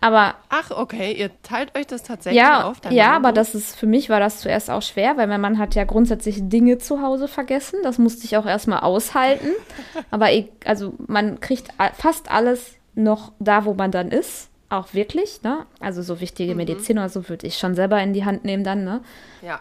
Aber 0.00 0.34
ach 0.50 0.70
okay, 0.70 1.12
ihr 1.12 1.30
teilt 1.42 1.74
euch 1.78 1.86
das 1.86 2.02
tatsächlich 2.02 2.42
ja, 2.42 2.64
auf. 2.64 2.76
Ja, 2.90 3.12
aber 3.12 3.32
das 3.32 3.54
ist 3.54 3.74
für 3.74 3.86
mich 3.86 4.10
war 4.10 4.20
das 4.20 4.40
zuerst 4.40 4.68
auch 4.68 4.82
schwer, 4.82 5.16
weil 5.16 5.26
mein 5.28 5.40
Mann 5.40 5.58
hat 5.58 5.74
ja 5.74 5.84
grundsätzlich 5.84 6.40
Dinge 6.40 6.76
zu 6.76 7.00
Hause 7.00 7.26
vergessen. 7.26 7.78
Das 7.82 7.96
musste 7.96 8.26
ich 8.26 8.36
auch 8.36 8.44
erstmal 8.44 8.80
aushalten. 8.80 9.48
aber 10.10 10.30
ich, 10.32 10.50
also 10.66 10.92
man 11.06 11.40
kriegt 11.40 11.68
fast 11.96 12.30
alles 12.30 12.74
noch 12.94 13.32
da, 13.38 13.64
wo 13.64 13.72
man 13.72 13.92
dann 13.92 14.10
ist. 14.10 14.50
Auch 14.68 14.92
wirklich, 14.92 15.42
ne? 15.42 15.64
Also 15.80 16.02
so 16.02 16.20
wichtige 16.20 16.52
mhm. 16.52 16.58
Medizin 16.58 16.98
oder 16.98 17.08
so 17.08 17.28
würde 17.28 17.46
ich 17.46 17.56
schon 17.56 17.74
selber 17.74 18.02
in 18.02 18.12
die 18.12 18.24
Hand 18.24 18.44
nehmen 18.44 18.64
dann, 18.64 18.84
ne? 18.84 19.00
Ja. 19.40 19.58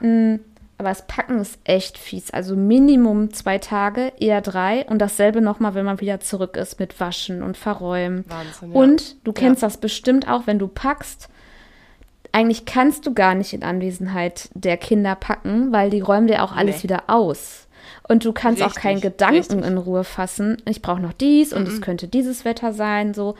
Aber 0.84 0.89
das 0.89 1.08
Packen 1.08 1.39
ist 1.39 1.60
echt 1.63 1.98
fies. 1.98 2.32
Also 2.32 2.58
Minimum 2.58 3.32
zwei 3.32 3.58
Tage, 3.58 4.12
eher 4.19 4.41
drei. 4.41 4.86
Und 4.89 5.00
dasselbe 5.00 5.39
nochmal, 5.39 5.76
wenn 5.76 5.86
man 5.86 6.02
wieder 6.02 6.19
zurück 6.19 6.58
ist 6.58 6.78
mit 6.78 7.00
Waschen 7.00 7.41
und 7.41 7.56
Verräumen. 7.56 8.26
Wahnsinn, 8.28 8.74
ja. 8.74 8.78
Und 8.78 9.26
du 9.26 9.32
kennst 9.32 9.62
ja. 9.62 9.69
das 9.69 9.78
bestimmt 9.78 10.28
auch, 10.28 10.46
wenn 10.46 10.60
du 10.60 10.67
packst. 10.67 11.30
Eigentlich 12.34 12.65
kannst 12.65 13.06
du 13.06 13.13
gar 13.13 13.34
nicht 13.34 13.54
in 13.54 13.63
Anwesenheit 13.63 14.50
der 14.56 14.76
Kinder 14.76 15.15
packen, 15.15 15.72
weil 15.72 15.89
die 15.89 16.02
räumen 16.02 16.28
dir 16.28 16.43
auch 16.43 16.54
alles 16.54 16.80
nee. 16.80 16.84
wieder 16.84 17.04
aus. 17.08 17.69
Und 18.06 18.26
du 18.26 18.34
kannst 18.34 18.62
richtig, 18.62 18.78
auch 18.78 18.82
keinen 18.82 19.00
Gedanken 19.00 19.36
richtig. 19.38 19.65
in 19.65 19.78
Ruhe 19.78 20.04
fassen. 20.04 20.58
Ich 20.65 20.82
brauche 20.82 21.00
noch 21.00 21.13
dies 21.13 21.54
und 21.54 21.65
mhm. 21.65 21.74
es 21.76 21.80
könnte 21.80 22.10
dieses 22.10 22.43
Wetter 22.43 22.74
sein, 22.74 23.13
so 23.13 23.36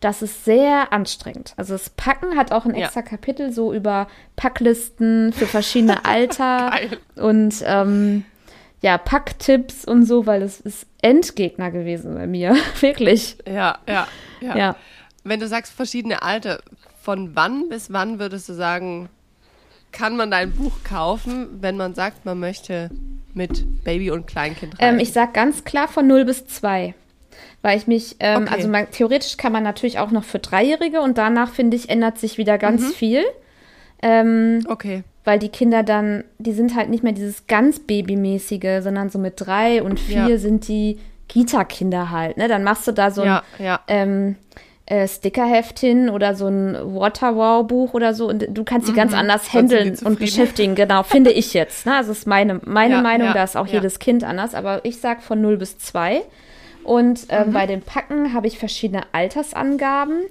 das 0.00 0.22
ist 0.22 0.44
sehr 0.44 0.92
anstrengend. 0.92 1.54
Also 1.56 1.74
das 1.74 1.90
Packen 1.90 2.36
hat 2.36 2.52
auch 2.52 2.64
ein 2.64 2.74
extra 2.74 3.00
ja. 3.00 3.06
Kapitel 3.06 3.52
so 3.52 3.72
über 3.72 4.06
Packlisten 4.36 5.32
für 5.32 5.46
verschiedene 5.46 6.04
Alter 6.04 6.72
und 7.16 7.54
ähm, 7.64 8.24
ja, 8.80 8.96
Packtipps 8.96 9.84
und 9.84 10.04
so, 10.04 10.26
weil 10.26 10.42
es 10.42 10.60
ist 10.60 10.86
Endgegner 11.02 11.70
gewesen 11.72 12.14
bei 12.14 12.26
mir. 12.26 12.56
Wirklich. 12.80 13.38
Ja, 13.46 13.78
ja, 13.88 14.06
ja, 14.40 14.56
ja. 14.56 14.76
Wenn 15.24 15.40
du 15.40 15.48
sagst 15.48 15.72
verschiedene 15.72 16.22
Alter, 16.22 16.60
von 17.02 17.34
wann 17.34 17.68
bis 17.68 17.92
wann 17.92 18.20
würdest 18.20 18.48
du 18.48 18.52
sagen, 18.52 19.08
kann 19.90 20.16
man 20.16 20.30
dein 20.30 20.52
Buch 20.52 20.84
kaufen, 20.84 21.48
wenn 21.60 21.76
man 21.76 21.94
sagt, 21.94 22.24
man 22.24 22.38
möchte 22.38 22.90
mit 23.34 23.82
Baby 23.82 24.12
und 24.12 24.26
Kleinkind 24.26 24.80
rein? 24.80 24.94
Ähm, 24.94 25.00
ich 25.00 25.12
sag 25.12 25.34
ganz 25.34 25.64
klar 25.64 25.88
von 25.88 26.06
0 26.06 26.24
bis 26.24 26.46
2 26.46 26.94
weil 27.62 27.76
ich 27.76 27.86
mich, 27.86 28.16
ähm, 28.20 28.42
okay. 28.42 28.54
also 28.54 28.68
man, 28.68 28.90
theoretisch 28.90 29.36
kann 29.36 29.52
man 29.52 29.62
natürlich 29.62 29.98
auch 29.98 30.10
noch 30.10 30.24
für 30.24 30.38
Dreijährige 30.38 31.00
und 31.00 31.18
danach, 31.18 31.52
finde 31.52 31.76
ich, 31.76 31.88
ändert 31.88 32.18
sich 32.18 32.38
wieder 32.38 32.58
ganz 32.58 32.82
mhm. 32.82 32.92
viel. 32.92 33.24
Ähm, 34.02 34.64
okay. 34.68 35.02
Weil 35.24 35.38
die 35.38 35.48
Kinder 35.48 35.82
dann, 35.82 36.24
die 36.38 36.52
sind 36.52 36.76
halt 36.76 36.88
nicht 36.88 37.02
mehr 37.02 37.12
dieses 37.12 37.46
ganz 37.46 37.80
Babymäßige, 37.80 38.82
sondern 38.82 39.10
so 39.10 39.18
mit 39.18 39.34
drei 39.36 39.82
und 39.82 39.98
vier 39.98 40.28
ja. 40.28 40.38
sind 40.38 40.68
die 40.68 40.98
Kita-Kinder 41.28 42.10
halt. 42.10 42.36
Ne? 42.36 42.48
Dann 42.48 42.64
machst 42.64 42.86
du 42.86 42.92
da 42.92 43.10
so 43.10 43.22
ein 43.22 43.26
ja, 43.26 43.42
ja. 43.58 43.80
Ähm, 43.88 44.36
äh, 44.86 45.06
Stickerheft 45.06 45.78
hin 45.80 46.08
oder 46.08 46.34
so 46.34 46.46
ein 46.46 46.74
Waterwow-Buch 46.74 47.92
oder 47.92 48.14
so 48.14 48.28
und 48.28 48.46
du 48.48 48.64
kannst 48.64 48.86
sie 48.86 48.92
mhm. 48.92 48.96
ganz 48.96 49.12
anders 49.12 49.52
handeln 49.52 49.98
und 50.02 50.18
beschäftigen. 50.18 50.74
Genau, 50.76 51.02
finde 51.02 51.30
ich 51.30 51.52
jetzt. 51.52 51.84
Ne? 51.84 51.96
Also 51.96 52.12
ist 52.12 52.26
meine, 52.26 52.60
meine 52.64 53.02
Meinung, 53.02 53.34
da 53.34 53.44
ist 53.44 53.56
auch 53.56 53.66
jedes 53.66 53.98
Kind 53.98 54.24
anders, 54.24 54.54
aber 54.54 54.82
ich 54.84 54.98
sag 54.98 55.22
von 55.22 55.42
0 55.42 55.58
bis 55.58 55.76
2. 55.76 56.22
Und 56.88 57.28
äh, 57.28 57.44
mhm. 57.44 57.52
bei 57.52 57.66
den 57.66 57.82
Packen 57.82 58.32
habe 58.32 58.46
ich 58.46 58.58
verschiedene 58.58 59.02
Altersangaben. 59.12 60.22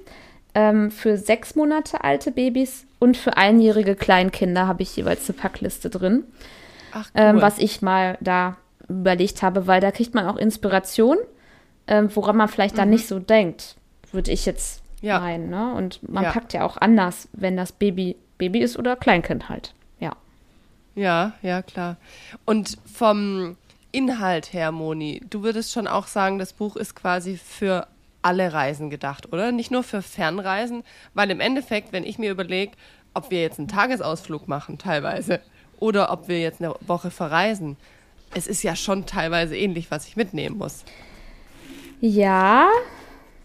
Ähm, 0.56 0.90
für 0.90 1.16
sechs 1.16 1.54
Monate 1.54 2.02
alte 2.02 2.32
Babys 2.32 2.84
und 2.98 3.16
für 3.16 3.36
einjährige 3.36 3.94
Kleinkinder 3.94 4.66
habe 4.66 4.82
ich 4.82 4.96
jeweils 4.96 5.28
eine 5.28 5.38
Packliste 5.38 5.88
drin. 5.88 6.24
Ach, 6.92 7.08
ähm, 7.14 7.22
cool. 7.22 7.36
ähm, 7.36 7.42
was 7.42 7.58
ich 7.58 7.80
mal 7.80 8.18
da 8.20 8.56
überlegt 8.88 9.42
habe, 9.42 9.68
weil 9.68 9.80
da 9.80 9.92
kriegt 9.92 10.16
man 10.16 10.26
auch 10.26 10.36
Inspiration, 10.36 11.16
ähm, 11.86 12.10
woran 12.12 12.36
man 12.36 12.48
vielleicht 12.48 12.74
mhm. 12.74 12.78
dann 12.78 12.90
nicht 12.90 13.06
so 13.06 13.20
denkt, 13.20 13.76
würde 14.10 14.32
ich 14.32 14.44
jetzt 14.44 14.82
ja. 15.00 15.20
meinen. 15.20 15.50
Ne? 15.50 15.72
Und 15.74 16.00
man 16.10 16.24
ja. 16.24 16.32
packt 16.32 16.54
ja 16.54 16.64
auch 16.64 16.76
anders, 16.76 17.28
wenn 17.34 17.56
das 17.56 17.70
Baby 17.70 18.16
Baby 18.36 18.58
ist 18.58 18.76
oder 18.76 18.96
Kleinkind 18.96 19.48
halt. 19.48 19.74
Ja. 20.00 20.16
Ja, 20.96 21.34
ja, 21.42 21.62
klar. 21.62 21.98
Und 22.44 22.78
vom 22.92 23.56
Inhalt 23.98 24.52
her, 24.52 24.70
Moni, 24.70 25.20
du 25.28 25.42
würdest 25.42 25.72
schon 25.72 25.88
auch 25.88 26.06
sagen, 26.06 26.38
das 26.38 26.52
Buch 26.52 26.76
ist 26.76 26.94
quasi 26.94 27.36
für 27.36 27.88
alle 28.22 28.52
Reisen 28.52 28.90
gedacht, 28.90 29.32
oder? 29.32 29.50
Nicht 29.50 29.72
nur 29.72 29.82
für 29.82 30.02
Fernreisen, 30.02 30.84
weil 31.14 31.30
im 31.30 31.40
Endeffekt, 31.40 31.92
wenn 31.92 32.04
ich 32.04 32.16
mir 32.16 32.30
überlege, 32.30 32.72
ob 33.12 33.32
wir 33.32 33.42
jetzt 33.42 33.58
einen 33.58 33.66
Tagesausflug 33.66 34.46
machen, 34.46 34.78
teilweise, 34.78 35.40
oder 35.80 36.12
ob 36.12 36.28
wir 36.28 36.40
jetzt 36.40 36.60
eine 36.60 36.76
Woche 36.86 37.10
verreisen, 37.10 37.76
es 38.34 38.46
ist 38.46 38.62
ja 38.62 38.76
schon 38.76 39.04
teilweise 39.04 39.56
ähnlich, 39.56 39.90
was 39.90 40.06
ich 40.06 40.14
mitnehmen 40.14 40.58
muss. 40.58 40.84
Ja, 42.00 42.68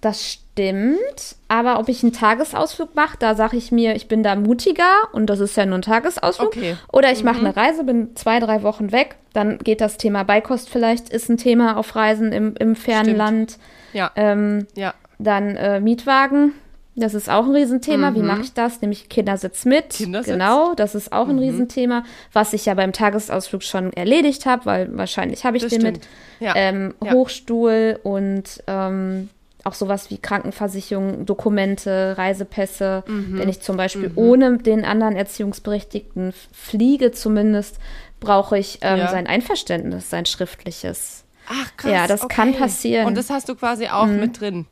das 0.03 0.31
stimmt. 0.31 1.35
Aber 1.47 1.79
ob 1.79 1.89
ich 1.89 2.03
einen 2.03 2.13
Tagesausflug 2.13 2.95
mache, 2.95 3.17
da 3.17 3.35
sage 3.35 3.57
ich 3.57 3.71
mir, 3.71 3.95
ich 3.95 4.07
bin 4.07 4.21
da 4.23 4.35
mutiger 4.35 4.91
und 5.13 5.27
das 5.27 5.39
ist 5.39 5.55
ja 5.55 5.65
nur 5.65 5.79
ein 5.79 5.81
Tagesausflug. 5.81 6.47
Okay. 6.47 6.75
Oder 6.91 7.11
ich 7.11 7.23
mache 7.23 7.39
mhm. 7.39 7.47
eine 7.47 7.55
Reise, 7.55 7.83
bin 7.83 8.15
zwei, 8.15 8.39
drei 8.39 8.63
Wochen 8.63 8.91
weg. 8.91 9.15
Dann 9.33 9.57
geht 9.59 9.81
das 9.81 9.97
Thema 9.97 10.23
Beikost 10.23 10.69
vielleicht, 10.69 11.09
ist 11.09 11.29
ein 11.29 11.37
Thema 11.37 11.77
auf 11.77 11.95
Reisen 11.95 12.31
im, 12.31 12.55
im 12.59 12.75
fernen 12.75 13.15
Land. 13.15 13.57
Ja. 13.93 14.11
Ähm, 14.15 14.67
ja. 14.75 14.93
Dann 15.19 15.55
äh, 15.55 15.79
Mietwagen 15.79 16.53
Das 16.95 17.13
ist 17.13 17.29
auch 17.29 17.45
ein 17.45 17.55
Riesenthema. 17.55 18.11
Mhm. 18.11 18.15
Wie 18.15 18.21
mache 18.23 18.41
ich 18.41 18.53
das? 18.53 18.81
Nämlich 18.81 19.09
Kindersitz 19.09 19.65
mit. 19.65 19.91
Kindersitz? 19.91 20.33
Genau, 20.33 20.73
das 20.75 20.95
ist 20.95 21.13
auch 21.13 21.29
ein 21.29 21.35
mhm. 21.35 21.43
Riesenthema, 21.43 22.03
was 22.33 22.53
ich 22.53 22.65
ja 22.65 22.73
beim 22.73 22.91
Tagesausflug 22.91 23.63
schon 23.63 23.93
erledigt 23.93 24.45
habe, 24.45 24.65
weil 24.65 24.97
wahrscheinlich 24.97 25.45
habe 25.45 25.57
ich 25.57 25.63
das 25.63 25.71
den 25.71 25.81
stimmt. 25.81 25.97
mit. 25.99 26.07
Ja. 26.39 26.53
Ähm, 26.55 26.93
ja. 27.01 27.13
Hochstuhl 27.13 27.99
und 28.03 28.63
ähm, 28.67 29.29
auch 29.63 29.73
sowas 29.73 30.09
wie 30.09 30.17
Krankenversicherung, 30.17 31.25
Dokumente, 31.25 32.15
Reisepässe. 32.17 33.03
Mhm. 33.07 33.39
Wenn 33.39 33.49
ich 33.49 33.61
zum 33.61 33.77
Beispiel 33.77 34.09
mhm. 34.09 34.17
ohne 34.17 34.57
den 34.57 34.85
anderen 34.85 35.15
Erziehungsberechtigten 35.15 36.33
fliege, 36.51 37.11
zumindest, 37.11 37.77
brauche 38.19 38.57
ich 38.57 38.79
ähm, 38.81 38.99
ja. 38.99 39.07
sein 39.09 39.27
Einverständnis, 39.27 40.09
sein 40.09 40.25
schriftliches. 40.25 41.23
Ach 41.47 41.77
krass. 41.77 41.91
Ja, 41.91 42.07
das 42.07 42.23
okay. 42.23 42.35
kann 42.35 42.53
passieren. 42.53 43.05
Und 43.05 43.15
das 43.15 43.29
hast 43.29 43.49
du 43.49 43.55
quasi 43.55 43.87
auch 43.87 44.05
mhm. 44.05 44.19
mit 44.19 44.39
drin. 44.39 44.65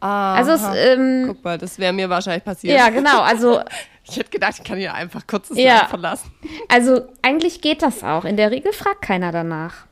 Aha. 0.00 0.34
Also 0.34 0.52
es, 0.52 0.62
ähm, 0.76 1.24
Guck 1.26 1.44
mal, 1.44 1.58
das 1.58 1.78
wäre 1.78 1.92
mir 1.92 2.08
wahrscheinlich 2.08 2.44
passiert. 2.44 2.76
Ja, 2.76 2.88
genau. 2.88 3.20
Also 3.20 3.60
ich 4.04 4.16
hätte 4.16 4.30
gedacht, 4.30 4.54
ich 4.58 4.64
kann 4.64 4.78
hier 4.78 4.94
einfach 4.94 5.26
kurz 5.26 5.48
das 5.48 5.58
ja. 5.58 5.78
Land 5.78 5.88
verlassen. 5.88 6.30
Also 6.68 7.02
eigentlich 7.22 7.60
geht 7.60 7.82
das 7.82 8.04
auch. 8.04 8.24
In 8.24 8.36
der 8.36 8.50
Regel 8.50 8.72
fragt 8.72 9.02
keiner 9.02 9.32
danach. 9.32 9.86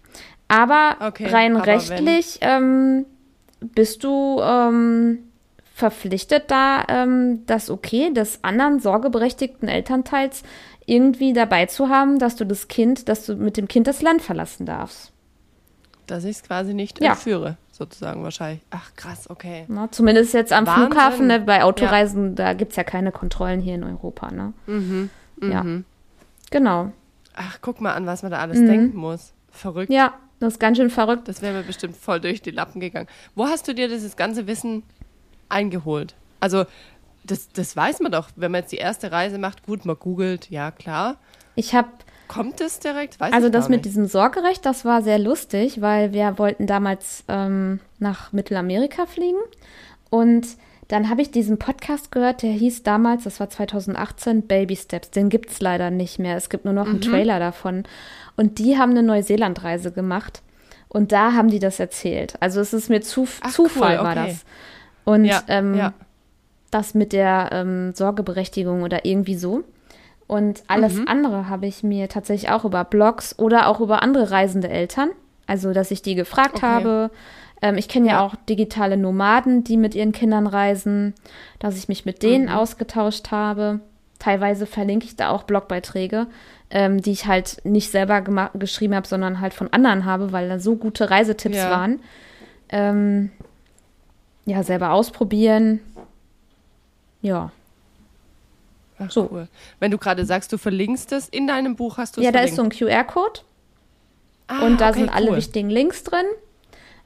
Aber 0.49 0.97
okay, 1.01 1.27
rein 1.27 1.57
aber 1.57 1.67
rechtlich 1.67 2.39
ähm, 2.41 3.05
bist 3.61 4.05
du 4.05 4.41
ähm, 4.43 5.19
verpflichtet, 5.75 6.51
da 6.51 6.85
ähm, 6.89 7.45
das 7.47 7.71
Okay 7.71 8.13
des 8.13 8.43
anderen 8.43 8.81
sorgeberechtigten 8.81 9.69
Elternteils 9.69 10.43
irgendwie 10.87 11.33
dabei 11.33 11.67
zu 11.67 11.89
haben, 11.89 12.19
dass 12.19 12.37
du 12.37 12.47
das 12.47 12.69
Kind, 12.69 13.09
dass 13.09 13.27
du 13.27 13.35
mit 13.37 13.57
dem 13.57 13.69
Kind 13.69 13.87
das 13.87 14.03
Land 14.03 14.23
verlassen 14.23 14.67
darfst. 14.67 15.13
Dass 16.07 16.25
ich 16.25 16.37
es 16.37 16.43
quasi 16.45 16.73
nicht 16.73 17.03
ja. 17.03 17.11
entführe, 17.11 17.57
sozusagen 17.73 18.23
wahrscheinlich. 18.23 18.63
Ach 18.71 18.95
krass, 18.95 19.29
okay. 19.29 19.65
Na, 19.69 19.91
zumindest 19.91 20.33
jetzt 20.35 20.53
am 20.53 20.67
Wahnsinn. 20.67 20.87
Flughafen, 20.87 21.27
ne, 21.27 21.41
bei 21.41 21.65
Autoreisen, 21.65 22.29
ja. 22.29 22.35
da 22.35 22.53
gibt 22.53 22.71
es 22.71 22.77
ja 22.77 22.85
keine 22.85 23.11
Kontrollen 23.11 23.61
hier 23.61 23.75
in 23.75 23.83
Europa. 23.83 24.31
Ne? 24.31 24.53
Mhm. 24.67 25.11
Mhm. 25.41 25.53
Ja. 25.53 25.65
Genau. 26.51 26.93
Ach, 27.35 27.59
guck 27.61 27.81
mal 27.81 27.93
an, 27.93 28.07
was 28.07 28.23
man 28.23 28.31
da 28.31 28.39
alles 28.39 28.61
mhm. 28.61 28.67
denken 28.67 28.97
muss. 28.97 29.33
Verrückt. 29.51 29.93
Ja, 29.93 30.15
das 30.39 30.55
ist 30.55 30.61
ganz 30.61 30.79
schön 30.79 30.91
verrückt. 30.91 31.29
Das 31.29 31.43
wäre 31.43 31.55
mir 31.55 31.63
bestimmt 31.63 31.97
voll 31.97 32.21
durch 32.21 32.43
die 32.43 32.51
Lappen 32.51 32.81
gegangen. 32.81 33.09
Wo 33.35 33.47
hast 33.47 33.67
du 33.69 33.75
dir 33.75 33.89
dieses 33.89 34.17
ganze 34.17 34.47
Wissen 34.47 34.83
eingeholt? 35.49 36.15
Also, 36.41 36.65
das, 37.25 37.49
das 37.53 37.75
weiß 37.77 38.01
man 38.01 38.13
doch, 38.13 38.29
wenn 38.37 38.53
man 38.53 38.63
jetzt 38.63 38.73
die 38.73 38.77
erste 38.77 39.11
Reise 39.13 39.39
macht. 39.39 39.65
Gut, 39.65 39.85
man 39.85 39.97
googelt, 39.99 40.51
ja 40.51 40.71
klar. 40.71 41.17
Ich 41.55 41.75
habe. 41.75 41.89
Kommt 42.29 42.61
es 42.61 42.81
direkt? 42.81 43.21
Weiß 43.21 43.33
also, 43.33 43.49
das 43.49 43.69
mit 43.69 43.85
diesem 43.85 44.07
Sorgerecht, 44.07 44.67
das 44.67 44.85
war 44.85 45.03
sehr 45.03 45.19
lustig, 45.19 45.81
weil 45.81 46.13
wir 46.13 46.39
wollten 46.39 46.67
damals 46.67 47.23
ähm, 47.29 47.79
nach 48.01 48.33
Mittelamerika 48.33 49.07
fliegen. 49.07 49.39
Und 50.11 50.47
dann 50.89 51.09
habe 51.09 51.23
ich 51.23 51.31
diesen 51.31 51.59
Podcast 51.59 52.13
gehört, 52.13 52.43
der 52.43 52.53
hieß 52.53 52.83
damals, 52.85 53.25
das 53.25 53.41
war 53.41 53.49
2018, 53.49 54.43
Baby 54.43 54.77
Steps. 54.77 55.11
Den 55.11 55.29
gibt 55.29 55.51
es 55.51 55.61
leider 55.61 55.91
nicht 55.91 56.19
mehr. 56.19 56.37
Es 56.37 56.49
gibt 56.49 56.65
nur 56.65 56.75
noch 56.75 56.87
mhm. 56.87 56.93
einen 56.93 57.01
Trailer 57.01 57.39
davon. 57.39 57.85
Und 58.37 58.59
die 58.59 58.79
haben 58.79 58.91
eine 58.91 59.03
Neuseeland-Reise 59.03 59.93
gemacht. 59.93 60.43
Und 60.89 61.13
da 61.13 61.33
haben 61.33 61.49
die 61.49 61.59
das 61.59 61.81
erzählt. 61.81 62.35
Also 62.41 62.61
es 62.61 62.73
ist 62.73 62.89
mir 62.91 63.01
zu, 63.01 63.27
Ach, 63.41 63.51
Zufall 63.51 63.97
cool, 63.97 64.07
okay. 64.07 64.07
war 64.07 64.15
das. 64.15 64.45
Und 65.05 65.25
ja, 65.25 65.43
ähm, 65.49 65.75
ja. 65.75 65.93
das 66.71 66.95
mit 66.95 67.13
der 67.13 67.51
ähm, 67.53 67.95
Sorgeberechtigung 67.95 68.83
oder 68.83 69.05
irgendwie 69.05 69.37
so. 69.37 69.65
Und 70.27 70.63
alles 70.67 70.95
mhm. 70.95 71.09
andere 71.09 71.49
habe 71.49 71.67
ich 71.67 71.83
mir 71.83 72.09
tatsächlich 72.09 72.51
auch 72.51 72.65
über 72.65 72.85
Blogs 72.85 73.39
oder 73.39 73.69
auch 73.69 73.81
über 73.81 74.03
andere 74.03 74.31
reisende 74.31 74.69
Eltern. 74.69 75.11
Also, 75.47 75.73
dass 75.73 75.91
ich 75.91 76.03
die 76.03 76.17
gefragt 76.17 76.57
okay. 76.57 76.67
habe. 76.67 77.11
Ähm, 77.63 77.79
ich 77.79 77.89
kenne 77.89 78.09
ja. 78.09 78.13
ja. 78.15 78.21
auch 78.21 78.35
digitale 78.49 78.97
Nomaden, 78.97 79.65
die 79.65 79.77
mit 79.77 79.95
ihren 79.95 80.13
Kindern 80.13 80.47
reisen, 80.47 81.15
dass 81.59 81.77
ich 81.77 81.89
mich 81.89 82.05
mit 82.05 82.23
denen 82.23 82.47
mhm. 82.47 82.53
ausgetauscht 82.53 83.31
habe. 83.31 83.81
Teilweise 84.19 84.67
verlinke 84.67 85.07
ich 85.07 85.17
da 85.17 85.31
auch 85.31 85.45
Blogbeiträge, 85.45 86.27
ähm, 86.71 87.01
die 87.01 87.13
ich 87.13 87.27
halt 87.27 87.65
nicht 87.65 87.91
selber 87.91 88.23
geschrieben 88.55 88.95
habe, 88.95 89.07
sondern 89.07 89.41
halt 89.41 89.55
von 89.55 89.73
anderen 89.73 90.05
habe, 90.05 90.33
weil 90.33 90.49
da 90.49 90.59
so 90.59 90.77
gute 90.77 91.11
Reisetipps 91.11 91.57
ja. 91.57 91.71
waren. 91.71 92.01
Ähm, 92.69 93.31
ja, 94.45 94.63
selber 94.63 94.93
ausprobieren. 94.93 95.81
Ja. 97.23 97.53
Ach, 98.99 99.11
so. 99.11 99.29
cool. 99.31 99.49
Wenn 99.79 99.91
du 99.91 99.99
gerade 99.99 100.25
sagst, 100.25 100.53
du 100.53 100.59
verlinkst 100.59 101.13
es 101.13 101.29
in 101.29 101.47
deinem 101.47 101.77
Buch, 101.77 101.99
hast 101.99 102.17
du 102.17 102.21
es 102.21 102.25
Ja, 102.25 102.33
da 102.33 102.41
ist 102.41 102.57
so 102.57 102.63
ein 102.63 102.71
QR-Code. 102.71 103.41
Ah, 104.49 104.65
und 104.65 104.81
da 104.81 104.91
okay, 104.91 105.01
sind 105.01 105.09
alle 105.11 105.31
cool. 105.31 105.37
wichtigen 105.37 105.71
Links 105.71 106.05
drin. 106.05 106.25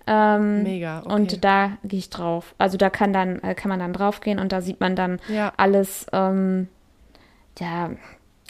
Ähm, 0.06 0.62
Mega. 0.62 1.00
Okay. 1.00 1.12
Und 1.12 1.44
da 1.44 1.78
gehe 1.84 1.98
ich 1.98 2.10
drauf. 2.10 2.54
Also 2.58 2.76
da 2.76 2.90
kann 2.90 3.12
dann 3.12 3.40
äh, 3.40 3.54
kann 3.54 3.68
man 3.68 3.78
dann 3.78 3.92
draufgehen 3.92 4.38
und 4.38 4.52
da 4.52 4.60
sieht 4.60 4.80
man 4.80 4.96
dann 4.96 5.20
ja. 5.28 5.52
alles. 5.56 6.06
Ähm, 6.12 6.68
ja, 7.58 7.90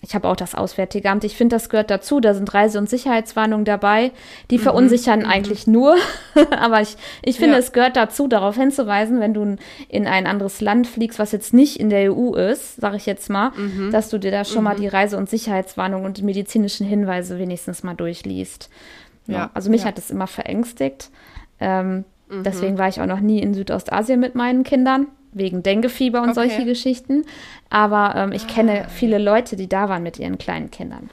ich 0.02 0.14
habe 0.14 0.28
auch 0.28 0.36
das 0.36 0.54
Auswärtige 0.54 1.10
Amt. 1.10 1.24
Ich 1.24 1.36
finde, 1.36 1.56
das 1.56 1.68
gehört 1.68 1.90
dazu. 1.90 2.20
Da 2.20 2.32
sind 2.32 2.52
Reise- 2.54 2.78
und 2.78 2.88
Sicherheitswarnungen 2.88 3.66
dabei. 3.66 4.12
Die 4.50 4.56
mhm. 4.56 4.62
verunsichern 4.62 5.20
mhm. 5.20 5.26
eigentlich 5.26 5.66
nur. 5.66 5.96
Aber 6.50 6.80
ich, 6.80 6.96
ich 7.22 7.36
finde, 7.36 7.54
ja. 7.54 7.58
es 7.58 7.72
gehört 7.72 7.96
dazu, 7.96 8.26
darauf 8.26 8.56
hinzuweisen, 8.56 9.20
wenn 9.20 9.34
du 9.34 9.56
in 9.88 10.06
ein 10.06 10.26
anderes 10.26 10.60
Land 10.60 10.86
fliegst, 10.86 11.18
was 11.18 11.32
jetzt 11.32 11.52
nicht 11.52 11.78
in 11.78 11.90
der 11.90 12.12
EU 12.12 12.34
ist, 12.34 12.76
sage 12.76 12.96
ich 12.96 13.04
jetzt 13.04 13.28
mal, 13.28 13.50
mhm. 13.50 13.90
dass 13.92 14.08
du 14.08 14.18
dir 14.18 14.30
da 14.30 14.44
schon 14.44 14.58
mhm. 14.58 14.64
mal 14.64 14.76
die 14.76 14.88
Reise- 14.88 15.18
und 15.18 15.28
Sicherheitswarnung 15.28 16.04
und 16.04 16.16
die 16.16 16.22
medizinischen 16.22 16.86
Hinweise 16.86 17.38
wenigstens 17.38 17.82
mal 17.82 17.94
durchliest. 17.94 18.70
Ja. 19.26 19.34
ja. 19.34 19.50
Also 19.52 19.70
mich 19.70 19.82
ja. 19.82 19.88
hat 19.88 19.98
das 19.98 20.10
immer 20.10 20.26
verängstigt. 20.26 21.10
Ähm, 21.60 22.04
mhm. 22.30 22.42
Deswegen 22.42 22.78
war 22.78 22.88
ich 22.88 23.02
auch 23.02 23.06
noch 23.06 23.20
nie 23.20 23.40
in 23.40 23.52
Südostasien 23.52 24.18
mit 24.18 24.34
meinen 24.34 24.64
Kindern 24.64 25.08
wegen 25.32 25.62
Denguefieber 25.62 26.22
und 26.22 26.30
okay. 26.30 26.48
solche 26.48 26.64
Geschichten. 26.64 27.24
Aber 27.68 28.14
ähm, 28.16 28.32
ich 28.32 28.44
ah. 28.44 28.48
kenne 28.48 28.86
viele 28.88 29.18
Leute, 29.18 29.56
die 29.56 29.68
da 29.68 29.88
waren 29.88 30.02
mit 30.02 30.18
ihren 30.18 30.38
kleinen 30.38 30.70
Kindern. 30.70 31.10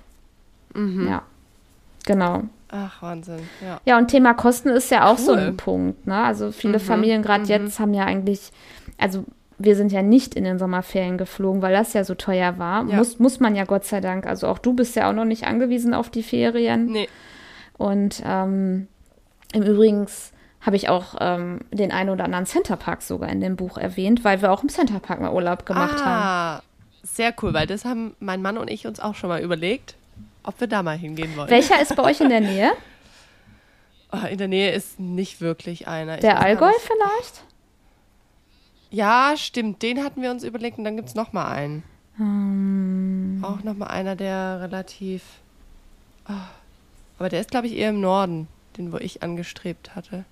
Mhm. 0.74 1.08
Ja, 1.08 1.22
genau. 2.06 2.44
Ach, 2.70 3.02
Wahnsinn. 3.02 3.40
Ja. 3.64 3.80
ja, 3.86 3.98
und 3.98 4.10
Thema 4.10 4.34
Kosten 4.34 4.70
ist 4.70 4.92
ja 4.92 5.06
auch 5.08 5.18
cool. 5.20 5.26
so 5.26 5.32
ein 5.34 5.58
Punkt. 5.58 6.06
Ne? 6.06 6.16
Also 6.16 6.52
viele 6.52 6.80
mhm. 6.80 6.84
Familien 6.84 7.22
gerade 7.22 7.44
mhm. 7.44 7.50
jetzt 7.50 7.80
haben 7.80 7.94
ja 7.94 8.06
eigentlich, 8.06 8.52
also 8.98 9.24
wir 9.58 9.76
sind 9.76 9.92
ja 9.92 10.02
nicht 10.02 10.36
in 10.36 10.44
den 10.44 10.60
Sommerferien 10.60 11.18
geflogen, 11.18 11.62
weil 11.62 11.74
das 11.74 11.94
ja 11.94 12.04
so 12.04 12.14
teuer 12.14 12.60
war. 12.60 12.88
Ja. 12.88 12.98
Muss, 12.98 13.20
muss 13.20 13.40
man 13.40 13.56
ja 13.56 13.64
Gott 13.64 13.86
sei 13.86 14.02
Dank. 14.02 14.28
Also 14.28 14.48
auch 14.48 14.60
du 14.60 14.74
bist 14.74 14.96
ja 14.96 15.10
auch 15.10 15.14
noch 15.14 15.26
nicht 15.26 15.46
angewiesen 15.46 15.94
auf 15.94 16.10
die 16.10 16.24
Ferien. 16.24 16.88
Nee. 16.88 17.08
Und 17.78 18.22
ähm, 18.26 18.88
im 19.54 19.64
Übrigen 19.64 20.08
habe 20.62 20.76
ich 20.76 20.90
auch 20.90 21.16
ähm, 21.20 21.60
den 21.72 21.92
einen 21.92 22.10
oder 22.10 22.26
anderen 22.26 22.46
Centerpark 22.46 23.02
sogar 23.02 23.30
in 23.30 23.42
dem 23.42 23.56
Buch 23.56 23.78
erwähnt, 23.78 24.24
weil 24.24 24.42
wir 24.42 24.52
auch 24.52 24.64
im 24.64 24.70
Centerpark 24.70 25.22
mal 25.22 25.32
Urlaub 25.32 25.66
gemacht 25.66 26.02
ah, 26.02 26.06
haben. 26.06 26.64
Sehr 27.04 27.34
cool, 27.42 27.54
weil 27.54 27.68
das 27.68 27.86
haben 27.86 28.16
mein 28.20 28.42
Mann 28.42 28.58
und 28.58 28.70
ich 28.70 28.86
uns 28.86 29.00
auch 29.00 29.16
schon 29.16 29.30
mal 29.30 29.42
überlegt, 29.42 29.96
ob 30.44 30.60
wir 30.60 30.68
da 30.68 30.84
mal 30.84 30.98
hingehen 30.98 31.36
wollen. 31.38 31.50
Welcher 31.50 31.82
ist 31.82 31.96
bei 31.96 32.04
euch 32.04 32.20
in 32.22 32.30
der 32.30 32.42
Nähe? 32.42 32.72
Oh, 34.12 34.26
in 34.26 34.38
der 34.38 34.48
Nähe 34.48 34.72
ist 34.72 35.00
nicht 35.00 35.42
wirklich 35.42 35.88
einer. 35.88 36.18
Der 36.18 36.40
Allgäu 36.42 36.72
vielleicht? 36.80 37.44
Ja, 38.90 39.34
stimmt. 39.36 39.82
Den 39.82 40.04
hatten 40.04 40.22
wir 40.22 40.32
uns 40.32 40.44
überlegt 40.44 40.78
und 40.78 40.86
dann 40.86 40.96
gibt 40.96 41.10
es 41.10 41.16
noch 41.16 41.34
mal 41.34 41.48
einen. 41.48 41.84
Um. 42.18 43.44
Auch 43.44 43.64
noch 43.64 43.76
mal 43.76 43.88
einer, 43.88 44.16
der 44.16 44.62
relativ. 44.62 45.24
Oh, 46.28 46.34
aber 47.20 47.30
der 47.30 47.42
ist, 47.42 47.52
glaube 47.52 47.68
ich, 47.68 47.76
eher 47.76 47.90
im 47.90 48.02
Norden, 48.02 48.48
den 48.78 48.92
wo 48.92 48.98
ich 48.98 49.24
angestrebt 49.24 49.96
hatte. 49.96 50.26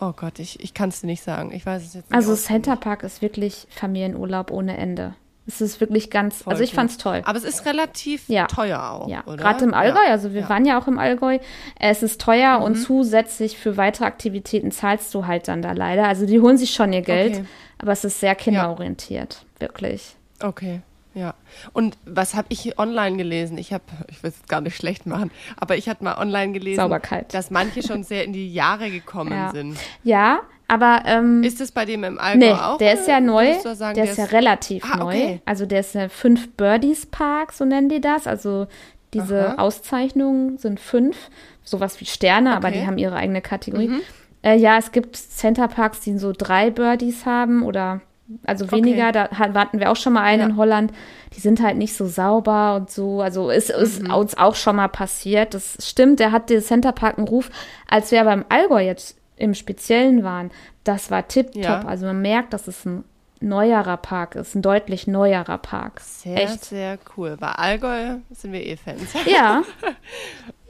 Oh 0.00 0.12
Gott, 0.14 0.38
ich, 0.38 0.60
ich 0.60 0.74
kann 0.74 0.90
es 0.90 1.00
dir 1.00 1.06
nicht 1.06 1.22
sagen. 1.22 1.52
Ich 1.52 1.66
weiß 1.66 1.82
es 1.82 1.94
jetzt 1.94 2.10
nicht. 2.10 2.14
Also 2.14 2.34
Center 2.36 2.76
Park 2.76 3.02
ist 3.02 3.20
wirklich 3.20 3.66
Familienurlaub 3.70 4.50
ohne 4.50 4.76
Ende. 4.76 5.14
Es 5.48 5.62
ist 5.62 5.80
wirklich 5.80 6.10
ganz, 6.10 6.42
Voll 6.42 6.52
also 6.52 6.62
ich 6.62 6.74
fand 6.74 6.90
es 6.90 6.98
toll. 6.98 7.22
Aber 7.24 7.38
es 7.38 7.44
ist 7.44 7.64
relativ 7.64 8.28
ja. 8.28 8.46
teuer 8.46 8.82
auch, 8.82 9.08
ja. 9.08 9.22
Gerade 9.22 9.64
im 9.64 9.72
Allgäu, 9.72 10.04
ja. 10.04 10.10
also 10.10 10.34
wir 10.34 10.42
ja. 10.42 10.48
waren 10.50 10.66
ja 10.66 10.78
auch 10.78 10.86
im 10.86 10.98
Allgäu. 10.98 11.38
Es 11.80 12.02
ist 12.02 12.20
teuer 12.20 12.58
mhm. 12.58 12.64
und 12.64 12.74
zusätzlich 12.74 13.56
für 13.56 13.78
weitere 13.78 14.04
Aktivitäten 14.04 14.70
zahlst 14.70 15.14
du 15.14 15.26
halt 15.26 15.48
dann 15.48 15.62
da 15.62 15.72
leider. 15.72 16.06
Also 16.06 16.26
die 16.26 16.38
holen 16.40 16.58
sich 16.58 16.72
schon 16.72 16.92
ihr 16.92 17.00
Geld, 17.00 17.36
okay. 17.36 17.44
aber 17.78 17.92
es 17.92 18.04
ist 18.04 18.20
sehr 18.20 18.34
kinderorientiert, 18.34 19.46
wirklich. 19.58 20.16
Okay. 20.42 20.82
Ja. 21.14 21.34
Und 21.72 21.96
was 22.04 22.34
habe 22.34 22.46
ich 22.50 22.78
online 22.78 23.16
gelesen? 23.16 23.58
Ich 23.58 23.72
habe, 23.72 23.84
ich 24.08 24.22
will 24.22 24.30
es 24.30 24.48
gar 24.48 24.60
nicht 24.60 24.76
schlecht 24.76 25.06
machen, 25.06 25.30
aber 25.56 25.76
ich 25.76 25.88
hatte 25.88 26.04
mal 26.04 26.16
online 26.18 26.52
gelesen, 26.52 26.80
Sauberkeit. 26.80 27.32
dass 27.34 27.50
manche 27.50 27.82
schon 27.82 28.04
sehr 28.04 28.24
in 28.24 28.32
die 28.32 28.52
Jahre 28.52 28.90
gekommen 28.90 29.32
ja. 29.32 29.50
sind. 29.50 29.78
Ja, 30.04 30.40
aber 30.68 31.02
ähm, 31.06 31.42
ist 31.42 31.60
es 31.60 31.72
bei 31.72 31.86
dem 31.86 32.04
im 32.04 32.18
Allgäu 32.18 32.46
nee, 32.46 32.52
auch? 32.52 32.76
Der 32.76 32.94
ist 32.94 33.08
ja 33.08 33.20
neu. 33.20 33.54
Sagen, 33.62 33.94
der, 33.94 34.04
der, 34.04 34.12
ist 34.12 34.18
ja 34.18 34.24
relativ 34.26 34.84
ah, 34.84 35.04
okay. 35.06 35.26
neu. 35.26 35.38
Also 35.46 35.64
der 35.64 35.80
ist 35.80 35.94
ja 35.94 36.08
fünf 36.10 36.50
Birdies 36.52 37.06
Park, 37.06 37.52
so 37.52 37.64
nennen 37.64 37.88
die 37.88 38.02
das. 38.02 38.26
Also 38.26 38.66
diese 39.14 39.48
Aha. 39.48 39.62
Auszeichnungen 39.62 40.58
sind 40.58 40.78
fünf, 40.78 41.16
sowas 41.64 42.00
wie 42.00 42.04
Sterne, 42.04 42.50
okay. 42.50 42.56
aber 42.56 42.70
die 42.70 42.86
haben 42.86 42.98
ihre 42.98 43.16
eigene 43.16 43.40
Kategorie. 43.40 43.88
Mhm. 43.88 44.00
Äh, 44.42 44.56
ja, 44.56 44.76
es 44.76 44.92
gibt 44.92 45.16
Center 45.16 45.68
Parks, 45.68 46.00
die 46.00 46.16
so 46.18 46.32
drei 46.36 46.70
Birdies 46.70 47.24
haben 47.24 47.62
oder 47.62 48.02
also 48.44 48.70
weniger, 48.70 49.08
okay. 49.08 49.28
da 49.30 49.54
hatten 49.54 49.80
wir 49.80 49.90
auch 49.90 49.96
schon 49.96 50.12
mal 50.12 50.22
einen 50.22 50.40
ja. 50.42 50.48
in 50.48 50.56
Holland. 50.56 50.92
Die 51.34 51.40
sind 51.40 51.62
halt 51.62 51.76
nicht 51.76 51.94
so 51.94 52.06
sauber 52.06 52.76
und 52.76 52.90
so. 52.90 53.20
Also 53.20 53.50
ist, 53.50 53.70
ist 53.70 54.02
mhm. 54.02 54.12
uns 54.12 54.36
auch 54.36 54.54
schon 54.54 54.76
mal 54.76 54.88
passiert. 54.88 55.54
Das 55.54 55.76
stimmt, 55.80 56.20
der 56.20 56.32
hat 56.32 56.50
den 56.50 56.62
Centerpark 56.62 57.18
einen 57.18 57.28
Ruf. 57.28 57.50
Als 57.88 58.10
wir 58.10 58.22
beim 58.24 58.44
Allgäu 58.48 58.84
jetzt 58.84 59.16
im 59.36 59.54
Speziellen 59.54 60.24
waren, 60.24 60.50
das 60.84 61.10
war 61.10 61.26
tipptopp. 61.26 61.62
Ja. 61.62 61.84
Also 61.86 62.06
man 62.06 62.20
merkt, 62.20 62.52
dass 62.52 62.68
es 62.68 62.84
ein 62.84 63.04
neuerer 63.40 63.96
Park 63.96 64.34
ist, 64.34 64.54
ein 64.54 64.62
deutlich 64.62 65.06
neuerer 65.06 65.58
Park. 65.58 66.00
Sehr, 66.00 66.42
Echt. 66.42 66.64
sehr 66.64 66.98
cool. 67.16 67.36
Bei 67.38 67.52
Allgäu 67.52 68.16
sind 68.30 68.52
wir 68.52 68.64
eh 68.64 68.76
Fans. 68.76 69.14
Ja. 69.26 69.62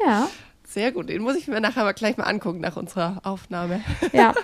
Ja. 0.01 0.29
Sehr 0.69 0.93
gut. 0.93 1.09
Den 1.09 1.23
muss 1.23 1.35
ich 1.35 1.49
mir 1.49 1.63
nachher 1.63 1.83
mal 1.83 1.95
gleich 1.95 2.19
mal 2.19 2.25
angucken 2.25 2.61
nach 2.61 2.77
unserer 2.77 3.21
Aufnahme. 3.25 3.81
Ja. 4.13 4.35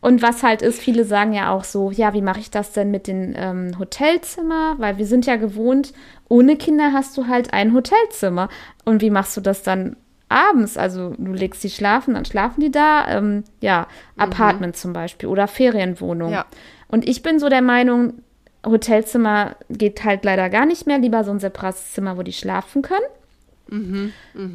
Und 0.00 0.22
was 0.22 0.42
halt 0.42 0.62
ist, 0.62 0.80
viele 0.80 1.04
sagen 1.04 1.32
ja 1.32 1.50
auch 1.50 1.64
so, 1.64 1.90
ja, 1.90 2.14
wie 2.14 2.22
mache 2.22 2.40
ich 2.40 2.50
das 2.50 2.72
denn 2.72 2.90
mit 2.90 3.06
den 3.06 3.34
ähm, 3.36 3.78
Hotelzimmer? 3.78 4.76
Weil 4.78 4.96
wir 4.96 5.06
sind 5.06 5.26
ja 5.26 5.36
gewohnt, 5.36 5.92
ohne 6.28 6.56
Kinder 6.56 6.92
hast 6.92 7.16
du 7.16 7.26
halt 7.26 7.52
ein 7.52 7.74
Hotelzimmer. 7.74 8.48
Und 8.84 9.02
wie 9.02 9.10
machst 9.10 9.36
du 9.36 9.40
das 9.40 9.62
dann 9.62 9.96
abends? 10.28 10.78
Also 10.78 11.14
du 11.18 11.32
legst 11.32 11.62
die 11.64 11.70
schlafen, 11.70 12.14
dann 12.14 12.24
schlafen 12.24 12.60
die 12.60 12.70
da. 12.70 13.06
Ähm, 13.08 13.44
ja, 13.60 13.88
Apartment 14.16 14.76
zum 14.76 14.92
Beispiel 14.92 15.28
oder 15.28 15.48
Ferienwohnung. 15.48 16.32
Ja. 16.32 16.46
Und 16.88 17.06
ich 17.06 17.22
bin 17.22 17.38
so 17.38 17.48
der 17.48 17.62
Meinung, 17.62 18.22
Hotelzimmer 18.64 19.56
geht 19.68 20.04
halt 20.04 20.24
leider 20.24 20.48
gar 20.48 20.64
nicht 20.64 20.86
mehr. 20.86 20.98
Lieber 20.98 21.24
so 21.24 21.30
ein 21.30 21.40
separates 21.40 21.92
Zimmer, 21.92 22.16
wo 22.16 22.22
die 22.22 22.32
schlafen 22.32 22.82
können. 22.82 23.06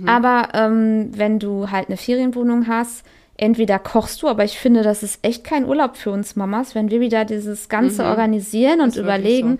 Aber 0.05 0.49
ähm, 0.53 1.11
wenn 1.15 1.39
du 1.39 1.69
halt 1.71 1.87
eine 1.87 1.97
Ferienwohnung 1.97 2.67
hast, 2.67 3.05
entweder 3.37 3.79
kochst 3.79 4.21
du, 4.21 4.27
aber 4.27 4.43
ich 4.43 4.57
finde, 4.57 4.83
das 4.83 5.03
ist 5.03 5.19
echt 5.25 5.43
kein 5.43 5.65
Urlaub 5.65 5.97
für 5.97 6.11
uns 6.11 6.35
Mamas, 6.35 6.75
wenn 6.75 6.89
wir 6.91 6.99
wieder 6.99 7.25
dieses 7.25 7.69
Ganze 7.69 8.05
organisieren 8.05 8.81
und 8.81 8.95
überlegen. 8.95 9.59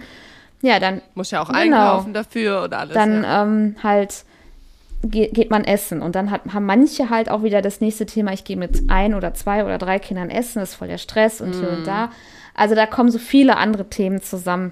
Ja, 0.62 0.80
dann, 0.80 1.02
Muss 1.16 1.32
ja 1.32 1.42
auch 1.42 1.50
Genau. 1.50 1.58
einkaufen 1.92 2.14
dafür 2.14 2.64
und 2.64 2.74
alles. 2.74 2.94
dann 2.94 3.24
ja. 3.24 3.44
ähm, 3.44 3.76
halt 3.84 4.24
ge 5.04 5.28
geht 5.32 5.50
man 5.50 5.66
essen. 5.66 6.02
Und 6.02 6.16
dann 6.16 6.32
hat, 6.32 6.42
haben 6.54 6.66
manche 6.66 7.10
halt 7.10 7.30
auch 7.30 7.44
wieder 7.44 7.62
das 7.62 7.82
nächste 7.82 8.06
Thema, 8.06 8.32
ich 8.32 8.46
gehe 8.46 8.56
mit 8.56 8.84
ein 8.90 9.14
oder 9.14 9.34
zwei 9.34 9.66
oder 9.66 9.78
drei 9.78 10.00
Kindern 10.00 10.30
essen, 10.30 10.60
das 10.60 10.70
ist 10.72 10.76
voll 10.76 10.88
der 10.88 10.98
Stress 10.98 11.42
und 11.42 11.54
hier 11.54 11.70
Mhm. 11.70 11.78
und 11.80 11.88
da. 11.88 12.12
Also 12.56 12.76
da 12.76 12.86
kommen 12.86 13.12
so 13.12 13.20
viele 13.20 13.58
andere 13.58 13.90
Themen 13.90 14.22
zusammen. 14.22 14.72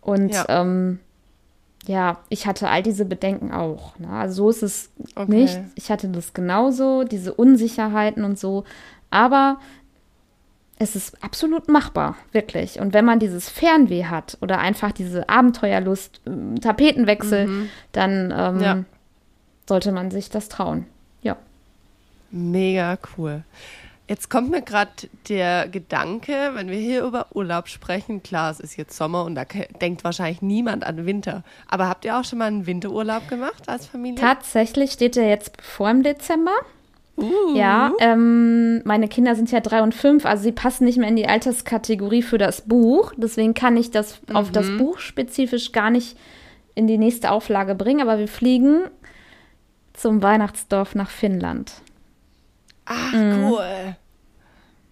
Und 0.00 0.32
ja, 0.34 0.44
ähm, 0.48 1.00
ja 1.88 2.18
ich 2.28 2.46
hatte 2.46 2.68
all 2.68 2.82
diese 2.84 3.04
Bedenken 3.04 3.50
auch. 3.50 3.98
Ne? 3.98 4.08
Also 4.08 4.44
so 4.44 4.50
ist 4.50 4.62
es 4.62 4.90
Okay. 5.16 5.32
nicht. 5.32 5.58
Ich 5.74 5.90
hatte 5.90 6.08
das 6.08 6.32
genauso, 6.34 7.02
diese 7.02 7.34
Unsicherheiten 7.34 8.22
und 8.22 8.38
so. 8.38 8.62
Aber 9.10 9.58
es 10.78 10.94
ist 10.94 11.24
absolut 11.24 11.66
machbar, 11.68 12.14
wirklich. 12.30 12.78
Und 12.78 12.94
wenn 12.94 13.04
man 13.04 13.18
dieses 13.18 13.48
Fernweh 13.48 14.04
hat 14.04 14.38
oder 14.40 14.58
einfach 14.60 14.92
diese 14.92 15.28
Abenteuerlust, 15.28 16.20
ähm, 16.26 16.60
Tapetenwechsel, 16.60 17.68
dann 17.90 18.32
ähm, 18.36 18.54
Mhm. 18.56 18.60
Ja. 18.62 18.84
sollte 19.68 19.90
man 19.90 20.12
sich 20.12 20.30
das 20.30 20.48
trauen. 20.48 20.86
Ja. 21.22 21.36
Mega 22.30 22.96
cool. 23.16 23.42
Jetzt 24.08 24.30
kommt 24.30 24.50
mir 24.50 24.62
gerade 24.62 24.90
der 25.28 25.68
Gedanke, 25.68 26.32
wenn 26.54 26.68
wir 26.70 26.78
hier 26.78 27.04
über 27.04 27.26
Urlaub 27.34 27.68
sprechen, 27.68 28.22
klar, 28.22 28.50
es 28.50 28.58
ist 28.58 28.76
jetzt 28.78 28.96
Sommer 28.96 29.24
und 29.24 29.34
da 29.34 29.44
denkt 29.82 30.02
wahrscheinlich 30.02 30.40
niemand 30.40 30.84
an 30.84 31.04
Winter. 31.04 31.44
Aber 31.68 31.88
habt 31.88 32.06
ihr 32.06 32.18
auch 32.18 32.24
schon 32.24 32.38
mal 32.38 32.46
einen 32.46 32.66
Winterurlaub 32.66 33.28
gemacht 33.28 33.68
als 33.68 33.86
Familie? 33.86 34.18
Tatsächlich 34.18 34.92
steht 34.92 35.18
er 35.18 35.28
jetzt 35.28 35.58
bevor 35.58 35.90
im 35.90 36.02
Dezember. 36.02 36.54
Uh. 37.18 37.54
Ja, 37.54 37.92
ähm, 37.98 38.80
meine 38.84 39.08
Kinder 39.08 39.34
sind 39.34 39.50
ja 39.50 39.60
drei 39.60 39.82
und 39.82 39.94
fünf, 39.94 40.24
also 40.24 40.44
sie 40.44 40.52
passen 40.52 40.84
nicht 40.84 40.98
mehr 40.98 41.08
in 41.08 41.16
die 41.16 41.28
Alterskategorie 41.28 42.22
für 42.22 42.38
das 42.38 42.62
Buch. 42.62 43.12
Deswegen 43.16 43.52
kann 43.54 43.76
ich 43.76 43.90
das 43.90 44.20
auf 44.32 44.50
das 44.52 44.68
Mhm. 44.68 44.78
Buch 44.78 45.00
spezifisch 45.00 45.72
gar 45.72 45.90
nicht 45.90 46.16
in 46.74 46.86
die 46.86 46.96
nächste 46.96 47.30
Auflage 47.32 47.74
bringen. 47.74 48.00
Aber 48.00 48.18
wir 48.18 48.28
fliegen 48.28 48.84
zum 49.92 50.22
Weihnachtsdorf 50.22 50.94
nach 50.94 51.10
Finnland. 51.10 51.72
Ach, 52.88 53.12
cool. 53.12 53.96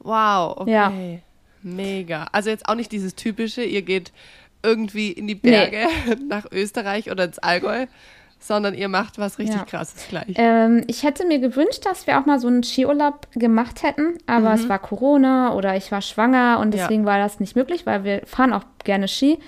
Wow, 0.01 0.57
okay. 0.59 0.65
Mhm. 0.91 1.13
Ja. 1.13 1.19
Mega. 1.63 2.27
Also 2.33 2.51
jetzt 2.51 2.69
auch 2.69 2.75
nicht 2.77 2.93
dieses 2.93 3.15
typische, 3.17 3.63
ihr 3.65 3.83
geht 3.83 4.13
irgendwie 4.63 5.11
in 5.11 5.27
die 5.27 5.35
Berge 5.35 5.87
nach 6.29 6.47
Österreich 6.53 7.11
oder 7.11 7.25
ins 7.25 7.39
Allgäu, 7.39 7.87
sondern 8.39 8.75
ihr 8.75 8.89
macht 8.89 9.19
was 9.19 9.39
richtig 9.39 9.57
Ja. 9.59 9.65
krasses 9.65 10.07
gleich. 10.09 10.35
Ähm, 10.37 10.85
ich 10.87 11.03
hätte 11.03 11.27
mir 11.27 11.39
gewünscht, 11.41 11.85
dass 11.85 12.07
wir 12.07 12.21
auch 12.21 12.27
mal 12.27 12.39
so 12.39 12.47
einen 12.49 12.63
Skiurlaub 12.63 13.27
gemacht 13.33 13.83
hätten, 13.83 14.19
aber 14.27 14.53
es 14.55 14.69
war 14.69 14.79
Corona 14.79 15.55
oder 15.55 15.77
ich 15.77 15.91
war 15.91 16.03
schwanger 16.03 16.59
und 16.61 16.69
Mhm. 16.69 16.75
Ja. 16.75 16.83
deswegen 16.85 17.05
war 17.07 17.19
das 17.19 17.41
nicht 17.41 17.57
möglich, 17.57 17.87
weil 17.87 18.05
wir 18.05 18.23
fahren 18.27 18.53
auch 18.53 18.65
gerne 18.85 19.09
Ski. 19.09 19.39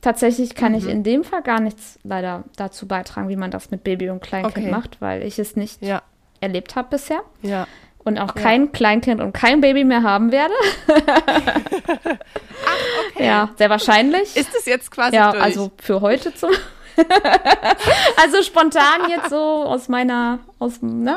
Tatsächlich 0.00 0.54
kann 0.54 0.72
Mhm. 0.72 0.78
ich 0.78 0.86
in 0.88 1.02
dem 1.02 1.24
Fall 1.24 1.42
gar 1.42 1.60
nichts 1.60 1.98
leider 2.04 2.44
dazu 2.56 2.86
beitragen, 2.86 3.28
wie 3.28 3.36
man 3.36 3.50
das 3.50 3.70
mit 3.70 3.82
Baby 3.84 4.08
und 4.10 4.22
Kleinkind 4.22 4.56
Okay. 4.66 4.70
macht, 4.70 5.00
weil 5.02 5.22
ich 5.24 5.38
es 5.38 5.56
nicht 5.56 5.82
ja, 5.82 6.02
erlebt 6.40 6.76
habe 6.76 6.88
bisher 6.90 7.20
ja. 7.42 7.66
Und 8.04 8.18
auch 8.18 8.34
kein 8.34 8.72
Kleinkind 8.72 9.20
und 9.20 9.32
kein 9.32 9.60
Baby 9.60 9.84
mehr 9.84 10.02
haben 10.02 10.32
werde. 10.32 10.54
Okay. 13.14 13.26
Ja, 13.26 13.50
sehr 13.56 13.70
wahrscheinlich. 13.70 14.36
Ist 14.36 14.54
es 14.54 14.66
jetzt 14.66 14.90
quasi 14.90 15.16
ja, 15.16 15.32
durch? 15.32 15.42
also 15.42 15.70
für 15.78 16.00
heute 16.00 16.34
zum. 16.34 16.50
also 18.16 18.42
spontan 18.42 19.08
jetzt 19.08 19.30
so 19.30 19.36
aus 19.36 19.88
meiner, 19.88 20.40
aus, 20.58 20.82
ne? 20.82 21.16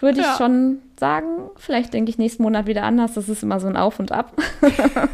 Würde 0.00 0.20
ich 0.20 0.26
Ja. 0.26 0.36
schon 0.36 0.82
sagen. 0.98 1.50
Vielleicht 1.56 1.92
denke 1.94 2.10
ich 2.10 2.18
nächsten 2.18 2.42
Monat 2.42 2.66
wieder 2.66 2.84
anders. 2.84 3.14
Das 3.14 3.28
ist 3.28 3.42
immer 3.42 3.58
so 3.60 3.66
ein 3.66 3.76
Auf 3.76 3.98
und 3.98 4.12
Ab. 4.12 4.32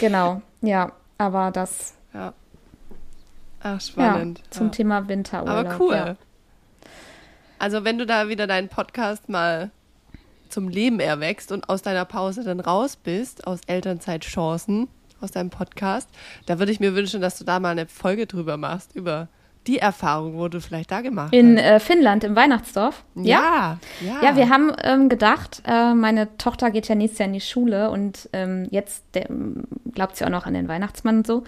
genau, 0.00 0.42
ja. 0.60 0.92
Aber 1.18 1.50
das 1.52 1.94
ja. 2.14 2.32
Ach, 3.60 3.74
ja, 3.74 3.80
spannend. 3.80 4.42
zum 4.50 4.66
ja. 4.66 4.72
Thema 4.72 5.08
Winterurlaub. 5.08 5.66
Aber 5.66 5.76
cool. 5.80 6.16
Also 7.62 7.84
wenn 7.84 7.96
du 7.96 8.06
da 8.06 8.28
wieder 8.28 8.48
deinen 8.48 8.68
Podcast 8.68 9.28
mal 9.28 9.70
zum 10.48 10.68
Leben 10.68 10.98
erwächst 10.98 11.52
und 11.52 11.68
aus 11.68 11.80
deiner 11.80 12.04
Pause 12.04 12.42
dann 12.42 12.58
raus 12.58 12.96
bist, 12.96 13.46
aus 13.46 13.60
Elternzeitchancen, 13.68 14.88
aus 15.20 15.30
deinem 15.30 15.50
Podcast, 15.50 16.08
da 16.46 16.58
würde 16.58 16.72
ich 16.72 16.80
mir 16.80 16.96
wünschen, 16.96 17.20
dass 17.20 17.38
du 17.38 17.44
da 17.44 17.60
mal 17.60 17.68
eine 17.68 17.86
Folge 17.86 18.26
drüber 18.26 18.56
machst, 18.56 18.96
über 18.96 19.28
die 19.66 19.78
Erfahrung, 19.78 20.36
du 20.48 20.60
vielleicht 20.60 20.90
da 20.90 21.00
gemacht 21.00 21.32
In 21.32 21.56
äh, 21.56 21.78
Finnland, 21.78 22.24
im 22.24 22.34
Weihnachtsdorf. 22.34 23.04
Ja, 23.14 23.78
ja. 24.00 24.22
Ja, 24.22 24.36
wir 24.36 24.48
haben 24.48 24.72
ähm, 24.82 25.08
gedacht, 25.08 25.62
äh, 25.66 25.94
meine 25.94 26.36
Tochter 26.36 26.70
geht 26.70 26.88
ja 26.88 26.94
nächstes 26.94 27.20
Jahr 27.20 27.28
in 27.28 27.34
die 27.34 27.40
Schule 27.40 27.90
und 27.90 28.28
ähm, 28.32 28.66
jetzt 28.70 29.04
der, 29.14 29.28
glaubt 29.92 30.16
sie 30.16 30.24
auch 30.24 30.30
noch 30.30 30.46
an 30.46 30.54
den 30.54 30.68
Weihnachtsmann 30.68 31.18
und 31.18 31.26
so. 31.26 31.44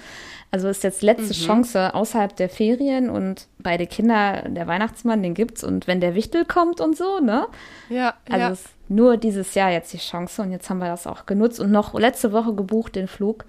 Also 0.50 0.68
ist 0.68 0.84
jetzt 0.84 1.02
letzte 1.02 1.34
Chance 1.34 1.94
außerhalb 1.94 2.36
der 2.36 2.48
Ferien 2.48 3.10
und 3.10 3.48
beide 3.58 3.88
Kinder, 3.88 4.42
der 4.48 4.68
Weihnachtsmann, 4.68 5.20
den 5.20 5.34
gibt's 5.34 5.64
und 5.64 5.88
wenn 5.88 6.00
der 6.00 6.14
Wichtel 6.14 6.44
kommt 6.44 6.80
und 6.80 6.96
so, 6.96 7.18
ne? 7.18 7.48
ja, 7.88 8.14
Also 8.30 8.38
ja. 8.38 8.48
ist 8.50 8.68
nur 8.88 9.16
dieses 9.16 9.54
Jahr 9.54 9.70
jetzt 9.70 9.92
die 9.92 9.98
Chance 9.98 10.42
und 10.42 10.52
jetzt 10.52 10.70
haben 10.70 10.78
wir 10.78 10.86
das 10.86 11.08
auch 11.08 11.26
genutzt 11.26 11.58
und 11.58 11.72
noch 11.72 11.94
letzte 11.94 12.32
Woche 12.32 12.54
gebucht 12.54 12.94
den 12.94 13.08
Flug. 13.08 13.44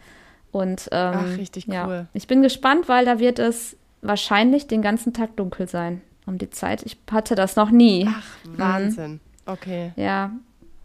Und 0.51 0.87
ähm, 0.91 1.13
Ach, 1.17 1.37
richtig 1.37 1.67
ja, 1.67 1.85
cool. 1.85 2.07
ich 2.13 2.27
bin 2.27 2.41
gespannt, 2.41 2.87
weil 2.87 3.05
da 3.05 3.19
wird 3.19 3.39
es 3.39 3.77
wahrscheinlich 4.07 4.67
den 4.67 4.81
ganzen 4.81 5.13
Tag 5.13 5.35
dunkel 5.37 5.67
sein 5.67 6.01
um 6.27 6.37
die 6.39 6.49
Zeit. 6.49 6.81
Ich 6.83 6.97
hatte 7.11 7.35
das 7.35 7.55
noch 7.55 7.69
nie. 7.69 8.07
Ach, 8.09 8.23
Wahnsinn. 8.57 9.19
Okay. 9.45 9.91
Ja, 9.95 10.31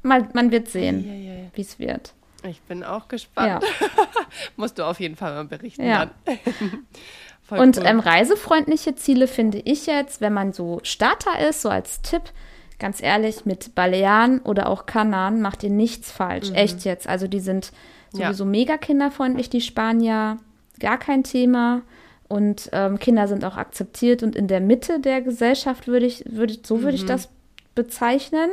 mal, 0.02 0.28
man 0.34 0.50
wird 0.50 0.68
sehen, 0.68 1.02
Ja, 1.06 1.14
ja, 1.14 1.38
ja. 1.44 1.46
wie 1.54 1.62
es 1.62 1.78
wird. 1.78 2.12
Ich 2.42 2.60
bin 2.62 2.84
auch 2.84 3.08
gespannt. 3.08 3.62
Ja. 3.62 3.86
Musst 4.56 4.78
du 4.78 4.84
auf 4.84 5.00
jeden 5.00 5.16
Fall 5.16 5.32
mal 5.34 5.44
berichten 5.44 5.84
Ja. 5.86 6.10
Und 7.50 7.78
cool. 7.78 7.84
ähm, 7.86 8.00
reisefreundliche 8.00 8.94
Ziele 8.94 9.26
finde 9.26 9.58
ich 9.58 9.86
jetzt, 9.86 10.20
wenn 10.20 10.32
man 10.32 10.52
so 10.52 10.78
Starter 10.84 11.48
ist, 11.48 11.62
so 11.62 11.68
als 11.68 12.00
Tipp, 12.02 12.22
ganz 12.78 13.02
ehrlich, 13.02 13.44
mit 13.44 13.74
Balearen 13.74 14.38
oder 14.40 14.68
auch 14.68 14.86
Kanaren 14.86 15.40
macht 15.42 15.64
ihr 15.64 15.70
nichts 15.70 16.12
falsch. 16.12 16.50
Echt 16.52 16.84
jetzt. 16.84 17.08
Also 17.08 17.26
die 17.28 17.40
sind 17.40 17.72
Mhm. 18.12 18.18
Sowieso 18.18 18.44
mega 18.44 18.76
kinderfreundlich, 18.76 19.50
die 19.50 19.60
Spanier. 19.60 20.38
Gar 20.80 20.98
kein 20.98 21.22
Thema. 21.22 21.82
Und 22.30 22.70
ähm, 22.72 22.98
Kinder 23.00 23.26
sind 23.28 23.44
auch 23.44 23.56
akzeptiert 23.56 24.22
und 24.22 24.36
in 24.36 24.46
der 24.46 24.60
Mitte 24.60 25.00
der 25.00 25.20
Gesellschaft 25.20 25.88
würde 25.88 26.06
ich, 26.06 26.24
würde, 26.30 26.56
so 26.64 26.80
würde 26.82 26.94
ich 26.94 27.04
das 27.04 27.28
bezeichnen. 27.74 28.48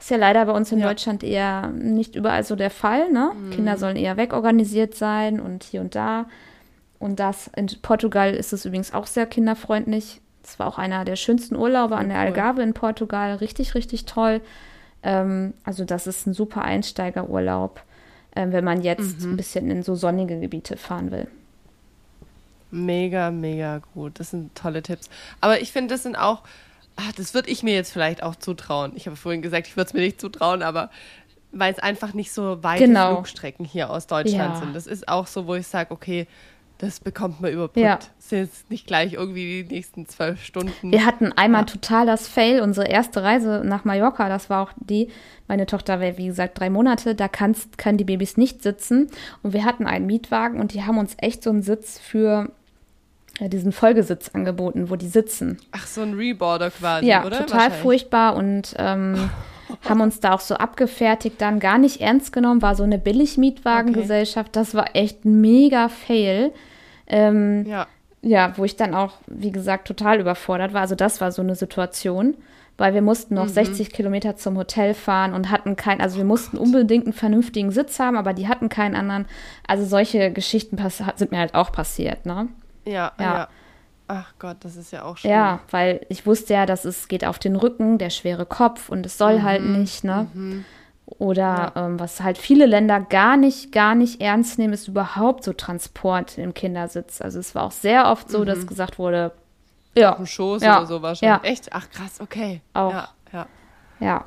Ist 0.00 0.10
ja 0.10 0.16
leider 0.16 0.44
bei 0.46 0.52
uns 0.52 0.72
in 0.72 0.78
Mhm. 0.78 0.82
Ja. 0.82 0.88
Deutschland 0.88 1.22
eher 1.22 1.68
nicht 1.68 2.16
überall 2.16 2.42
so 2.42 2.56
der 2.56 2.70
Fall. 2.70 3.10
Ne? 3.12 3.30
Mhm. 3.34 3.50
Kinder 3.50 3.76
sollen 3.76 3.96
eher 3.96 4.16
wegorganisiert 4.16 4.94
sein 4.96 5.38
und 5.40 5.62
hier 5.62 5.80
und 5.80 5.94
da. 5.94 6.26
Und 6.98 7.20
das 7.20 7.48
in 7.54 7.68
Portugal 7.82 8.34
ist 8.34 8.52
es 8.52 8.64
übrigens 8.64 8.92
auch 8.92 9.06
sehr 9.06 9.26
kinderfreundlich. 9.26 10.20
Das 10.42 10.58
war 10.58 10.66
auch 10.66 10.78
einer 10.78 11.04
der 11.04 11.16
schönsten 11.16 11.54
Urlaube 11.54 11.96
an 11.96 12.08
der. 12.08 12.18
Algarve 12.18 12.62
in 12.62 12.74
Portugal. 12.74 13.36
Richtig, 13.36 13.76
richtig 13.76 14.06
toll. 14.06 14.40
Ähm, 15.04 15.54
also 15.64 15.84
das 15.84 16.08
ist 16.08 16.26
ein 16.26 16.34
super 16.34 16.62
Einsteigerurlaub, 16.62 17.80
ähm, 18.34 18.50
wenn 18.52 18.64
man 18.64 18.82
jetzt 18.82 19.20
Mhm. 19.24 19.32
ein 19.32 19.36
bisschen 19.36 19.70
in 19.70 19.82
so 19.84 19.94
sonnige 19.94 20.40
Gebiete 20.40 20.76
fahren 20.76 21.10
will. 21.12 21.28
Mega, 22.70 23.30
mega 23.30 23.80
gut. 23.94 24.20
Das 24.20 24.30
sind 24.30 24.54
tolle 24.54 24.82
Tipps. 24.82 25.08
Aber 25.40 25.60
ich 25.60 25.72
finde, 25.72 25.94
das 25.94 26.02
sind 26.04 26.16
auch, 26.16 26.42
ah, 26.96 27.02
das 27.16 27.34
würde 27.34 27.50
ich 27.50 27.62
mir 27.62 27.74
jetzt 27.74 27.92
vielleicht 27.92 28.22
auch 28.22 28.36
zutrauen. 28.36 28.92
Ich 28.94 29.06
habe 29.06 29.16
vorhin 29.16 29.42
gesagt, 29.42 29.66
ich 29.66 29.76
würde 29.76 29.88
es 29.88 29.94
mir 29.94 30.00
nicht 30.02 30.20
zutrauen, 30.20 30.62
aber 30.62 30.90
weil 31.52 31.72
es 31.72 31.80
einfach 31.80 32.14
nicht 32.14 32.32
so 32.32 32.62
weite 32.62 32.84
Genau. 32.84 33.14
Flugstrecken 33.14 33.64
hier 33.64 33.90
aus 33.90 34.06
Deutschland 34.06 34.54
Ja. 34.54 34.60
sind. 34.60 34.74
Das 34.76 34.86
ist 34.86 35.08
auch 35.08 35.26
so, 35.26 35.46
wo 35.48 35.54
ich 35.56 35.66
sage, 35.66 35.90
okay, 35.90 36.28
das 36.78 36.98
bekommt 37.00 37.42
man 37.42 37.52
überbrückt. 37.52 37.76
Ja. 37.84 37.96
Das 37.96 38.28
sind 38.30 38.38
jetzt 38.38 38.70
nicht 38.70 38.86
gleich 38.86 39.12
irgendwie 39.14 39.64
die 39.64 39.74
nächsten 39.74 40.06
zwölf 40.08 40.42
Stunden. 40.42 40.92
Wir 40.92 41.04
hatten 41.04 41.30
einmal 41.32 41.62
Ja. 41.62 41.66
total 41.66 42.06
das 42.06 42.26
Fail, 42.28 42.62
unsere 42.62 42.86
erste 42.86 43.22
Reise 43.22 43.62
nach 43.66 43.84
Mallorca, 43.84 44.28
das 44.30 44.48
war 44.48 44.62
auch 44.62 44.72
die, 44.76 45.08
meine 45.46 45.66
Tochter 45.66 46.00
war 46.00 46.16
wie 46.16 46.28
gesagt 46.28 46.58
drei 46.58 46.70
Monate, 46.70 47.14
da 47.14 47.28
kannst, 47.28 47.76
können 47.76 47.98
die 47.98 48.04
Babys 48.04 48.38
nicht 48.38 48.62
sitzen 48.62 49.08
und 49.42 49.52
wir 49.52 49.64
hatten 49.66 49.86
einen 49.86 50.06
Mietwagen 50.06 50.58
und 50.58 50.72
die 50.72 50.84
haben 50.84 50.96
uns 50.96 51.16
echt 51.18 51.42
so 51.42 51.50
einen 51.50 51.62
Sitz 51.62 51.98
für 51.98 52.50
diesen 53.40 53.72
Folgesitz 53.72 54.30
angeboten, 54.34 54.90
wo 54.90 54.96
die 54.96 55.08
sitzen. 55.08 55.58
Ach, 55.72 55.86
so 55.86 56.02
ein 56.02 56.14
Reboarder 56.14 56.70
quasi, 56.70 57.06
Ja, 57.06 57.20
oder? 57.24 57.38
total 57.38 57.54
Wahrscheinlich. 57.58 57.80
furchtbar 57.80 58.36
und 58.36 58.74
ähm, 58.78 59.30
haben 59.88 60.00
uns 60.00 60.20
da 60.20 60.34
auch 60.34 60.40
so 60.40 60.56
abgefertigt, 60.56 61.36
dann 61.40 61.58
gar 61.60 61.78
nicht 61.78 62.00
ernst 62.00 62.32
genommen, 62.32 62.60
war 62.60 62.74
so 62.74 62.82
eine 62.82 62.98
Billigmietwagengesellschaft, 62.98 64.54
das 64.56 64.74
war 64.74 64.94
echt 64.96 65.24
ein 65.24 65.40
mega 65.40 65.88
Fail. 65.88 66.52
Ähm, 67.06 67.64
Ja. 67.66 67.86
ja, 68.22 68.52
wo 68.56 68.64
ich 68.64 68.76
dann 68.76 68.94
auch, 68.94 69.14
wie 69.26 69.50
gesagt, 69.52 69.88
total 69.88 70.20
überfordert 70.20 70.72
war. 70.74 70.82
Also 70.82 70.94
das 70.94 71.20
war 71.20 71.32
so 71.32 71.42
eine 71.42 71.54
Situation, 71.56 72.36
weil 72.78 72.94
wir 72.94 73.02
mussten 73.02 73.34
Mhm. 73.34 73.40
noch 73.40 73.48
60 73.48 73.90
Kilometer 73.92 74.36
zum 74.36 74.56
Hotel 74.56 74.94
fahren 74.94 75.34
und 75.34 75.50
hatten 75.50 75.76
kein, 75.76 76.00
also 76.00 76.16
wir 76.18 76.24
mussten 76.24 76.56
unbedingt 76.56 77.06
einen 77.06 77.12
vernünftigen 77.12 77.70
Sitz 77.72 77.98
haben, 77.98 78.16
aber 78.16 78.32
die 78.32 78.48
hatten 78.48 78.68
keinen 78.68 78.94
anderen. 78.94 79.26
Also 79.66 79.84
solche 79.84 80.30
Geschichten 80.32 80.76
sind 81.16 81.30
mir 81.32 81.38
halt 81.38 81.54
auch 81.54 81.72
passiert, 81.72 82.26
ne? 82.26 82.48
Ja, 82.84 83.12
Ja. 83.18 83.34
ja, 83.34 83.48
Ach 84.12 84.32
Gott, 84.40 84.56
das 84.60 84.74
ist 84.74 84.90
ja 84.90 85.04
auch 85.04 85.16
schön. 85.18 85.30
Ja, 85.30 85.60
weil 85.70 86.04
ich 86.08 86.26
wusste 86.26 86.54
ja, 86.54 86.66
dass 86.66 86.84
es 86.84 87.06
geht 87.06 87.24
auf 87.24 87.38
den 87.38 87.54
Rücken, 87.54 87.96
der 87.98 88.10
schwere 88.10 88.44
Kopf 88.44 88.88
und 88.88 89.06
es 89.06 89.16
soll 89.16 89.42
halt 89.42 89.62
Mhm. 89.62 89.78
nicht, 89.80 90.02
ne? 90.02 90.26
Oder 91.06 91.72
ähm, 91.76 91.98
was 92.00 92.20
halt 92.20 92.38
viele 92.38 92.66
Länder 92.66 93.00
gar 93.00 93.36
nicht, 93.36 93.72
gar 93.72 93.94
nicht 93.94 94.20
ernst 94.20 94.58
nehmen, 94.58 94.72
ist 94.72 94.88
überhaupt 94.88 95.44
so 95.44 95.52
Transport 95.52 96.38
im 96.38 96.54
Kindersitz. 96.54 97.20
Also 97.20 97.38
es 97.40 97.54
war 97.54 97.64
auch 97.64 97.72
sehr 97.72 98.08
oft 98.10 98.30
so, 98.30 98.44
dass 98.44 98.66
gesagt 98.66 98.98
wurde, 98.98 99.32
ja, 99.96 100.10
Auf 100.12 100.16
dem 100.18 100.26
Schoß 100.26 100.62
Ja. 100.62 100.78
oder 100.78 100.86
so 100.86 101.02
wahrscheinlich. 101.02 101.44
Ja. 101.44 101.50
Echt? 101.50 101.72
Ach 101.72 101.90
krass, 101.90 102.20
okay. 102.20 102.60
Auch. 102.74 102.92
Ja, 102.92 103.08
ja. 103.32 103.46
ja, 103.98 104.24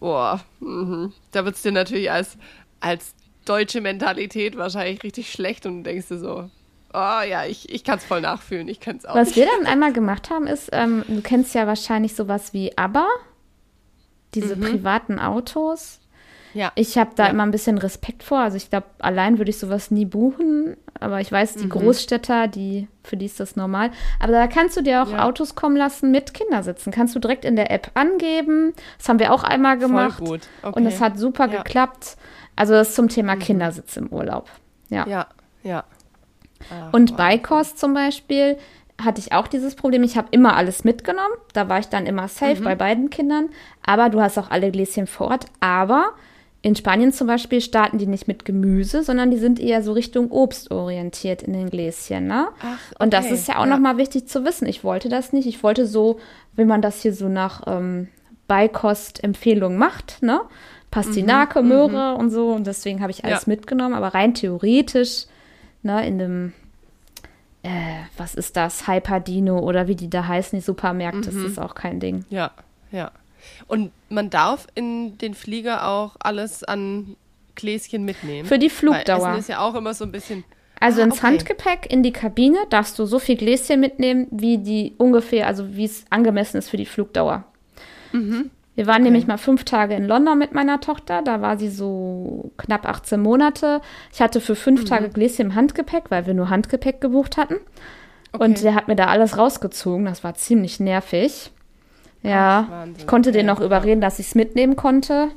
Boah, 0.00 0.40
mhm. 0.60 1.12
da 1.32 1.44
wird 1.44 1.56
es 1.56 1.62
dir 1.62 1.72
natürlich 1.72 2.10
als, 2.10 2.36
als 2.80 3.14
deutsche 3.44 3.80
Mentalität 3.82 4.56
wahrscheinlich 4.56 5.02
richtig 5.02 5.30
schlecht 5.30 5.64
und 5.66 5.78
du 5.78 5.82
denkst 5.90 6.08
dir 6.08 6.18
so, 6.18 6.50
oh 6.96 7.22
ja, 7.28 7.44
ich, 7.44 7.68
ich 7.72 7.84
kann 7.84 7.98
es 7.98 8.04
voll 8.04 8.20
nachfühlen, 8.22 8.68
ich 8.68 8.80
kann 8.80 8.96
es 8.96 9.04
auch. 9.06 9.14
Was 9.14 9.36
wir 9.36 9.46
dann 9.46 9.66
einmal 9.66 9.92
gemacht 9.92 10.30
haben, 10.30 10.46
ist, 10.46 10.70
ähm, 10.72 11.04
du 11.06 11.20
kennst 11.20 11.54
ja 11.54 11.66
wahrscheinlich 11.66 12.14
sowas 12.16 12.52
wie 12.54 12.76
ABBA, 12.76 13.06
diese 14.34 14.56
privaten 14.56 15.18
Autos. 15.18 16.00
ja. 16.54 16.72
Ich 16.74 16.96
habe 16.98 17.10
da 17.16 17.24
Ja. 17.24 17.30
immer 17.30 17.42
ein 17.44 17.50
bisschen 17.50 17.76
Respekt 17.78 18.22
vor. 18.22 18.38
Also 18.38 18.56
ich 18.56 18.70
glaube, 18.70 18.86
allein 18.98 19.36
würde 19.38 19.50
ich 19.50 19.58
sowas 19.58 19.90
nie 19.90 20.06
buchen. 20.06 20.76
Aber 20.98 21.20
ich 21.20 21.30
weiß, 21.30 21.56
Mhm. 21.56 21.60
die 21.60 21.68
Großstädter, 21.68 22.48
die, 22.48 22.88
für 23.04 23.18
die 23.18 23.26
ist 23.26 23.38
das 23.40 23.56
normal. 23.56 23.90
Aber 24.20 24.32
da 24.32 24.46
kannst 24.46 24.74
du 24.76 24.80
dir 24.82 25.02
auch 25.02 25.10
Ja. 25.12 25.24
Autos 25.26 25.54
kommen 25.54 25.76
lassen 25.76 26.10
mit 26.10 26.32
Kindersitzen. 26.32 26.90
Kannst 26.92 27.14
du 27.14 27.18
direkt 27.18 27.44
in 27.44 27.56
der 27.56 27.70
App 27.70 27.90
angeben. 27.94 28.72
Das 28.96 29.08
haben 29.10 29.18
wir 29.18 29.32
auch 29.34 29.42
einmal 29.44 29.76
gemacht. 29.76 30.18
Voll 30.18 30.28
gut. 30.28 30.48
Okay. 30.62 30.78
Und 30.80 30.86
es 30.86 31.00
hat 31.02 31.18
super 31.18 31.46
Ja. 31.48 31.62
geklappt. 31.62 32.16
Also 32.56 32.72
das 32.72 32.88
ist 32.88 32.94
zum 32.96 33.08
Thema 33.10 33.36
Kindersitz 33.36 33.98
im 33.98 34.08
Urlaub. 34.08 34.48
Ja. 34.88 35.06
Ja, 35.06 35.26
ja. 35.62 35.84
Ach, 36.70 36.92
Und 36.92 37.10
wow. 37.10 37.16
bei 37.16 37.38
Kost 37.38 37.78
zum 37.78 37.94
Beispiel 37.94 38.56
hatte 39.02 39.20
ich 39.20 39.32
auch 39.32 39.46
dieses 39.46 39.74
Problem. 39.74 40.02
Ich 40.02 40.16
habe 40.16 40.28
immer 40.30 40.56
alles 40.56 40.82
mitgenommen. 40.84 41.34
Da 41.52 41.68
war 41.68 41.78
ich 41.80 41.86
dann 41.86 42.06
immer 42.06 42.22
Mhm. 42.22 42.28
safe 42.28 42.62
bei 42.62 42.74
beiden 42.74 43.10
Kindern. 43.10 43.50
Aber 43.84 44.08
du 44.08 44.20
hast 44.22 44.38
auch 44.38 44.50
alle 44.50 44.70
Gläschen 44.70 45.06
vor 45.06 45.28
Ort. 45.28 45.46
Aber 45.60 46.12
in 46.62 46.74
Spanien 46.74 47.12
zum 47.12 47.26
Beispiel 47.26 47.60
starten 47.60 47.98
die 47.98 48.06
nicht 48.06 48.26
mit 48.26 48.44
Gemüse, 48.44 49.02
sondern 49.02 49.30
die 49.30 49.36
sind 49.36 49.60
eher 49.60 49.82
so 49.82 49.92
Richtung 49.92 50.30
Obst 50.32 50.70
orientiert 50.70 51.42
in 51.42 51.52
den 51.52 51.68
Gläschen. 51.70 52.26
Ne? 52.26 52.48
Ach, 52.62 52.78
Und 52.98 53.12
das 53.12 53.26
okay. 53.26 53.34
ist 53.34 53.48
ja 53.48 53.56
auch 53.58 53.66
Ja. 53.66 53.70
nochmal 53.74 53.98
wichtig 53.98 54.26
zu 54.28 54.44
wissen. 54.44 54.66
Ich 54.66 54.82
wollte 54.82 55.08
das 55.08 55.32
nicht. 55.32 55.46
Ich 55.46 55.62
wollte 55.62 55.86
so, 55.86 56.18
wie 56.56 56.64
man 56.64 56.80
das 56.82 57.02
hier 57.02 57.12
so 57.12 57.28
nach 57.28 57.62
ähm, 57.66 58.08
Beikost-Empfehlung 58.48 59.76
macht, 59.76 60.22
ne? 60.22 60.40
Pastinake, 60.90 61.62
Möhre 61.62 62.14
und 62.14 62.30
so. 62.30 62.52
Und 62.52 62.66
deswegen 62.66 63.02
habe 63.02 63.10
ich 63.10 63.24
alles 63.24 63.46
Mhm, 63.46 63.52
Ja. 63.52 63.56
mitgenommen. 63.56 63.94
Aber 63.94 64.08
rein 64.14 64.34
theoretisch, 64.34 65.26
ne, 65.86 66.06
in 66.06 66.18
dem, 66.18 66.52
äh, 67.62 67.68
was 68.16 68.34
ist 68.34 68.56
das, 68.56 68.86
Hyperdino 68.86 69.58
oder 69.58 69.88
wie 69.88 69.96
die 69.96 70.10
da 70.10 70.26
heißen, 70.26 70.58
die 70.58 70.64
Supermärkte, 70.64 71.18
Mhm. 71.32 71.42
das 71.42 71.52
ist 71.52 71.58
auch 71.58 71.74
kein 71.74 72.00
Ding. 72.00 72.24
Ja, 72.28 72.50
ja. 72.92 73.10
Und 73.68 73.92
man 74.08 74.28
darf 74.30 74.66
in 74.74 75.16
den 75.18 75.34
Flieger 75.34 75.88
auch 75.88 76.16
alles 76.18 76.62
an 76.64 77.16
Gläschen 77.54 78.04
mitnehmen. 78.04 78.46
Für 78.46 78.58
die 78.58 78.68
Flugdauer. 78.70 79.28
Essen 79.30 79.38
ist 79.38 79.48
ja 79.48 79.60
auch 79.60 79.74
immer 79.74 79.94
so 79.94 80.04
ein 80.04 80.12
bisschen. 80.12 80.44
Also 80.78 81.00
Ah, 81.00 81.04
ins 81.04 81.14
okay. 81.18 81.26
Handgepäck 81.28 81.90
in 81.90 82.02
die 82.02 82.12
Kabine 82.12 82.58
darfst 82.68 82.98
du 82.98 83.06
so 83.06 83.18
viel 83.18 83.36
Gläschen 83.36 83.80
mitnehmen, 83.80 84.26
wie 84.30 84.58
die 84.58 84.92
ungefähr, 84.98 85.46
also 85.46 85.74
wie 85.74 85.86
es 85.86 86.04
angemessen 86.10 86.58
ist 86.58 86.68
für 86.68 86.76
die 86.76 86.84
Flugdauer. 86.86 87.44
Wir 88.76 88.86
waren 88.86 89.02
nämlich 89.02 89.26
mal 89.26 89.38
fünf 89.38 89.64
Tage 89.64 89.94
in 89.94 90.04
London 90.06 90.38
mit 90.38 90.52
meiner 90.52 90.80
Tochter. 90.80 91.22
Da 91.22 91.40
war 91.40 91.56
sie 91.58 91.68
so 91.70 92.52
knapp 92.58 92.86
18 92.86 93.18
Monate. 93.20 93.80
Ich 94.12 94.20
hatte 94.20 94.40
für 94.40 94.54
fünf 94.54 94.84
Tage 94.84 95.08
Gläschen 95.08 95.46
im 95.46 95.54
Handgepäck, 95.54 96.04
weil 96.10 96.26
wir 96.26 96.34
nur 96.34 96.50
Handgepäck 96.50 97.00
gebucht 97.00 97.36
hatten. 97.38 97.56
Und 98.32 98.52
Okay. 98.52 98.62
der 98.62 98.74
hat 98.74 98.86
mir 98.86 98.96
da 98.96 99.06
alles 99.06 99.38
rausgezogen. 99.38 100.04
Das 100.04 100.22
war 100.22 100.34
ziemlich 100.34 100.78
nervig. 100.78 101.50
Ja, 102.22 102.68
Ach, 102.70 102.86
ich 102.98 103.06
konnte 103.06 103.32
den 103.32 103.46
noch 103.46 103.60
überreden, 103.60 104.00
dass 104.00 104.18
ich 104.18 104.26
es 104.28 104.34
mitnehmen 104.34 104.76
konnte. 104.76 105.28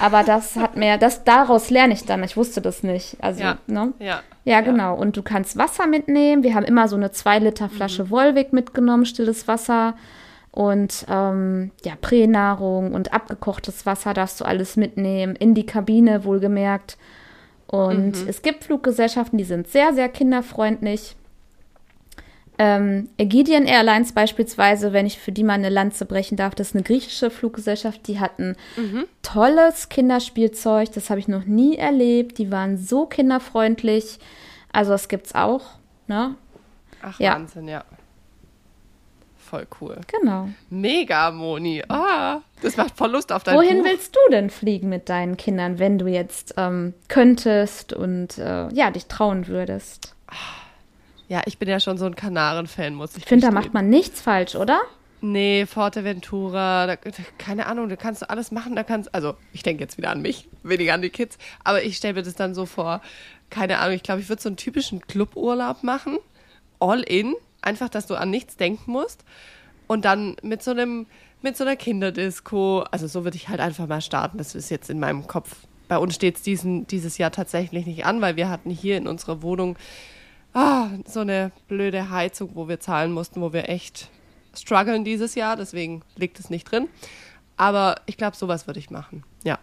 Aber 0.00 0.24
das 0.24 0.56
hat 0.56 0.76
mir, 0.76 0.96
das 0.98 1.24
daraus 1.24 1.70
lerne 1.70 1.92
ich 1.92 2.04
dann. 2.06 2.24
Ich 2.24 2.36
wusste 2.36 2.60
das 2.60 2.82
nicht. 2.82 3.18
Also, 3.20 3.42
Ja. 3.42 3.58
ne? 3.66 3.92
Ja. 3.98 4.20
Ja, 4.44 4.60
genau. 4.62 4.94
Und 4.96 5.16
du 5.16 5.22
kannst 5.22 5.56
Wasser 5.58 5.86
mitnehmen. 5.86 6.42
Wir 6.42 6.54
haben 6.54 6.64
immer 6.64 6.88
so 6.88 6.96
eine 6.96 7.08
2-Liter-Flasche 7.12 8.10
Volvic 8.10 8.52
mitgenommen, 8.52 9.04
stilles 9.06 9.46
Wasser. 9.46 9.94
Und 10.54 11.04
ähm, 11.08 11.72
ja, 11.84 11.94
Pränahrung 12.00 12.94
und 12.94 13.12
abgekochtes 13.12 13.86
Wasser 13.86 14.14
darfst 14.14 14.40
du 14.40 14.44
alles 14.44 14.76
mitnehmen, 14.76 15.34
in 15.34 15.54
die 15.54 15.66
Kabine 15.66 16.22
wohlgemerkt. 16.24 16.96
Und 17.66 18.14
es 18.28 18.40
gibt 18.42 18.62
Fluggesellschaften, 18.62 19.36
die 19.36 19.42
sind 19.42 19.66
sehr, 19.66 19.92
sehr 19.94 20.08
kinderfreundlich. 20.08 21.16
Ähm, 22.56 23.08
Aegean 23.18 23.64
Airlines 23.66 24.12
beispielsweise, 24.12 24.92
wenn 24.92 25.06
ich 25.06 25.18
für 25.18 25.32
die 25.32 25.42
mal 25.42 25.54
eine 25.54 25.70
Lanze 25.70 26.04
brechen 26.04 26.36
darf, 26.36 26.54
das 26.54 26.68
ist 26.68 26.74
eine 26.76 26.84
griechische 26.84 27.30
Fluggesellschaft, 27.30 28.06
die 28.06 28.20
hatten 28.20 28.54
tolles 29.22 29.88
Kinderspielzeug, 29.88 30.92
das 30.92 31.10
habe 31.10 31.18
ich 31.18 31.26
noch 31.26 31.46
nie 31.46 31.76
erlebt. 31.76 32.38
Die 32.38 32.52
waren 32.52 32.78
so 32.78 33.06
kinderfreundlich. 33.06 34.20
Also 34.72 34.92
das 34.92 35.08
gibt's 35.08 35.34
auch, 35.34 35.62
ne? 36.06 36.36
Ach, 37.02 37.18
Ja. 37.18 37.34
Wahnsinn, 37.34 37.66
ja. 37.66 37.82
Voll 39.54 39.66
cool. 39.80 40.00
Genau. 40.08 40.48
Mega, 40.68 41.30
Moni. 41.30 41.80
Ah, 41.88 42.40
das 42.60 42.76
macht 42.76 42.96
voll 42.96 43.12
Lust 43.12 43.30
auf 43.30 43.44
dein 43.44 43.56
Wohin 43.56 43.78
Buch. 43.78 43.84
willst 43.84 44.16
du 44.16 44.32
denn 44.32 44.50
fliegen 44.50 44.88
mit 44.88 45.08
deinen 45.08 45.36
Kindern, 45.36 45.78
wenn 45.78 45.96
du 45.96 46.08
jetzt 46.08 46.54
ähm, 46.56 46.92
könntest 47.06 47.92
und 47.92 48.36
äh, 48.38 48.68
ja, 48.74 48.90
dich 48.90 49.06
trauen 49.06 49.46
würdest? 49.46 50.16
Ja, 51.28 51.42
ich 51.46 51.58
bin 51.58 51.68
ja 51.68 51.78
schon 51.78 51.98
so 51.98 52.06
ein 52.06 52.16
Kanaren-Fan, 52.16 52.96
muss 52.96 53.12
ich 53.12 53.18
Ich 53.18 53.28
finde, 53.28 53.46
da 53.46 53.52
macht 53.52 53.72
man 53.72 53.88
nichts 53.88 54.20
falsch, 54.20 54.56
oder? 54.56 54.80
Nee, 55.20 55.66
Forteventura, 55.66 56.88
da, 56.88 56.96
keine 57.38 57.66
Ahnung, 57.66 57.88
da 57.88 57.94
kannst 57.94 58.22
du 58.22 58.30
alles 58.30 58.50
machen, 58.50 58.74
da 58.74 58.82
kannst, 58.82 59.14
also 59.14 59.36
ich 59.52 59.62
denke 59.62 59.84
jetzt 59.84 59.96
wieder 59.96 60.10
an 60.10 60.20
mich, 60.20 60.48
weniger 60.64 60.94
an 60.94 61.00
die 61.00 61.10
Kids, 61.10 61.38
aber 61.62 61.82
ich 61.84 61.96
stelle 61.96 62.14
mir 62.14 62.22
das 62.24 62.34
dann 62.34 62.54
so 62.54 62.66
vor, 62.66 63.00
keine 63.50 63.78
Ahnung, 63.78 63.94
ich 63.94 64.02
glaube, 64.02 64.20
ich 64.20 64.28
würde 64.28 64.42
so 64.42 64.48
einen 64.48 64.56
typischen 64.56 65.00
Cluburlaub 65.06 65.82
machen, 65.84 66.18
all 66.80 67.00
in, 67.02 67.34
einfach, 67.64 67.88
dass 67.88 68.06
du 68.06 68.14
an 68.14 68.30
nichts 68.30 68.56
denken 68.56 68.90
musst 68.90 69.24
und 69.86 70.04
dann 70.04 70.36
mit 70.42 70.62
so 70.62 70.70
einem, 70.70 71.06
mit 71.42 71.56
so 71.56 71.64
einer 71.64 71.76
Kinderdisco, 71.76 72.80
also 72.90 73.06
so 73.06 73.24
würde 73.24 73.36
ich 73.36 73.48
halt 73.48 73.60
einfach 73.60 73.86
mal 73.86 74.00
starten, 74.00 74.38
das 74.38 74.54
ist 74.54 74.70
jetzt 74.70 74.90
in 74.90 75.00
meinem 75.00 75.26
Kopf. 75.26 75.56
Bei 75.88 75.98
uns 75.98 76.14
steht 76.14 76.36
es 76.36 76.42
dieses 76.42 77.18
Jahr 77.18 77.30
tatsächlich 77.30 77.84
nicht 77.86 78.06
an, 78.06 78.20
weil 78.22 78.36
wir 78.36 78.48
hatten 78.48 78.70
hier 78.70 78.96
in 78.96 79.06
unserer 79.06 79.42
Wohnung 79.42 79.76
ah, 80.54 80.88
so 81.06 81.20
eine 81.20 81.52
blöde 81.68 82.10
Heizung, 82.10 82.50
wo 82.54 82.68
wir 82.68 82.80
zahlen 82.80 83.12
mussten, 83.12 83.40
wo 83.42 83.52
wir 83.52 83.68
echt 83.68 84.08
strugglen 84.54 85.04
dieses 85.04 85.34
Jahr, 85.34 85.56
deswegen 85.56 86.02
liegt 86.16 86.38
es 86.38 86.48
nicht 86.48 86.70
drin. 86.70 86.88
Aber 87.56 87.96
ich 88.06 88.16
glaube, 88.16 88.36
sowas 88.36 88.66
würde 88.66 88.80
ich 88.80 88.90
machen. 88.90 89.24
Ja. 89.44 89.58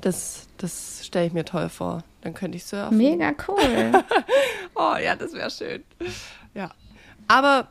Das, 0.00 0.48
das 0.58 1.06
stelle 1.06 1.26
ich 1.26 1.32
mir 1.32 1.44
toll 1.44 1.68
vor. 1.68 2.04
Dann 2.20 2.34
könnte 2.34 2.56
ich 2.56 2.64
surfen. 2.66 2.98
Mega 2.98 3.32
cool. 3.48 4.04
Oh 4.78 4.94
ja, 5.02 5.16
das 5.16 5.32
wäre 5.32 5.50
schön. 5.50 5.82
Ja. 6.52 6.70
Aber 7.28 7.68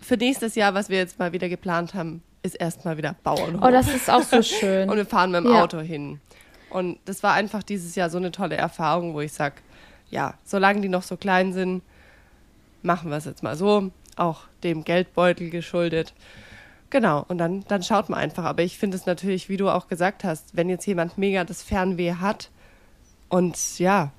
für 0.00 0.16
nächstes 0.16 0.54
Jahr, 0.54 0.74
was 0.74 0.88
wir 0.88 0.98
jetzt 0.98 1.18
mal 1.18 1.32
wieder 1.32 1.48
geplant 1.48 1.94
haben, 1.94 2.22
ist 2.42 2.54
erstmal 2.54 2.96
wieder 2.96 3.14
Bauernhof. 3.22 3.62
Oh, 3.62 3.70
das 3.70 3.88
ist 3.88 4.10
auch 4.10 4.22
so 4.22 4.42
schön. 4.42 4.88
Und 4.90 4.96
wir 4.96 5.06
fahren 5.06 5.30
mit 5.30 5.44
dem 5.44 5.52
Ja. 5.52 5.62
Auto 5.62 5.80
hin. 5.80 6.20
Und 6.70 6.98
das 7.04 7.22
war 7.22 7.32
einfach 7.34 7.62
dieses 7.62 7.94
Jahr 7.94 8.10
so 8.10 8.18
eine 8.18 8.32
tolle 8.32 8.56
Erfahrung, 8.56 9.14
wo 9.14 9.20
ich 9.20 9.32
sage, 9.32 9.56
ja, 10.10 10.34
solange 10.44 10.80
die 10.80 10.88
noch 10.88 11.02
so 11.02 11.16
klein 11.16 11.52
sind, 11.52 11.82
machen 12.82 13.10
wir 13.10 13.16
es 13.16 13.24
jetzt 13.24 13.42
mal 13.42 13.56
so, 13.56 13.90
auch 14.16 14.42
dem 14.62 14.84
Geldbeutel 14.84 15.50
geschuldet. 15.50 16.12
Genau, 16.90 17.24
und 17.28 17.38
dann, 17.38 17.64
dann 17.66 17.82
schaut 17.82 18.08
man 18.08 18.20
einfach. 18.20 18.44
Aber 18.44 18.62
ich 18.62 18.78
finde 18.78 18.96
es 18.96 19.06
natürlich, 19.06 19.48
wie 19.48 19.56
du 19.56 19.70
auch 19.70 19.88
gesagt 19.88 20.22
hast, 20.22 20.56
wenn 20.56 20.68
jetzt 20.68 20.86
jemand 20.86 21.16
mega 21.16 21.44
das 21.44 21.62
Fernweh 21.62 22.14
hat 22.14 22.50
und 23.28 23.78
ja, 23.78 24.12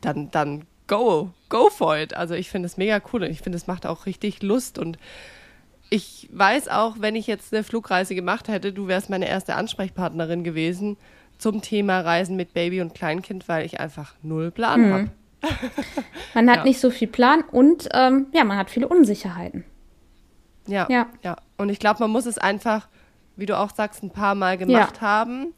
dann, 0.00 0.30
dann 0.30 0.64
go, 0.86 1.30
go 1.48 1.70
for 1.70 1.96
it. 1.96 2.16
Also 2.16 2.34
ich 2.34 2.50
finde 2.50 2.66
es 2.66 2.76
mega 2.76 3.00
cool 3.12 3.22
und 3.22 3.30
ich 3.30 3.40
finde, 3.40 3.56
es 3.56 3.66
macht 3.66 3.86
auch 3.86 4.06
richtig 4.06 4.42
Lust 4.42 4.78
und 4.78 4.98
ich 5.90 6.28
weiß 6.32 6.68
auch, 6.68 6.96
wenn 6.98 7.14
ich 7.14 7.26
jetzt 7.26 7.54
eine 7.54 7.62
Flugreise 7.62 8.14
gemacht 8.14 8.48
hätte, 8.48 8.72
du 8.72 8.88
wärst 8.88 9.10
meine 9.10 9.28
erste 9.28 9.54
Ansprechpartnerin 9.54 10.42
gewesen 10.42 10.96
zum 11.38 11.62
Thema 11.62 12.00
Reisen 12.00 12.36
mit 12.36 12.54
Baby 12.54 12.80
und 12.80 12.94
Kleinkind, 12.94 13.48
weil 13.48 13.64
ich 13.66 13.80
einfach 13.80 14.14
null 14.22 14.50
Plan 14.50 14.80
mhm. 14.80 14.92
habe. 14.92 15.10
Man 16.34 16.50
hat 16.50 16.58
ja. 16.58 16.64
nicht 16.64 16.80
so 16.80 16.90
viel 16.90 17.08
Plan 17.08 17.42
und 17.42 17.88
ähm, 17.92 18.26
ja, 18.32 18.44
man 18.44 18.56
hat 18.56 18.70
viele 18.70 18.88
Unsicherheiten. 18.88 19.64
Ja, 20.66 20.86
ja. 20.88 21.06
ja. 21.22 21.36
Und 21.58 21.68
ich 21.68 21.78
glaube, 21.78 22.00
man 22.00 22.10
muss 22.10 22.24
es 22.24 22.38
einfach, 22.38 22.88
wie 23.36 23.44
du 23.44 23.58
auch 23.58 23.70
sagst, 23.70 24.02
ein 24.02 24.08
paar 24.08 24.34
Mal 24.34 24.56
gemacht 24.56 24.96
ja. 24.96 25.00
haben 25.02 25.52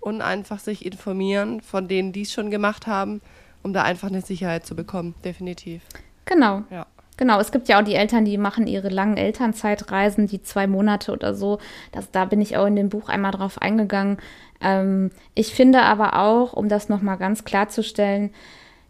und 0.00 0.20
einfach 0.20 0.58
sich 0.58 0.84
informieren 0.84 1.62
von 1.62 1.88
denen, 1.88 2.12
die 2.12 2.22
es 2.22 2.32
schon 2.32 2.50
gemacht 2.50 2.86
haben, 2.86 3.22
um 3.62 3.72
da 3.72 3.82
einfach 3.82 4.08
eine 4.08 4.20
Sicherheit 4.20 4.66
zu 4.66 4.74
bekommen. 4.74 5.14
Definitiv. 5.24 5.82
Genau. 6.24 6.62
Ja. 6.70 6.86
Genau, 7.18 7.38
es 7.40 7.52
gibt 7.52 7.68
ja 7.68 7.78
auch 7.78 7.84
die 7.84 7.94
Eltern, 7.94 8.24
die 8.24 8.38
machen 8.38 8.66
ihre 8.66 8.88
langen 8.88 9.16
Elternzeitreisen, 9.16 10.26
die 10.26 10.42
zwei 10.42 10.66
Monate 10.66 11.12
oder 11.12 11.34
so. 11.34 11.58
Das, 11.92 12.10
da 12.10 12.24
bin 12.24 12.40
ich 12.40 12.56
auch 12.56 12.66
in 12.66 12.74
dem 12.74 12.88
Buch 12.88 13.08
einmal 13.08 13.32
drauf 13.32 13.60
eingegangen. 13.60 14.16
Ähm, 14.60 15.10
ich 15.34 15.54
finde 15.54 15.82
aber 15.82 16.18
auch, 16.18 16.54
um 16.54 16.68
das 16.68 16.88
nochmal 16.88 17.18
ganz 17.18 17.44
klarzustellen, 17.44 18.30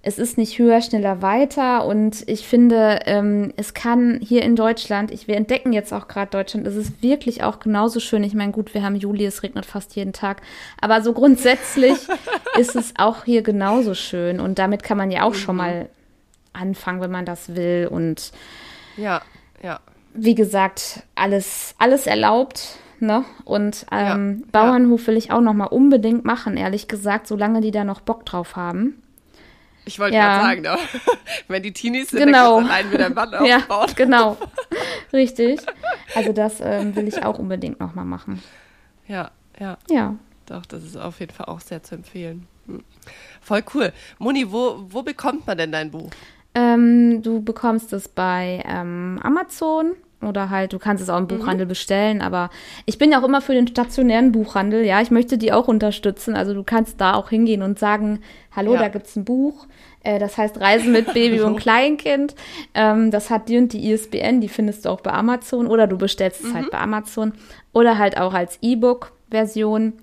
es 0.04 0.18
ist 0.18 0.36
nicht 0.36 0.58
höher, 0.58 0.82
schneller, 0.82 1.22
weiter. 1.22 1.86
Und 1.86 2.28
ich 2.28 2.46
finde, 2.46 3.00
ähm, 3.06 3.52
es 3.56 3.72
kann 3.72 4.18
hier 4.20 4.42
in 4.42 4.56
Deutschland, 4.56 5.12
ich, 5.12 5.28
wir 5.28 5.36
entdecken 5.36 5.72
jetzt 5.72 5.92
auch 5.92 6.08
gerade 6.08 6.30
Deutschland, 6.30 6.66
es 6.66 6.74
ist 6.74 7.02
wirklich 7.02 7.44
auch 7.44 7.60
genauso 7.60 8.00
schön. 8.00 8.24
Ich 8.24 8.34
meine, 8.34 8.50
gut, 8.50 8.74
wir 8.74 8.82
haben 8.82 8.96
Juli, 8.96 9.24
es 9.24 9.44
regnet 9.44 9.64
fast 9.64 9.94
jeden 9.94 10.12
Tag. 10.12 10.42
Aber 10.80 11.02
so 11.02 11.12
grundsätzlich 11.12 11.96
ist 12.58 12.74
es 12.74 12.94
auch 12.98 13.24
hier 13.24 13.42
genauso 13.42 13.94
schön. 13.94 14.40
Und 14.40 14.58
damit 14.58 14.82
kann 14.82 14.98
man 14.98 15.12
ja 15.12 15.22
auch 15.22 15.34
mhm. 15.34 15.38
schon 15.38 15.56
mal 15.56 15.88
anfangen, 16.52 17.00
wenn 17.00 17.12
man 17.12 17.24
das 17.24 17.54
will. 17.54 17.88
Und 17.90 18.32
ja, 18.96 19.22
ja. 19.62 19.78
Wie 20.14 20.34
gesagt, 20.34 21.04
alles, 21.14 21.74
alles 21.78 22.06
erlaubt. 22.08 22.76
Ne? 22.98 23.24
Und 23.44 23.86
ähm, 23.90 24.42
ja, 24.42 24.46
Bauernhof 24.52 25.06
will 25.06 25.16
ich 25.16 25.32
auch 25.32 25.40
noch 25.40 25.54
mal 25.54 25.66
unbedingt 25.66 26.24
machen, 26.24 26.56
ehrlich 26.56 26.86
gesagt, 26.86 27.26
solange 27.26 27.60
die 27.60 27.70
da 27.70 27.84
noch 27.84 28.00
Bock 28.00 28.26
drauf 28.26 28.54
haben. 28.56 29.02
Ich 29.84 29.98
wollte 29.98 30.16
ja. 30.16 30.38
gerade 30.38 30.62
sagen, 30.62 30.62
ne? 30.62 30.78
wenn 31.48 31.62
die 31.62 31.72
Teenies 31.72 32.10
sind, 32.10 32.26
genau. 32.26 32.60
dann 32.60 32.66
allein 32.70 32.92
wieder 32.92 33.06
ein 33.06 33.14
Band 33.14 33.34
aufbauen. 33.34 33.88
Ja, 33.88 33.94
genau. 33.94 34.36
Richtig. 35.12 35.60
Also 36.14 36.32
das 36.32 36.60
ähm, 36.60 36.94
will 36.94 37.08
ich 37.08 37.24
auch 37.24 37.38
unbedingt 37.38 37.80
nochmal 37.80 38.04
machen. 38.04 38.42
Ja, 39.08 39.30
ja. 39.58 39.78
Ja. 39.90 40.16
Doch, 40.46 40.66
das 40.66 40.84
ist 40.84 40.96
auf 40.96 41.20
jeden 41.20 41.32
Fall 41.32 41.46
auch 41.46 41.60
sehr 41.60 41.82
zu 41.82 41.94
empfehlen. 41.94 42.46
Hm. 42.66 42.82
Voll 43.40 43.62
cool. 43.74 43.92
Moni, 44.18 44.50
wo, 44.50 44.84
wo 44.88 45.02
bekommt 45.02 45.46
man 45.46 45.58
denn 45.58 45.72
dein 45.72 45.90
Buch? 45.90 46.10
Ähm, 46.54 47.22
du 47.22 47.42
bekommst 47.42 47.92
es 47.92 48.08
bei 48.08 48.62
ähm, 48.66 49.18
Amazon 49.22 49.92
oder 50.26 50.50
halt, 50.50 50.72
du 50.72 50.78
kannst 50.78 51.02
es 51.02 51.08
auch 51.08 51.18
im 51.18 51.24
mhm. 51.24 51.28
Buchhandel 51.28 51.66
mhm. 51.66 51.70
bestellen, 51.70 52.22
aber 52.22 52.50
ich 52.86 52.98
bin 52.98 53.12
ja 53.12 53.20
auch 53.20 53.24
immer 53.24 53.40
für 53.40 53.54
den 53.54 53.66
stationären 53.66 54.32
Buchhandel, 54.32 54.84
ja, 54.84 55.00
ich 55.00 55.10
möchte 55.10 55.38
die 55.38 55.52
auch 55.52 55.68
unterstützen, 55.68 56.34
also 56.34 56.54
du 56.54 56.62
kannst 56.62 57.00
da 57.00 57.14
auch 57.14 57.30
hingehen 57.30 57.62
und 57.62 57.78
sagen, 57.78 58.20
hallo, 58.54 58.74
ja. 58.74 58.80
da 58.80 58.88
gibt's 58.88 59.16
ein 59.16 59.24
Buch, 59.24 59.66
äh, 60.02 60.18
das 60.18 60.38
heißt 60.38 60.60
Reisen 60.60 60.92
mit 60.92 61.12
Baby 61.12 61.40
und 61.42 61.56
Kleinkind, 61.56 62.34
ähm, 62.74 63.10
das 63.10 63.30
hat 63.30 63.48
die 63.48 63.58
und 63.58 63.72
die 63.72 63.90
ISBN, 63.90 64.40
die 64.40 64.48
findest 64.48 64.84
du 64.84 64.90
auch 64.90 65.00
bei 65.00 65.12
Amazon 65.12 65.66
oder 65.66 65.86
du 65.86 65.96
bestellst 65.96 66.44
es 66.44 66.54
halt 66.54 66.66
mhm. 66.66 66.70
bei 66.70 66.78
Amazon 66.78 67.32
oder 67.72 67.98
halt 67.98 68.18
auch 68.18 68.34
als 68.34 68.58
E-Book-Version. 68.62 69.94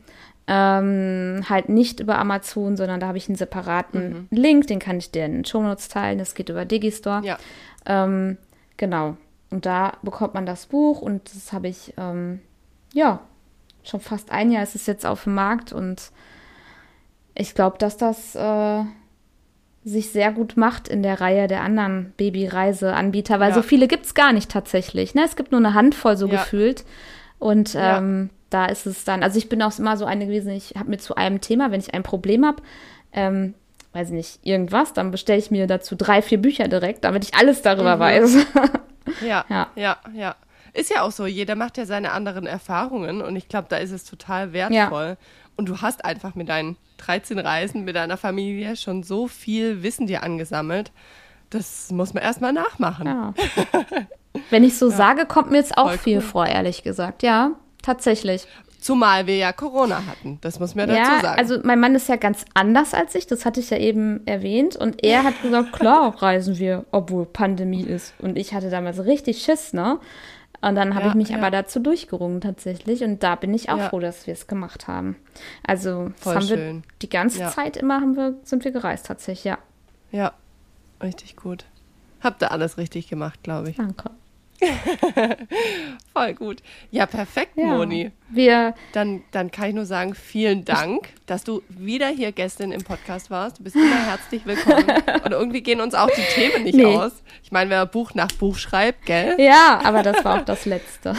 Ähm, 0.51 1.43
halt 1.47 1.69
nicht 1.69 1.99
über 1.99 2.17
Amazon, 2.17 2.75
sondern 2.75 2.99
da 2.99 3.05
habe 3.05 3.19
ich 3.19 3.29
einen 3.29 3.35
separaten 3.35 4.27
mhm. 4.31 4.35
Link, 4.35 4.65
den 4.65 4.79
kann 4.79 4.97
ich 4.97 5.11
dir 5.11 5.23
in 5.25 5.33
den 5.33 5.45
Show 5.45 5.61
Notes 5.61 5.89
teilen. 5.89 6.17
Das 6.17 6.33
geht 6.33 6.49
über 6.49 6.65
Digistore. 6.65 7.21
Ja. 7.23 7.37
Ähm, 7.85 8.37
genau. 8.75 9.15
Und 9.51 9.65
da 9.65 9.93
bekommt 10.03 10.33
man 10.33 10.45
das 10.45 10.67
Buch 10.67 11.01
und 11.01 11.33
das 11.33 11.53
habe 11.53 11.67
ich, 11.67 11.93
ähm, 11.97 12.39
ja, 12.93 13.21
schon 13.83 13.99
fast 13.99 14.31
ein 14.31 14.51
Jahr 14.51 14.63
ist 14.63 14.75
es 14.75 14.85
jetzt 14.85 15.05
auf 15.05 15.23
dem 15.23 15.33
Markt 15.33 15.73
und 15.73 16.11
ich 17.33 17.55
glaube, 17.55 17.77
dass 17.77 17.97
das 17.97 18.35
äh, 18.35 18.83
sich 19.83 20.11
sehr 20.11 20.31
gut 20.31 20.57
macht 20.57 20.87
in 20.87 21.01
der 21.01 21.21
Reihe 21.21 21.47
der 21.47 21.61
anderen 21.63 22.13
Babyreiseanbieter, 22.17 23.39
weil 23.39 23.49
ja. 23.49 23.55
so 23.55 23.61
viele 23.61 23.87
gibt 23.87 24.05
es 24.05 24.13
gar 24.13 24.33
nicht 24.33 24.51
tatsächlich. 24.51 25.15
Ne? 25.15 25.23
Es 25.25 25.35
gibt 25.35 25.51
nur 25.51 25.59
eine 25.59 25.73
Handvoll 25.73 26.17
so 26.17 26.27
ja. 26.27 26.33
gefühlt. 26.33 26.83
Und 27.39 27.75
ähm, 27.79 28.29
da 28.49 28.65
ist 28.65 28.85
es 28.85 29.05
dann, 29.05 29.23
also 29.23 29.37
ich 29.37 29.47
bin 29.47 29.61
auch 29.61 29.77
immer 29.79 29.95
so 29.95 30.05
eine 30.05 30.25
gewesen, 30.25 30.51
ich 30.51 30.73
habe 30.77 30.89
mir 30.89 30.97
zu 30.97 31.15
einem 31.15 31.39
Thema, 31.39 31.71
wenn 31.71 31.79
ich 31.79 31.93
ein 31.93 32.03
Problem 32.03 32.45
habe, 32.45 32.61
ähm, 33.13 33.53
weiß 33.93 34.09
ich 34.09 34.13
nicht, 34.13 34.39
irgendwas, 34.43 34.91
dann 34.93 35.11
bestelle 35.11 35.39
ich 35.39 35.49
mir 35.49 35.65
dazu 35.65 35.95
drei, 35.95 36.21
vier 36.21 36.39
Bücher 36.39 36.67
direkt, 36.67 37.05
damit 37.05 37.23
ich 37.23 37.33
alles 37.35 37.61
darüber 37.61 37.95
mhm. 37.95 37.99
weiß. 37.99 38.37
Ja, 39.21 39.45
ja, 39.49 39.67
ja, 39.75 39.97
ja. 40.13 40.35
Ist 40.73 40.91
ja 40.91 41.01
auch 41.01 41.11
so, 41.11 41.25
jeder 41.25 41.55
macht 41.55 41.77
ja 41.77 41.85
seine 41.85 42.11
anderen 42.11 42.45
Erfahrungen 42.45 43.21
und 43.21 43.35
ich 43.35 43.47
glaube, 43.47 43.67
da 43.69 43.77
ist 43.77 43.91
es 43.91 44.03
total 44.03 44.53
wertvoll. 44.53 45.17
Ja. 45.19 45.25
Und 45.55 45.67
du 45.67 45.81
hast 45.81 46.05
einfach 46.05 46.35
mit 46.35 46.47
deinen 46.47 46.77
13 46.97 47.39
Reisen 47.39 47.83
mit 47.83 47.95
deiner 47.95 48.17
Familie 48.17 48.75
schon 48.75 49.03
so 49.03 49.27
viel 49.27 49.83
Wissen 49.83 50.07
dir 50.07 50.23
angesammelt. 50.23 50.91
Das 51.49 51.91
muss 51.91 52.13
man 52.13 52.23
erstmal 52.23 52.53
nachmachen. 52.53 53.07
Ja. 53.07 53.33
Wenn 54.49 54.63
ich 54.63 54.77
so 54.77 54.89
ja. 54.89 54.95
sage, 54.95 55.25
kommt 55.25 55.51
mir 55.51 55.57
jetzt 55.57 55.77
auch 55.77 55.87
Voll 55.87 55.97
viel 55.97 56.17
cool. 56.17 56.23
vor, 56.23 56.47
ehrlich 56.47 56.83
gesagt. 56.83 57.23
Ja, 57.23 57.51
tatsächlich. 57.81 58.47
Zumal 58.79 59.27
wir 59.27 59.35
ja 59.35 59.51
Corona 59.51 60.05
hatten, 60.07 60.37
das 60.39 60.59
muss 60.59 60.73
man 60.73 60.89
ja, 60.89 60.95
dazu 60.95 61.21
sagen. 61.21 61.39
Also 61.39 61.59
mein 61.63 61.79
Mann 61.81 61.95
ist 61.95 62.07
ja 62.07 62.15
ganz 62.15 62.45
anders 62.53 62.93
als 62.93 63.13
ich, 63.13 63.27
das 63.27 63.45
hatte 63.45 63.59
ich 63.59 63.69
ja 63.69 63.77
eben 63.77 64.25
erwähnt. 64.25 64.77
Und 64.77 65.03
er 65.03 65.23
hat 65.23 65.41
gesagt, 65.41 65.73
klar, 65.79 66.15
reisen 66.21 66.57
wir, 66.57 66.85
obwohl 66.91 67.25
Pandemie 67.25 67.83
ist. 67.83 68.13
Und 68.19 68.37
ich 68.37 68.53
hatte 68.53 68.69
damals 68.69 69.03
richtig 69.03 69.43
Schiss, 69.43 69.73
ne? 69.73 69.99
Und 70.61 70.75
dann 70.75 70.95
habe 70.95 71.05
ja, 71.05 71.09
ich 71.09 71.15
mich 71.15 71.29
ja. 71.29 71.37
aber 71.37 71.51
dazu 71.51 71.79
durchgerungen 71.79 72.41
tatsächlich. 72.41 73.03
Und 73.03 73.21
da 73.21 73.35
bin 73.35 73.53
ich 73.53 73.69
auch 73.69 73.77
ja. 73.77 73.89
froh, 73.89 73.99
dass 73.99 74.27
wir 74.27 74.33
es 74.33 74.47
gemacht 74.47 74.87
haben. 74.87 75.17
Also 75.65 76.11
das 76.23 76.35
haben 76.35 76.47
schön. 76.47 76.57
wir 76.59 76.81
die 77.01 77.09
ganze 77.09 77.47
Zeit 77.47 77.77
immer 77.77 77.95
haben 77.95 78.15
wir, 78.15 78.35
sind 78.43 78.63
wir 78.63 78.71
gereist 78.71 79.05
tatsächlich, 79.05 79.45
ja. 79.45 79.57
Ja, 80.11 80.33
richtig 81.03 81.35
gut. 81.35 81.65
Habt 82.21 82.41
ihr 82.41 82.51
alles 82.51 82.77
richtig 82.77 83.07
gemacht, 83.07 83.43
glaube 83.43 83.69
ich. 83.69 83.77
Danke. 83.77 84.11
Voll 86.13 86.33
gut. 86.33 86.61
Ja, 86.91 87.05
perfekt, 87.05 87.53
ja, 87.55 87.65
Moni. 87.65 88.11
Wir 88.29 88.75
dann, 88.93 89.23
dann 89.31 89.51
kann 89.51 89.69
ich 89.69 89.75
nur 89.75 89.85
sagen, 89.85 90.13
vielen 90.15 90.65
Dank, 90.65 91.09
dass 91.25 91.43
du 91.43 91.61
wieder 91.69 92.07
hier 92.07 92.31
Gästin 92.31 92.71
im 92.71 92.83
Podcast 92.83 93.29
warst. 93.29 93.59
Du 93.59 93.63
bist 93.63 93.75
immer 93.75 94.05
herzlich 94.05 94.45
willkommen. 94.45 94.85
Und 95.25 95.31
irgendwie 95.31 95.61
gehen 95.61 95.81
uns 95.81 95.95
auch 95.95 96.09
die 96.09 96.21
Themen 96.33 96.63
nicht 96.63 96.75
nee. 96.75 96.85
aus. 96.85 97.23
Ich 97.43 97.51
meine, 97.51 97.69
wer 97.69 97.85
Buch 97.85 98.13
nach 98.13 98.31
Buch 98.33 98.57
schreibt, 98.57 99.05
gell? 99.05 99.35
Ja, 99.39 99.81
aber 99.83 100.03
das 100.03 100.23
war 100.23 100.39
auch 100.39 100.45
das 100.45 100.65
Letzte. 100.65 101.15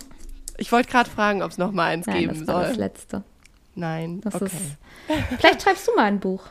ich 0.58 0.72
wollte 0.72 0.90
gerade 0.90 1.08
fragen, 1.08 1.42
ob 1.42 1.50
es 1.50 1.58
noch 1.58 1.72
mal 1.72 1.86
eins 1.86 2.06
Nein, 2.06 2.18
geben 2.18 2.38
das 2.38 2.46
soll. 2.46 2.54
War 2.54 2.64
das 2.64 2.76
Letzte. 2.76 3.22
Nein, 3.74 4.20
das 4.20 4.34
okay. 4.34 4.46
Ist, 4.46 5.38
vielleicht 5.38 5.62
schreibst 5.62 5.88
du 5.88 5.94
mal 5.94 6.04
ein 6.04 6.20
Buch. 6.20 6.44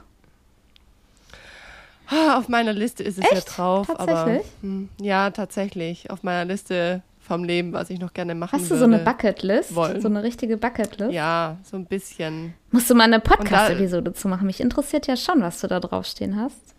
Ah, 2.09 2.37
auf 2.37 2.49
meiner 2.49 2.73
Liste 2.73 3.03
ist 3.03 3.19
es 3.19 3.23
Echt? 3.23 3.33
ja 3.33 3.41
drauf. 3.41 3.87
Tatsächlich? 3.87 4.41
Aber, 4.41 4.61
hm, 4.61 4.89
ja, 4.99 5.29
tatsächlich. 5.29 6.09
Auf 6.09 6.23
meiner 6.23 6.45
Liste 6.45 7.03
vom 7.19 7.43
Leben, 7.43 7.73
was 7.73 7.91
ich 7.91 7.99
noch 7.99 8.13
gerne 8.13 8.33
machen 8.33 8.53
würde. 8.53 8.63
Hast 8.63 8.71
du 8.71 8.77
so 8.77 8.85
eine 8.85 8.99
Bucketlist? 8.99 9.75
Wollen. 9.75 10.01
So 10.01 10.07
eine 10.07 10.23
richtige 10.23 10.57
Bucketlist? 10.57 11.11
Ja, 11.11 11.57
so 11.63 11.77
ein 11.77 11.85
bisschen. 11.85 12.55
Musst 12.71 12.89
du 12.89 12.95
mal 12.95 13.03
eine 13.03 13.19
Podcast-Episode 13.19 14.13
zu 14.13 14.27
machen. 14.27 14.47
Mich 14.47 14.59
interessiert 14.59 15.05
ja 15.05 15.15
schon, 15.15 15.41
was 15.41 15.61
du 15.61 15.67
da 15.67 15.79
draufstehen 15.79 16.35
hast. 16.41 16.73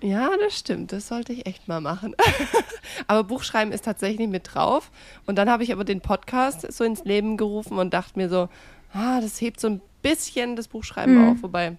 Ja, 0.00 0.30
das 0.40 0.58
stimmt. 0.58 0.90
Das 0.90 1.06
sollte 1.06 1.32
ich 1.32 1.46
echt 1.46 1.68
mal 1.68 1.80
machen. 1.80 2.16
aber 3.06 3.22
Buchschreiben 3.22 3.72
ist 3.72 3.84
tatsächlich 3.84 4.28
mit 4.28 4.52
drauf. 4.52 4.90
Und 5.26 5.36
dann 5.36 5.48
habe 5.48 5.62
ich 5.62 5.72
aber 5.72 5.84
den 5.84 6.00
Podcast 6.00 6.70
so 6.72 6.82
ins 6.82 7.04
Leben 7.04 7.36
gerufen 7.36 7.78
und 7.78 7.94
dachte 7.94 8.18
mir 8.18 8.28
so, 8.28 8.48
ah, 8.92 9.20
das 9.20 9.40
hebt 9.40 9.60
so 9.60 9.68
ein 9.68 9.80
bisschen 10.02 10.56
das 10.56 10.66
Buchschreiben 10.66 11.14
mhm. 11.14 11.28
auf. 11.30 11.42
Wobei, 11.42 11.76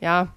ja, 0.00 0.28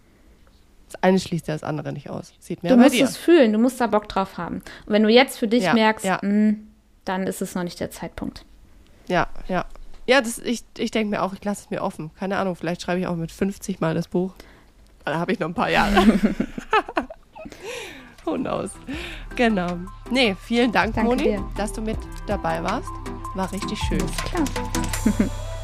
das 0.95 1.03
eine 1.03 1.19
schließt 1.19 1.47
ja 1.47 1.55
das 1.55 1.63
andere 1.63 1.93
nicht 1.93 2.09
aus. 2.09 2.33
Sieht 2.39 2.63
mir 2.63 2.69
Du 2.69 2.77
musst 2.77 2.93
dir. 2.93 3.05
es 3.05 3.17
fühlen, 3.17 3.53
du 3.53 3.59
musst 3.59 3.79
da 3.81 3.87
Bock 3.87 4.07
drauf 4.07 4.37
haben. 4.37 4.57
Und 4.85 4.93
wenn 4.93 5.03
du 5.03 5.09
jetzt 5.09 5.37
für 5.37 5.47
dich 5.47 5.63
ja, 5.63 5.73
merkst, 5.73 6.05
ja. 6.05 6.19
Mh, 6.21 6.21
hm, 6.21 6.67
dann 7.05 7.27
ist 7.27 7.41
es 7.41 7.55
noch 7.55 7.63
nicht 7.63 7.79
der 7.79 7.91
Zeitpunkt. 7.91 8.45
Ja, 9.07 9.27
ja. 9.47 9.65
Ja, 10.07 10.21
das, 10.21 10.37
ich, 10.39 10.63
ich 10.77 10.91
denke 10.91 11.09
mir 11.09 11.23
auch, 11.23 11.33
ich 11.33 11.43
lasse 11.43 11.63
es 11.65 11.69
mir 11.71 11.81
offen. 11.81 12.11
Keine 12.15 12.37
Ahnung, 12.37 12.55
vielleicht 12.55 12.81
schreibe 12.81 12.99
ich 12.99 13.07
auch 13.07 13.15
mit 13.15 13.31
50 13.31 13.79
Mal 13.79 13.95
das 13.95 14.07
Buch. 14.07 14.33
Da 15.03 15.15
habe 15.15 15.31
ich 15.31 15.39
noch 15.39 15.47
ein 15.47 15.53
paar 15.53 15.69
Jahre. 15.69 15.95
Who 18.25 18.35
knows? 18.35 18.71
Genau. 19.35 19.77
Nee, 20.09 20.35
vielen 20.45 20.71
Dank, 20.71 20.95
Danke 20.95 21.09
Moni, 21.09 21.23
dir. 21.23 21.43
dass 21.57 21.73
du 21.73 21.81
mit 21.81 21.97
dabei 22.27 22.61
warst. 22.63 22.89
War 23.35 23.51
richtig 23.51 23.79
schön. 23.79 24.03
Klar. 24.25 24.45